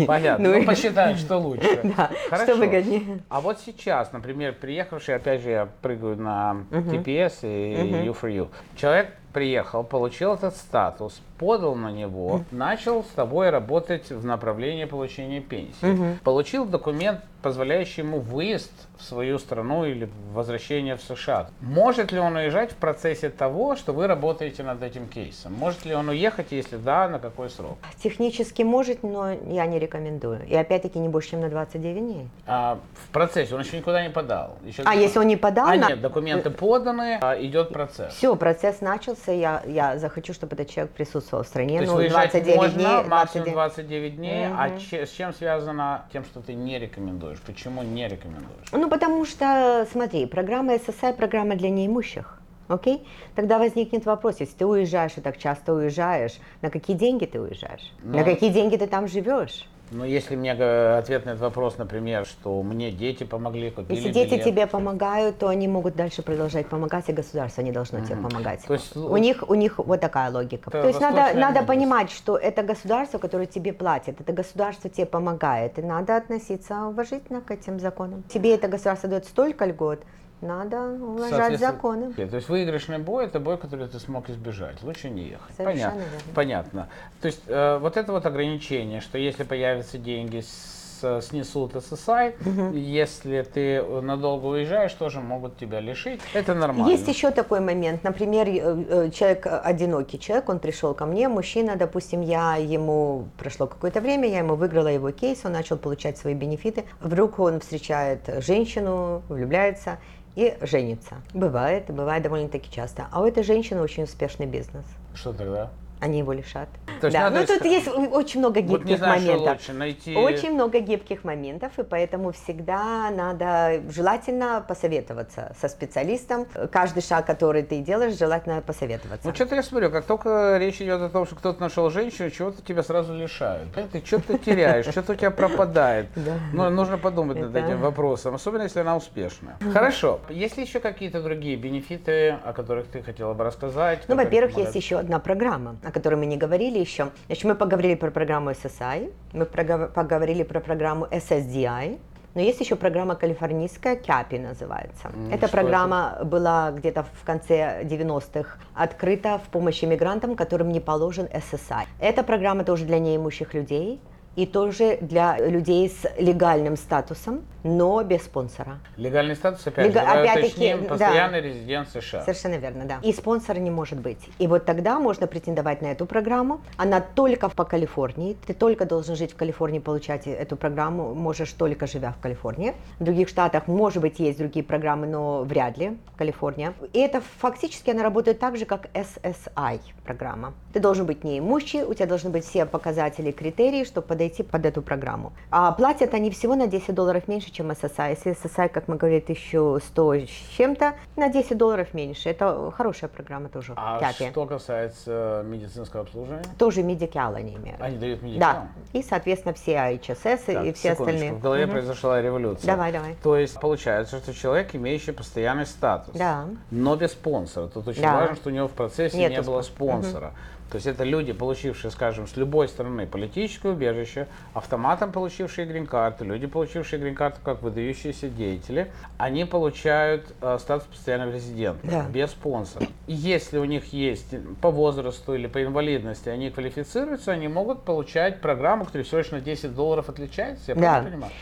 Понятно. 0.07 0.49
Ну, 0.49 0.65
посчитаем, 0.65 1.17
что 1.17 1.39
лучше. 1.39 1.81
Да, 2.01 2.11
что 2.45 2.55
выгоднее. 2.55 3.21
А 3.29 3.41
вот 3.41 3.59
сейчас, 3.61 4.13
например, 4.13 4.55
приехавший, 4.55 5.17
опять 5.17 5.43
же, 5.43 5.51
я 5.51 5.69
прыгаю 5.83 6.17
на 6.17 6.65
TPS 6.71 7.41
и 7.43 8.09
U4U. 8.09 8.49
Человек 8.77 9.15
приехал, 9.33 9.85
получил 9.85 10.35
этот 10.35 10.57
статус, 10.57 11.21
подал 11.39 11.75
на 11.75 11.91
него, 11.91 12.43
начал 12.51 13.05
с 13.05 13.09
тобой 13.09 13.51
работать 13.51 14.11
в 14.11 14.25
направлении 14.25 14.85
получения 14.85 15.41
пенсии. 15.41 16.19
Получил 16.25 16.65
документ, 16.65 17.21
позволяющий 17.43 18.03
ему 18.03 18.21
выезд 18.21 18.73
в 18.99 19.05
свою 19.05 19.39
страну 19.39 19.85
или 19.85 20.09
возвращение 20.33 20.97
в 20.97 21.03
США. 21.03 21.49
Может 21.61 22.13
ли 22.13 22.19
он 22.19 22.37
уезжать 22.37 22.73
в 22.73 22.77
процессе 22.77 23.31
того, 23.31 23.77
что 23.77 23.93
вы 23.93 24.07
работаете 24.07 24.63
над 24.63 24.83
этим 24.83 25.09
кейсом? 25.09 25.55
Может 25.55 25.85
ли 25.85 25.95
он 25.95 26.09
уехать, 26.09 26.49
если 26.51 26.77
да, 26.77 27.09
на 27.09 27.19
какой 27.19 27.51
срок? 27.51 27.79
Технически 28.03 28.63
может, 28.63 29.03
но 29.03 29.33
я 29.33 29.67
не 29.67 29.79
рекомендую. 29.79 30.47
И 30.47 30.55
опять-таки 30.55 30.99
не 30.99 31.09
больше, 31.09 31.31
чем 31.31 31.41
на 31.41 31.49
29 31.49 31.99
дней. 31.99 32.29
А 32.47 32.79
в 32.95 33.09
процессе 33.09 33.55
он 33.55 33.63
еще 33.63 33.79
никуда 33.79 34.03
не 34.03 34.11
подал? 34.11 34.59
Еще 34.65 34.83
а 34.85 34.95
если 34.95 35.19
он 35.19 35.27
не 35.27 35.37
подал? 35.37 35.67
А 35.67 35.75
на... 35.77 35.89
нет, 35.89 36.01
документы 36.01 36.51
поданы, 36.51 37.19
а 37.21 37.41
идет 37.41 37.71
процесс. 37.71 38.15
Все, 38.15 38.37
процесс 38.37 38.81
начался, 38.81 39.33
я, 39.33 39.63
я 39.67 39.99
захочу, 39.99 40.35
чтобы 40.35 40.55
этот 40.55 40.69
человек 40.69 40.93
присутствовал 40.93 41.45
в 41.45 41.47
стране. 41.47 41.79
То 41.79 41.85
есть 41.85 41.93
ну, 41.93 42.09
29 42.09 42.57
можно, 42.57 42.79
дней. 42.79 43.09
Максимум 43.09 43.51
29 43.53 44.17
дней. 44.17 44.47
Угу. 44.49 44.57
А 44.59 44.79
че, 44.79 45.07
с 45.07 45.11
чем 45.11 45.33
связано 45.33 46.05
тем, 46.13 46.25
что 46.25 46.41
ты 46.41 46.55
не 46.55 46.79
рекомендуешь? 46.79 47.30
Почему 47.39 47.83
не 47.83 48.09
рекомендуешь? 48.09 48.73
Ну, 48.73 48.89
потому 48.89 49.25
что, 49.25 49.87
смотри, 49.93 50.27
программа 50.27 50.75
SSI– 50.75 51.13
программа 51.17 51.55
для 51.55 51.71
неимущих. 51.71 52.41
Окей? 52.69 53.07
Тогда 53.35 53.59
возникнет 53.59 54.07
вопрос, 54.07 54.41
если 54.41 54.55
ты 54.55 54.67
уезжаешь 54.67 55.13
и 55.17 55.21
так 55.21 55.39
часто 55.39 55.75
уезжаешь, 55.75 56.39
на 56.63 56.71
какие 56.71 56.97
деньги 56.97 57.25
ты 57.27 57.41
уезжаешь? 57.41 57.93
Но... 58.03 58.13
На 58.13 58.19
ну, 58.19 58.25
какие 58.25 58.51
деньги 58.51 58.77
ты 58.77 58.87
там 58.87 59.09
живешь? 59.09 59.67
Ну, 59.91 60.05
если 60.05 60.37
мне 60.37 60.53
ответ 60.53 61.25
на 61.25 61.31
этот 61.31 61.43
вопрос, 61.43 61.77
например, 61.79 62.25
что 62.25 62.63
мне 62.63 62.93
дети 62.93 63.25
помогли, 63.25 63.71
купили 63.71 63.97
Если 63.97 64.13
дети 64.13 64.31
билет. 64.35 64.45
тебе 64.45 64.67
помогают, 64.67 65.39
то 65.39 65.49
они 65.49 65.67
могут 65.67 65.97
дальше 65.97 66.23
продолжать 66.23 66.69
помогать, 66.69 67.09
и 67.09 67.13
государство 67.13 67.63
не 67.63 67.73
должно 67.73 67.99
mm-hmm. 67.99 68.07
тебе 68.07 68.17
помогать. 68.17 68.63
То 68.67 68.75
есть, 68.75 68.97
у, 68.97 69.17
них, 69.17 69.45
у 69.49 69.55
них 69.55 69.79
вот 69.79 70.01
такая 70.01 70.31
логика. 70.31 70.71
То 70.71 70.87
есть 70.87 71.01
надо, 71.01 71.37
надо 71.37 71.63
понимать, 71.63 72.11
что 72.11 72.37
это 72.37 72.63
государство, 72.63 73.19
которое 73.19 73.47
тебе 73.47 73.73
платит, 73.73 74.21
это 74.21 74.33
государство 74.33 74.89
тебе 74.89 75.07
помогает, 75.07 75.79
и 75.79 75.83
надо 75.83 76.17
относиться 76.17 76.87
уважительно 76.87 77.41
к 77.41 77.51
этим 77.51 77.81
законам. 77.81 78.23
Тебе 78.29 78.55
это 78.55 78.69
государство 78.69 79.09
дает 79.09 79.25
столько 79.25 79.65
льгот, 79.65 80.01
надо 80.41 80.93
уважать 80.93 81.59
законы. 81.59 82.13
То 82.13 82.37
есть 82.37 82.49
выигрышный 82.49 82.99
бой 82.99 83.27
это 83.27 83.41
бой, 83.41 83.59
который 83.59 83.89
ты 83.89 83.99
смог 83.99 84.29
избежать. 84.31 84.83
Лучше 84.83 85.11
не 85.11 85.29
ехать. 85.29 85.57
Совершенно 85.57 85.91
Понятно. 86.35 86.35
Понятно. 86.35 86.89
То 87.21 87.27
есть 87.27 87.43
э, 87.47 87.79
вот 87.79 87.97
это 87.97 88.13
вот 88.13 88.27
ограничение, 88.27 89.01
что 89.01 89.19
если 89.19 89.45
появятся 89.45 89.99
деньги 89.99 90.41
с 90.41 91.01
э, 91.03 91.21
снесут 91.23 91.75
SSI. 91.75 92.75
Если 92.77 93.43
ты 93.43 93.83
надолго 93.83 94.47
уезжаешь, 94.47 94.93
тоже 94.93 95.21
могут 95.21 95.57
тебя 95.57 95.81
лишить. 95.81 96.21
Это 96.35 96.55
нормально. 96.55 96.91
Есть 96.91 97.09
еще 97.09 97.31
такой 97.31 97.61
момент. 97.61 98.05
Например, 98.05 98.47
э, 98.49 99.07
э, 99.07 99.11
человек, 99.11 99.47
э, 99.47 99.59
одинокий 99.59 100.19
человек, 100.19 100.49
он 100.49 100.59
пришел 100.59 100.95
ко 100.95 101.07
мне, 101.07 101.29
мужчина, 101.29 101.77
допустим, 101.77 102.21
я 102.21 102.57
ему, 102.57 103.29
прошло 103.39 103.67
какое-то 103.67 104.01
время, 104.01 104.29
я 104.29 104.39
ему 104.39 104.55
выиграла 104.55 104.89
его 104.89 105.11
кейс, 105.11 105.41
он 105.45 105.53
начал 105.53 105.77
получать 105.77 106.19
свои 106.19 106.35
бенефиты. 106.35 106.85
Вдруг 107.01 107.39
он 107.39 107.61
встречает 107.61 108.21
женщину, 108.39 109.23
влюбляется 109.29 109.99
и 110.41 110.57
женится. 110.63 111.17
Бывает, 111.35 111.91
бывает 111.91 112.23
довольно-таки 112.23 112.71
часто. 112.71 113.09
А 113.13 113.21
у 113.21 113.27
этой 113.27 113.43
женщины 113.43 113.83
очень 113.83 114.05
успешный 114.05 114.47
бизнес. 114.47 114.87
Что 115.15 115.35
тогда? 115.35 115.71
Они 116.01 116.19
его 116.19 116.33
лишат. 116.33 116.69
То 117.01 117.07
есть 117.07 117.17
да, 117.17 117.31
надо 117.31 117.41
ну 117.41 117.47
тут 117.47 117.65
есть 117.65 117.89
очень 117.89 118.41
много 118.41 118.61
Вот 118.61 118.85
не 118.85 118.93
гибких 118.93 118.99
знаю, 118.99 119.21
моментов. 119.21 119.59
лучше, 119.59 119.73
найти... 119.73 120.17
Очень 120.17 120.53
много 120.53 120.81
гибких 120.81 121.25
моментов, 121.25 121.79
и 121.79 121.83
поэтому 121.83 122.33
всегда 122.33 123.11
надо 123.11 123.83
желательно 123.89 124.65
посоветоваться 124.67 125.55
со 125.61 125.69
специалистом. 125.69 126.47
Каждый 126.71 127.03
шаг, 127.03 127.27
который 127.27 127.63
ты 127.63 127.81
делаешь, 127.81 128.19
желательно 128.19 128.61
посоветоваться. 128.61 129.27
Ну, 129.27 129.35
что-то 129.35 129.55
я 129.55 129.63
смотрю, 129.63 129.91
как 129.91 130.05
только 130.05 130.57
речь 130.59 130.81
идет 130.81 131.01
о 131.01 131.09
том, 131.09 131.27
что 131.27 131.37
кто-то 131.37 131.61
нашел 131.61 131.91
женщину, 131.91 132.31
чего-то 132.31 132.63
тебя 132.63 132.83
сразу 132.83 133.15
лишают. 133.15 133.69
Ты 133.93 134.03
что-то 134.05 134.39
теряешь, 134.39 134.87
что-то 134.87 135.13
у 135.13 135.15
тебя 135.17 135.31
пропадает. 135.31 136.07
Да. 136.21 136.35
Ну, 136.53 136.69
нужно 136.71 136.99
подумать 136.99 137.39
над 137.41 137.57
этим 137.57 137.81
вопросом, 137.81 138.35
особенно 138.35 138.63
если 138.63 138.81
она 138.81 138.95
успешная. 138.95 139.57
Хорошо. 139.73 140.21
Есть 140.29 140.59
ли 140.59 140.65
еще 140.65 140.79
какие-то 140.81 141.23
другие 141.23 141.57
бенефиты, 141.57 142.39
о 142.45 142.53
которых 142.53 142.89
ты 142.89 143.03
хотела 143.03 143.33
бы 143.33 143.45
рассказать? 143.45 144.03
Ну, 144.07 144.17
во-первых, 144.17 144.59
есть 144.59 144.75
еще 144.75 144.99
одна 144.99 145.19
программа, 145.19 145.77
о 145.91 145.93
которой 145.93 146.15
мы 146.15 146.27
не 146.27 146.37
говорили 146.37 146.79
еще. 146.79 147.11
Значит, 147.27 147.45
мы 147.45 147.55
поговорили 147.55 147.95
про 147.95 148.11
программу 148.11 148.51
SSI, 148.51 149.13
мы 149.33 149.45
поговорили 149.45 150.43
про 150.45 150.61
программу 150.61 151.07
SSDI, 151.07 151.99
но 152.35 152.41
есть 152.41 152.61
еще 152.61 152.77
программа 152.77 153.17
калифорнийская, 153.17 153.97
CAPI 153.97 154.39
называется. 154.41 155.09
М, 155.13 155.33
Эта 155.33 155.49
программа 155.49 156.19
была 156.25 156.71
где-то 156.71 157.03
в 157.03 157.25
конце 157.25 157.83
90-х 157.83 158.59
открыта 158.75 159.41
в 159.45 159.49
помощь 159.51 159.83
иммигрантам, 159.83 160.37
которым 160.37 160.69
не 160.71 160.81
положен 160.81 161.27
SSI. 161.27 161.85
Эта 161.99 162.23
программа 162.23 162.63
тоже 162.65 162.85
для 162.85 163.01
неимущих 163.01 163.53
людей 163.55 164.01
и 164.37 164.47
тоже 164.47 164.99
для 165.01 165.37
людей 165.39 165.89
с 165.89 166.09
легальным 166.19 166.77
статусом, 166.77 167.41
но 167.63 168.03
без 168.03 168.23
спонсора. 168.23 168.79
Легальный 168.97 169.37
статус, 169.37 169.67
опять 169.67 169.87
Лега- 169.87 170.01
же, 170.01 170.07
опять-таки, 170.07 170.75
уточним, 170.75 170.83
да. 170.83 170.89
постоянный 170.89 171.41
резидент 171.41 171.89
США. 171.89 172.23
Совершенно 172.23 172.57
верно, 172.57 172.85
да. 172.85 172.99
И 173.03 173.13
спонсора 173.13 173.59
не 173.59 173.71
может 173.71 174.01
быть. 174.01 174.29
И 174.39 174.47
вот 174.47 174.65
тогда 174.65 174.99
можно 174.99 175.27
претендовать 175.27 175.83
на 175.83 175.87
эту 175.87 176.07
программу. 176.07 176.61
Она 176.77 177.01
только 177.01 177.49
по 177.49 177.65
Калифорнии. 177.65 178.37
Ты 178.47 178.55
только 178.55 178.85
должен 178.85 179.17
жить 179.17 179.33
в 179.33 179.37
Калифорнии, 179.37 179.79
получать 179.79 180.27
эту 180.27 180.57
программу. 180.57 181.15
Можешь 181.15 181.53
только 181.53 181.87
живя 181.87 182.13
в 182.13 182.21
Калифорнии. 182.21 182.75
В 182.99 183.05
других 183.05 183.29
штатах, 183.29 183.67
может 183.67 184.03
быть, 184.03 184.19
есть 184.19 184.39
другие 184.39 184.65
программы, 184.65 185.07
но 185.07 185.43
вряд 185.43 185.79
ли 185.79 185.97
Калифорния. 186.17 186.75
И 186.93 186.99
это 186.99 187.23
фактически 187.39 187.91
она 187.91 188.03
работает 188.03 188.39
так 188.39 188.57
же, 188.57 188.65
как 188.65 188.87
SSI 188.95 189.81
программа. 190.05 190.55
Ты 190.73 190.81
должен 190.81 191.07
быть 191.07 191.25
неимущий, 191.25 191.83
у 191.83 191.95
тебя 191.95 192.07
должны 192.07 192.31
быть 192.31 192.45
все 192.45 192.67
показатели, 192.67 193.31
критерии, 193.31 193.85
чтобы 193.85 194.07
подойти 194.07 194.43
под 194.43 194.67
эту 194.67 194.83
программу. 194.83 195.33
А 195.51 195.73
платят 195.73 196.15
они 196.15 196.31
всего 196.31 196.55
на 196.55 196.67
10 196.67 196.95
долларов 196.95 197.29
меньше, 197.29 197.50
чем 197.51 197.71
SSI. 197.71 198.11
Если 198.11 198.33
SSI, 198.33 198.69
как 198.69 198.89
мы 198.89 198.97
говорили, 198.97 199.21
1100 199.21 200.15
с 200.15 200.29
чем-то, 200.57 200.95
на 201.17 201.29
10 201.29 201.57
долларов 201.57 201.93
меньше. 201.95 202.29
Это 202.31 202.71
хорошая 202.77 203.09
программа 203.11 203.49
тоже. 203.49 203.73
А 203.77 203.99
Капи. 203.99 204.31
что 204.31 204.47
касается 204.47 205.43
медицинского 205.47 206.03
обслуживания? 206.03 206.45
Тоже 206.59 206.83
медикал 206.83 207.35
они 207.35 207.57
имеют. 207.57 207.81
Они 207.81 207.99
дают 207.99 208.23
медикал? 208.23 208.53
Да. 208.53 208.69
И, 208.93 209.03
соответственно, 209.03 209.55
все 209.55 209.73
HSS 209.77 210.47
Так, 210.47 210.65
и 210.65 210.73
все 210.73 210.93
остальные. 210.93 211.33
В 211.35 211.41
голове 211.41 211.65
Мгм. 211.67 211.73
произошла 211.73 212.21
революция. 212.21 212.67
Давай, 212.67 212.93
давай. 212.93 213.15
То 213.23 213.37
есть 213.37 213.59
получается, 213.61 214.19
что 214.19 214.33
человек, 214.35 214.75
имеющий 214.75 215.13
постоянный 215.13 215.67
статус, 215.67 216.15
Да. 216.15 216.47
но 216.71 216.97
без 216.97 217.13
спонсора. 217.13 217.69
Тут 217.69 217.89
очень 217.89 218.03
Да. 218.03 218.15
важно, 218.15 218.37
что 218.37 218.49
у 218.51 218.53
него 218.53 218.69
в 218.69 218.73
процессе 218.73 219.17
Нету 219.17 219.33
не 219.35 219.43
было 219.43 219.61
спон- 219.63 220.03
спонсора. 220.03 220.33
То 220.71 220.77
есть 220.77 220.87
это 220.87 221.03
люди, 221.03 221.33
получившие, 221.33 221.91
скажем, 221.91 222.29
с 222.29 222.37
любой 222.37 222.69
стороны 222.69 223.05
политическое 223.07 223.71
убежище, 223.73 224.29
автоматом 224.55 225.11
получившие 225.11 225.67
грин-карты, 225.67 226.25
люди, 226.25 226.47
получившие 226.47 227.01
грин-карту 227.01 227.41
как 227.45 227.61
выдающиеся 227.63 228.29
деятели, 228.29 228.91
они 229.19 229.45
получают 229.45 230.33
э, 230.41 230.59
статус 230.61 230.87
постоянного 230.87 231.33
резидента 231.35 231.81
Да. 231.87 232.07
без 232.09 232.31
спонсора. 232.31 232.87
И 233.09 233.13
если 233.15 233.59
у 233.59 233.65
них 233.65 233.93
есть 233.93 234.29
по 234.61 234.71
возрасту 234.71 235.35
или 235.35 235.49
по 235.49 235.61
инвалидности, 235.63 236.29
они 236.29 236.51
квалифицируются, 236.51 237.33
они 237.33 237.49
могут 237.49 237.83
получать 237.83 238.41
программу, 238.41 238.85
которая 238.85 239.05
всего 239.05 239.19
лишь 239.19 239.31
на 239.33 239.41
10 239.41 239.75
долларов 239.75 240.09
отличается, 240.09 240.63
я 240.69 240.75
Да. 240.77 241.03
понимаю? 241.03 241.33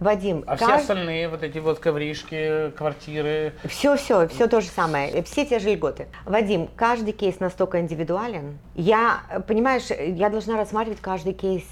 Вадим, 0.00 0.42
А 0.46 0.56
все 0.56 0.66
кажд- 0.66 0.76
остальные 0.80 1.28
вот 1.28 1.42
эти 1.44 1.58
вот 1.58 1.78
ковришки, 1.78 2.70
квартиры, 2.76 3.52
Все, 3.64 3.96
все, 3.96 4.26
все 4.28 4.48
то 4.48 4.60
же 4.60 4.66
самое, 4.68 5.22
все 5.22 5.46
те 5.46 5.60
же 5.60 5.70
льготы. 5.70 6.06
Вадим, 6.26 6.68
каждый 6.74 7.12
кейс 7.12 7.38
настолько 7.38 7.80
индивидуален. 7.80 8.58
Я, 8.74 9.20
понимаешь, 9.46 9.84
я 9.90 10.30
должна 10.30 10.56
рассматривать 10.56 11.00
каждый 11.00 11.32
кейс. 11.32 11.62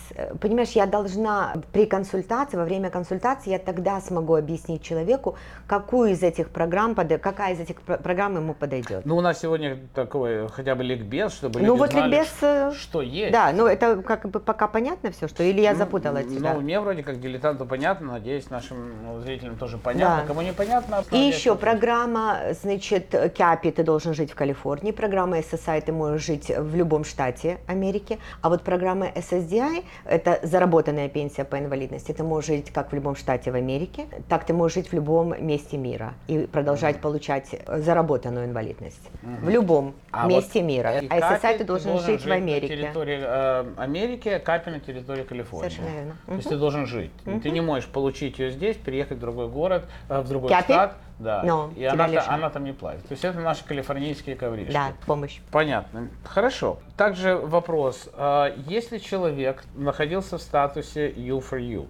Понимаешь, 0.40 0.70
я 0.70 0.86
должна 0.86 1.54
при 1.72 1.84
консультации, 1.84 2.56
во 2.56 2.64
время 2.64 2.90
консультации, 2.90 3.50
я 3.50 3.58
тогда 3.58 4.00
смогу 4.00 4.36
объяснить 4.36 4.82
человеку, 4.82 5.36
какую 5.66 6.12
из 6.12 6.22
этих 6.22 6.50
программ, 6.50 6.94
пода- 6.94 7.18
какая 7.18 7.54
из 7.54 7.60
этих 7.60 7.80
про- 7.82 7.96
программ 7.98 8.36
ему 8.36 8.54
подойдет. 8.54 9.04
Ну, 9.04 9.16
у 9.16 9.20
нас 9.20 9.40
сегодня 9.40 9.78
такой 9.94 10.48
хотя 10.48 10.76
бы 10.76 10.84
ликбез, 10.84 11.32
чтобы 11.32 11.60
Ну 11.60 11.66
люди 11.72 11.78
вот 11.78 11.90
знали, 11.92 12.10
ликбез, 12.12 12.32
э, 12.42 12.72
что 12.78 13.02
есть. 13.02 13.32
Да, 13.32 13.50
ну 13.52 13.66
это 13.66 13.96
как 14.02 14.30
бы 14.30 14.38
пока 14.38 14.68
понятно 14.68 15.10
все, 15.10 15.26
что 15.26 15.42
или 15.42 15.60
я 15.60 15.72
Ну, 15.72 15.78
запутала 15.78 16.22
тебя? 16.22 16.54
Ну, 16.54 16.60
мне 16.60 16.78
вроде 16.80 17.02
как 17.02 17.20
дилетанту 17.20 17.66
понятно, 17.66 18.11
надеюсь, 18.12 18.50
нашим 18.50 18.92
ну, 19.04 19.20
зрителям 19.20 19.56
тоже 19.56 19.78
понятно. 19.78 20.22
Да. 20.22 20.26
Кому 20.26 20.42
непонятно, 20.42 21.04
И 21.10 21.18
еще 21.18 21.56
программа, 21.56 22.38
значит, 22.62 23.14
КАПИ 23.36 23.70
ты 23.70 23.82
должен 23.82 24.14
жить 24.14 24.30
в 24.30 24.34
Калифорнии, 24.34 24.92
программа 24.92 25.38
SSI 25.38 25.80
ты 25.80 25.92
можешь 25.92 26.26
жить 26.26 26.52
в 26.56 26.76
любом 26.76 27.04
штате 27.04 27.58
Америки, 27.66 28.18
а 28.42 28.48
вот 28.48 28.62
программа 28.62 29.06
SSDI, 29.06 29.84
это 30.04 30.38
заработанная 30.42 31.08
пенсия 31.08 31.44
по 31.44 31.58
инвалидности, 31.58 32.12
ты 32.12 32.22
можешь 32.22 32.48
жить 32.48 32.72
как 32.72 32.92
в 32.92 32.94
любом 32.94 33.16
штате 33.16 33.50
в 33.50 33.54
Америке, 33.54 34.06
так 34.28 34.44
ты 34.44 34.52
можешь 34.52 34.74
жить 34.74 34.88
в 34.88 34.94
любом 34.94 35.34
месте 35.44 35.76
мира 35.76 36.14
и 36.28 36.46
продолжать 36.46 37.00
получать 37.00 37.48
э, 37.52 37.80
заработанную 37.80 38.46
инвалидность. 38.46 39.10
В 39.22 39.48
любом 39.48 39.94
А 40.10 40.26
месте 40.26 40.60
вот 40.60 40.68
мира. 40.68 41.00
А 41.10 41.38
SSI 41.38 41.58
ты 41.58 41.64
должен 41.64 41.98
жить 41.98 42.22
в 42.22 42.26
на 42.26 42.34
Америке. 42.34 42.76
территории 42.76 43.20
э, 43.22 43.64
Америки, 43.76 44.28
а 44.28 44.38
капи 44.38 44.70
на 44.70 44.80
территории 44.80 45.22
Калифорнии. 45.22 45.70
Совершенно 45.70 45.94
верно. 45.96 46.16
То 46.26 46.34
есть 46.34 46.48
ты 46.48 46.56
должен 46.56 46.86
жить. 46.86 47.10
Ты 47.42 47.50
не 47.50 47.60
можешь 47.60 47.88
получить 47.88 48.01
ее 48.38 48.50
здесь, 48.50 48.76
переехать 48.76 49.18
в 49.18 49.20
другой 49.20 49.48
город, 49.48 49.84
э, 50.08 50.20
в 50.20 50.28
другой 50.28 50.50
Капи? 50.50 50.72
штат. 50.72 50.96
Да. 51.18 51.42
Но 51.44 51.70
и 51.76 51.84
она, 51.84 52.06
лишат. 52.06 52.28
она 52.28 52.50
там 52.50 52.64
не 52.64 52.72
платит. 52.72 53.02
То 53.06 53.12
есть 53.12 53.24
это 53.24 53.38
наши 53.40 53.64
калифорнийские 53.64 54.36
ковришки. 54.36 54.72
Да, 54.72 54.88
помощь. 55.06 55.40
Понятно. 55.50 56.08
Хорошо. 56.24 56.78
Также 56.96 57.36
вопрос. 57.36 58.08
А, 58.14 58.52
Если 58.66 58.98
человек 58.98 59.64
находился 59.74 60.38
в 60.38 60.42
статусе 60.42 61.10
U 61.10 61.38
for 61.40 61.60
U, 61.60 61.86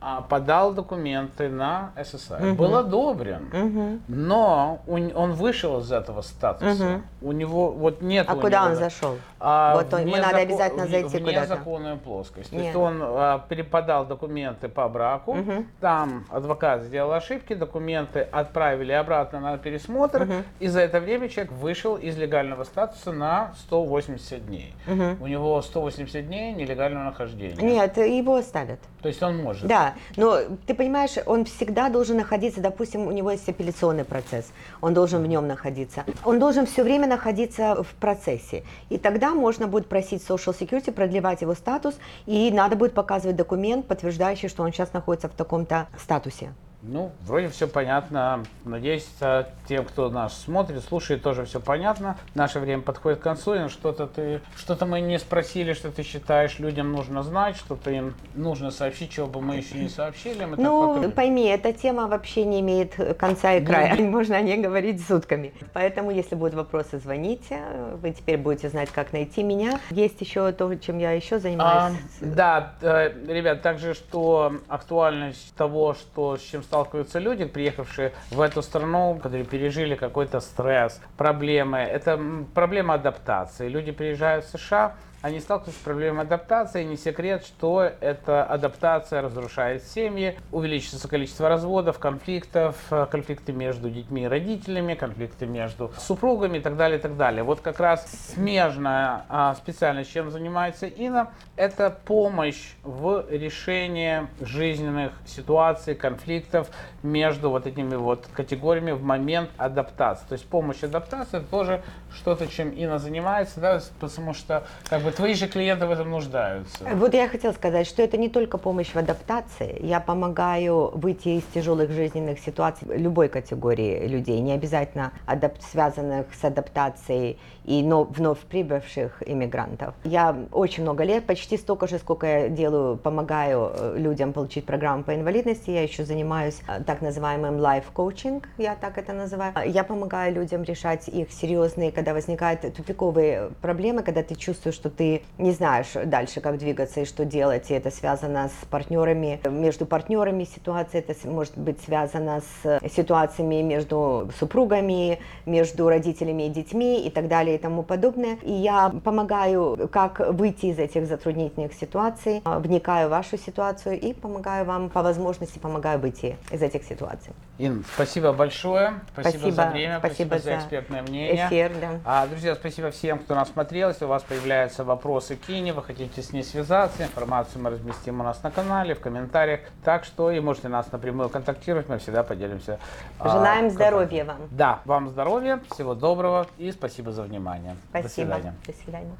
а, 0.00 0.22
подал 0.22 0.72
документы 0.72 1.48
на 1.48 1.92
SSI, 1.96 2.54
был 2.54 2.76
одобрен, 2.76 4.00
но 4.08 4.80
у 4.86 4.96
н- 4.98 5.12
он 5.16 5.32
вышел 5.32 5.80
из 5.80 5.90
этого 5.92 6.22
статуса, 6.22 7.02
у 7.22 7.32
него 7.32 7.70
вот 7.70 8.02
нет 8.02 8.26
А 8.28 8.34
куда 8.36 8.60
него, 8.62 8.70
он 8.70 8.76
зашел? 8.76 9.16
а, 9.40 9.74
Вот 9.76 9.92
он- 9.92 10.00
ему 10.02 10.16
надо 10.16 10.38
обязательно 10.38 10.86
зайти 10.86 11.18
в 11.18 11.24
куда-то. 11.24 11.40
незаконную 11.42 11.96
плоскость. 11.98 12.50
То 12.50 12.56
есть 12.56 12.68
Нет. 12.68 12.76
он 12.76 13.00
а, 13.02 13.44
переподал 13.48 14.06
документы 14.06 14.68
по 14.68 14.88
браку, 14.88 15.36
там 15.80 16.26
адвокат 16.30 16.82
сделал 16.82 17.12
ошибки, 17.12 17.54
документы 17.54 18.20
отправили 18.56 18.92
обратно 18.92 19.40
на 19.40 19.58
пересмотр, 19.58 20.26
и 20.60 20.68
за 20.68 20.80
это 20.80 20.98
время 20.98 21.28
человек 21.28 21.52
вышел 21.52 21.96
из 21.96 22.16
легального 22.16 22.64
статуса 22.64 23.12
на 23.12 23.52
180 23.58 24.46
дней. 24.46 24.72
У 25.20 25.26
него 25.26 25.60
180 25.60 26.26
дней 26.26 26.54
нелегального 26.54 27.04
нахождения. 27.04 27.56
Нет, 27.60 27.98
его 27.98 28.36
оставят. 28.36 28.80
То 29.02 29.08
есть 29.08 29.22
он 29.22 29.36
может. 29.36 29.66
Да, 29.66 29.94
но 30.16 30.38
ты 30.66 30.74
понимаешь, 30.74 31.16
он 31.26 31.44
всегда 31.44 31.90
должен 31.90 32.16
находиться, 32.16 32.62
допустим, 32.62 33.06
у 33.06 33.10
него 33.12 33.30
есть 33.30 33.46
апелляционный 33.46 34.04
процесс, 34.04 34.50
он 34.80 34.94
должен 34.94 35.22
в 35.22 35.26
нем 35.26 35.46
находиться. 35.46 36.04
Он 36.24 36.38
должен 36.38 36.64
все 36.64 36.82
время 36.82 37.06
находиться 37.06 37.82
в 37.82 37.94
процессе. 37.96 38.64
И 38.88 38.96
тогда 38.96 39.34
можно 39.34 39.66
будет 39.66 39.86
просить 39.86 40.24
Social 40.26 40.58
Security 40.58 40.92
продлевать 40.92 41.42
его 41.42 41.54
статус, 41.54 41.94
и 42.24 42.50
надо 42.50 42.74
будет 42.74 42.94
показывать 42.94 43.36
документ, 43.36 43.86
подтверждающий, 43.86 44.48
что 44.48 44.62
он 44.62 44.72
сейчас 44.72 44.94
находится 44.94 45.28
в 45.28 45.32
таком-то 45.32 45.88
статусе. 45.98 46.54
Ну, 46.88 47.10
вроде 47.22 47.48
все 47.48 47.66
понятно. 47.66 48.44
Надеюсь, 48.64 49.08
а, 49.20 49.48
тем, 49.68 49.84
кто 49.84 50.08
нас 50.08 50.38
смотрит, 50.42 50.84
слушает, 50.84 51.20
тоже 51.22 51.44
все 51.44 51.58
понятно. 51.58 52.16
Наше 52.34 52.60
время 52.60 52.82
подходит 52.82 53.18
к 53.18 53.22
концу. 53.22 53.54
и 53.54 53.68
Что-то 53.68 54.06
ты, 54.06 54.40
что-то 54.56 54.86
мы 54.86 55.00
не 55.00 55.18
спросили, 55.18 55.72
что 55.72 55.90
ты 55.90 56.04
считаешь, 56.04 56.60
людям 56.60 56.92
нужно 56.92 57.24
знать, 57.24 57.56
что-то 57.56 57.90
им 57.90 58.14
нужно 58.36 58.70
сообщить, 58.70 59.10
чего 59.10 59.26
бы 59.26 59.40
мы 59.40 59.56
еще 59.56 59.78
не 59.78 59.88
сообщили. 59.88 60.44
Мы 60.44 60.56
Ну, 60.56 60.96
пока- 60.96 61.08
пойми, 61.10 61.46
эта 61.46 61.72
тема 61.72 62.06
вообще 62.06 62.44
не 62.44 62.60
имеет 62.60 62.94
конца 63.18 63.54
и 63.54 63.64
края. 63.64 63.96
Можно 64.00 64.36
о 64.36 64.40
ней 64.42 64.58
говорить 64.58 65.04
сутками. 65.04 65.52
Поэтому, 65.72 66.12
если 66.12 66.36
будут 66.36 66.54
вопросы, 66.54 66.98
звоните. 67.00 67.60
Вы 68.00 68.12
теперь 68.12 68.36
будете 68.38 68.68
знать, 68.68 68.90
как 68.90 69.12
найти 69.12 69.42
меня. 69.42 69.80
Есть 69.90 70.20
еще 70.20 70.52
то, 70.52 70.72
чем 70.76 70.98
я 70.98 71.10
еще 71.12 71.36
А, 71.36 71.40
занимаюсь. 71.40 71.96
да, 72.20 72.74
э, 72.80 73.12
ребят, 73.26 73.62
также, 73.62 73.94
что 73.94 74.52
актуальность 74.68 75.52
того, 75.56 75.94
что, 75.94 76.36
с 76.36 76.42
чем 76.42 76.62
сталкиваются 76.76 77.18
люди, 77.18 77.46
приехавшие 77.46 78.12
в 78.30 78.40
эту 78.40 78.60
страну, 78.60 79.18
которые 79.22 79.46
пережили 79.46 79.94
какой-то 79.94 80.40
стресс, 80.40 81.00
проблемы, 81.16 81.78
это 81.78 82.20
проблема 82.54 82.94
адаптации. 82.94 83.68
Люди 83.68 83.92
приезжают 83.92 84.44
в 84.44 84.58
США, 84.58 84.94
они 85.26 85.40
сталкиваются 85.40 85.80
с 85.80 85.84
проблемой 85.84 86.24
адаптации. 86.24 86.84
Не 86.84 86.96
секрет, 86.96 87.44
что 87.44 87.82
эта 87.82 88.44
адаптация 88.44 89.22
разрушает 89.22 89.82
семьи, 89.82 90.38
увеличится 90.52 91.08
количество 91.08 91.48
разводов, 91.48 91.98
конфликтов, 91.98 92.76
э, 92.92 93.06
конфликты 93.10 93.52
между 93.52 93.90
детьми 93.90 94.22
и 94.22 94.26
родителями, 94.28 94.94
конфликты 94.94 95.46
между 95.46 95.90
супругами 95.98 96.58
и 96.58 96.60
так 96.60 96.76
далее, 96.76 97.00
и 97.00 97.02
так 97.02 97.16
далее. 97.16 97.42
Вот 97.42 97.60
как 97.60 97.80
раз 97.80 98.06
смежная 98.34 99.24
а, 99.28 99.54
специальность, 99.56 100.12
чем 100.12 100.30
занимается 100.30 100.86
Инна, 100.86 101.32
это 101.56 101.90
помощь 101.90 102.74
в 102.84 103.26
решении 103.28 104.28
жизненных 104.40 105.12
ситуаций, 105.26 105.96
конфликтов 105.96 106.68
между 107.02 107.50
вот 107.50 107.66
этими 107.66 107.96
вот 107.96 108.28
категориями 108.32 108.92
в 108.92 109.02
момент 109.02 109.50
адаптации. 109.56 110.26
То 110.28 110.32
есть 110.34 110.48
помощь 110.48 110.84
адаптации 110.84 111.38
это 111.38 111.46
тоже 111.46 111.82
что-то, 112.14 112.46
чем 112.46 112.70
Инна 112.70 113.00
занимается, 113.00 113.60
да, 113.60 113.80
потому 113.98 114.32
что 114.32 114.64
как 114.88 115.02
бы 115.02 115.15
твои 115.16 115.34
же 115.34 115.48
клиенты 115.48 115.86
в 115.86 115.90
этом 115.90 116.10
нуждаются. 116.10 116.84
Вот 116.94 117.14
я 117.14 117.28
хотела 117.28 117.52
сказать, 117.52 117.86
что 117.86 118.02
это 118.02 118.16
не 118.18 118.28
только 118.28 118.58
помощь 118.58 118.92
в 118.92 118.96
адаптации. 118.96 119.78
Я 119.82 120.00
помогаю 120.00 120.90
выйти 120.94 121.28
из 121.38 121.44
тяжелых 121.54 121.90
жизненных 121.90 122.38
ситуаций 122.38 122.86
любой 122.96 123.28
категории 123.28 124.06
людей, 124.06 124.40
не 124.40 124.52
обязательно 124.52 125.12
адап- 125.26 125.60
связанных 125.70 126.26
с 126.34 126.44
адаптацией 126.44 127.38
и 127.64 127.82
но- 127.82 128.04
вновь 128.04 128.38
прибывших 128.40 129.22
иммигрантов. 129.26 129.94
Я 130.04 130.36
очень 130.52 130.82
много 130.82 131.02
лет, 131.04 131.24
почти 131.26 131.56
столько 131.56 131.86
же, 131.88 131.98
сколько 131.98 132.26
я 132.26 132.48
делаю, 132.48 132.96
помогаю 132.96 133.72
э, 133.74 133.94
людям 133.98 134.32
получить 134.32 134.66
программу 134.66 135.02
по 135.02 135.14
инвалидности. 135.14 135.70
Я 135.70 135.82
еще 135.82 136.04
занимаюсь 136.04 136.60
э, 136.68 136.82
так 136.84 137.00
называемым 137.00 137.58
лайф-коучинг, 137.58 138.48
я 138.58 138.76
так 138.76 138.98
это 138.98 139.12
называю. 139.14 139.52
Я 139.66 139.82
помогаю 139.82 140.34
людям 140.34 140.62
решать 140.62 141.08
их 141.08 141.32
серьезные, 141.32 141.90
когда 141.90 142.12
возникают 142.12 142.60
тупиковые 142.74 143.50
проблемы, 143.62 144.02
когда 144.02 144.22
ты 144.22 144.34
чувствуешь, 144.34 144.76
что 144.76 144.90
ты 144.96 145.22
не 145.38 145.52
знаешь 145.52 145.88
дальше, 146.04 146.40
как 146.40 146.58
двигаться 146.58 147.00
и 147.00 147.04
что 147.04 147.24
делать, 147.24 147.70
и 147.70 147.74
это 147.74 147.90
связано 147.90 148.48
с 148.48 148.66
партнерами, 148.66 149.40
между 149.48 149.86
партнерами 149.86 150.44
ситуация, 150.44 151.04
это 151.06 151.14
может 151.28 151.56
быть 151.56 151.80
связано 151.82 152.40
с 152.62 152.80
ситуациями 152.88 153.62
между 153.62 154.30
супругами, 154.38 155.18
между 155.44 155.88
родителями 155.88 156.44
и 156.44 156.48
детьми 156.48 157.06
и 157.06 157.10
так 157.10 157.28
далее 157.28 157.56
и 157.56 157.58
тому 157.58 157.82
подобное. 157.82 158.38
И 158.42 158.52
я 158.52 158.92
помогаю, 159.04 159.88
как 159.90 160.20
выйти 160.20 160.66
из 160.66 160.78
этих 160.78 161.06
затруднительных 161.06 161.72
ситуаций, 161.74 162.40
а, 162.44 162.58
вникаю 162.58 163.08
в 163.08 163.10
вашу 163.10 163.38
ситуацию 163.38 164.00
и 164.00 164.12
помогаю 164.12 164.64
вам 164.64 164.90
по 164.90 165.02
возможности, 165.02 165.58
помогаю 165.58 165.98
выйти 165.98 166.36
из 166.50 166.62
этих 166.62 166.84
ситуаций. 166.84 167.32
Ин, 167.58 167.84
спасибо 167.94 168.32
большое. 168.32 169.00
Спасибо, 169.12 169.44
за 169.44 169.52
Спасибо, 169.52 169.72
время, 169.72 169.98
спасибо 169.98 170.28
спасибо, 170.28 170.38
за 170.38 170.44
за 170.44 170.56
экспертное 170.56 171.02
мнение. 171.02 171.46
Эфир, 171.46 171.72
да. 171.80 172.00
А, 172.04 172.26
друзья, 172.26 172.54
спасибо 172.54 172.90
всем, 172.90 173.18
кто 173.18 173.34
нас 173.34 173.48
смотрел. 173.48 173.88
Если 173.88 174.04
у 174.04 174.08
вас 174.08 174.22
появляются 174.22 174.84
вопросы 174.86 175.36
к 175.36 175.50
Ине, 175.50 175.72
вы 175.72 175.82
хотите 175.82 176.22
с 176.22 176.32
ней 176.32 176.42
связаться, 176.42 177.02
информацию 177.04 177.62
мы 177.62 177.70
разместим 177.70 178.20
у 178.20 178.24
нас 178.24 178.42
на 178.42 178.50
канале, 178.50 178.94
в 178.94 179.00
комментариях. 179.00 179.60
Так 179.84 180.04
что 180.04 180.30
и 180.30 180.40
можете 180.40 180.68
нас 180.68 180.90
напрямую 180.92 181.28
контактировать, 181.28 181.88
мы 181.88 181.98
всегда 181.98 182.22
поделимся. 182.22 182.78
а, 183.18 183.28
Желаем 183.28 183.64
как- 183.64 183.72
здоровья 183.72 184.24
вам. 184.24 184.36
Да, 184.50 184.80
вам 184.84 185.08
здоровья, 185.08 185.60
всего 185.72 185.94
доброго 185.94 186.46
и 186.56 186.72
спасибо 186.72 187.12
за 187.12 187.22
внимание. 187.22 187.76
До 187.92 188.00
Спасибо. 188.00 188.08
свидания. 188.34 188.54
До 188.66 188.72
свидания. 188.72 189.12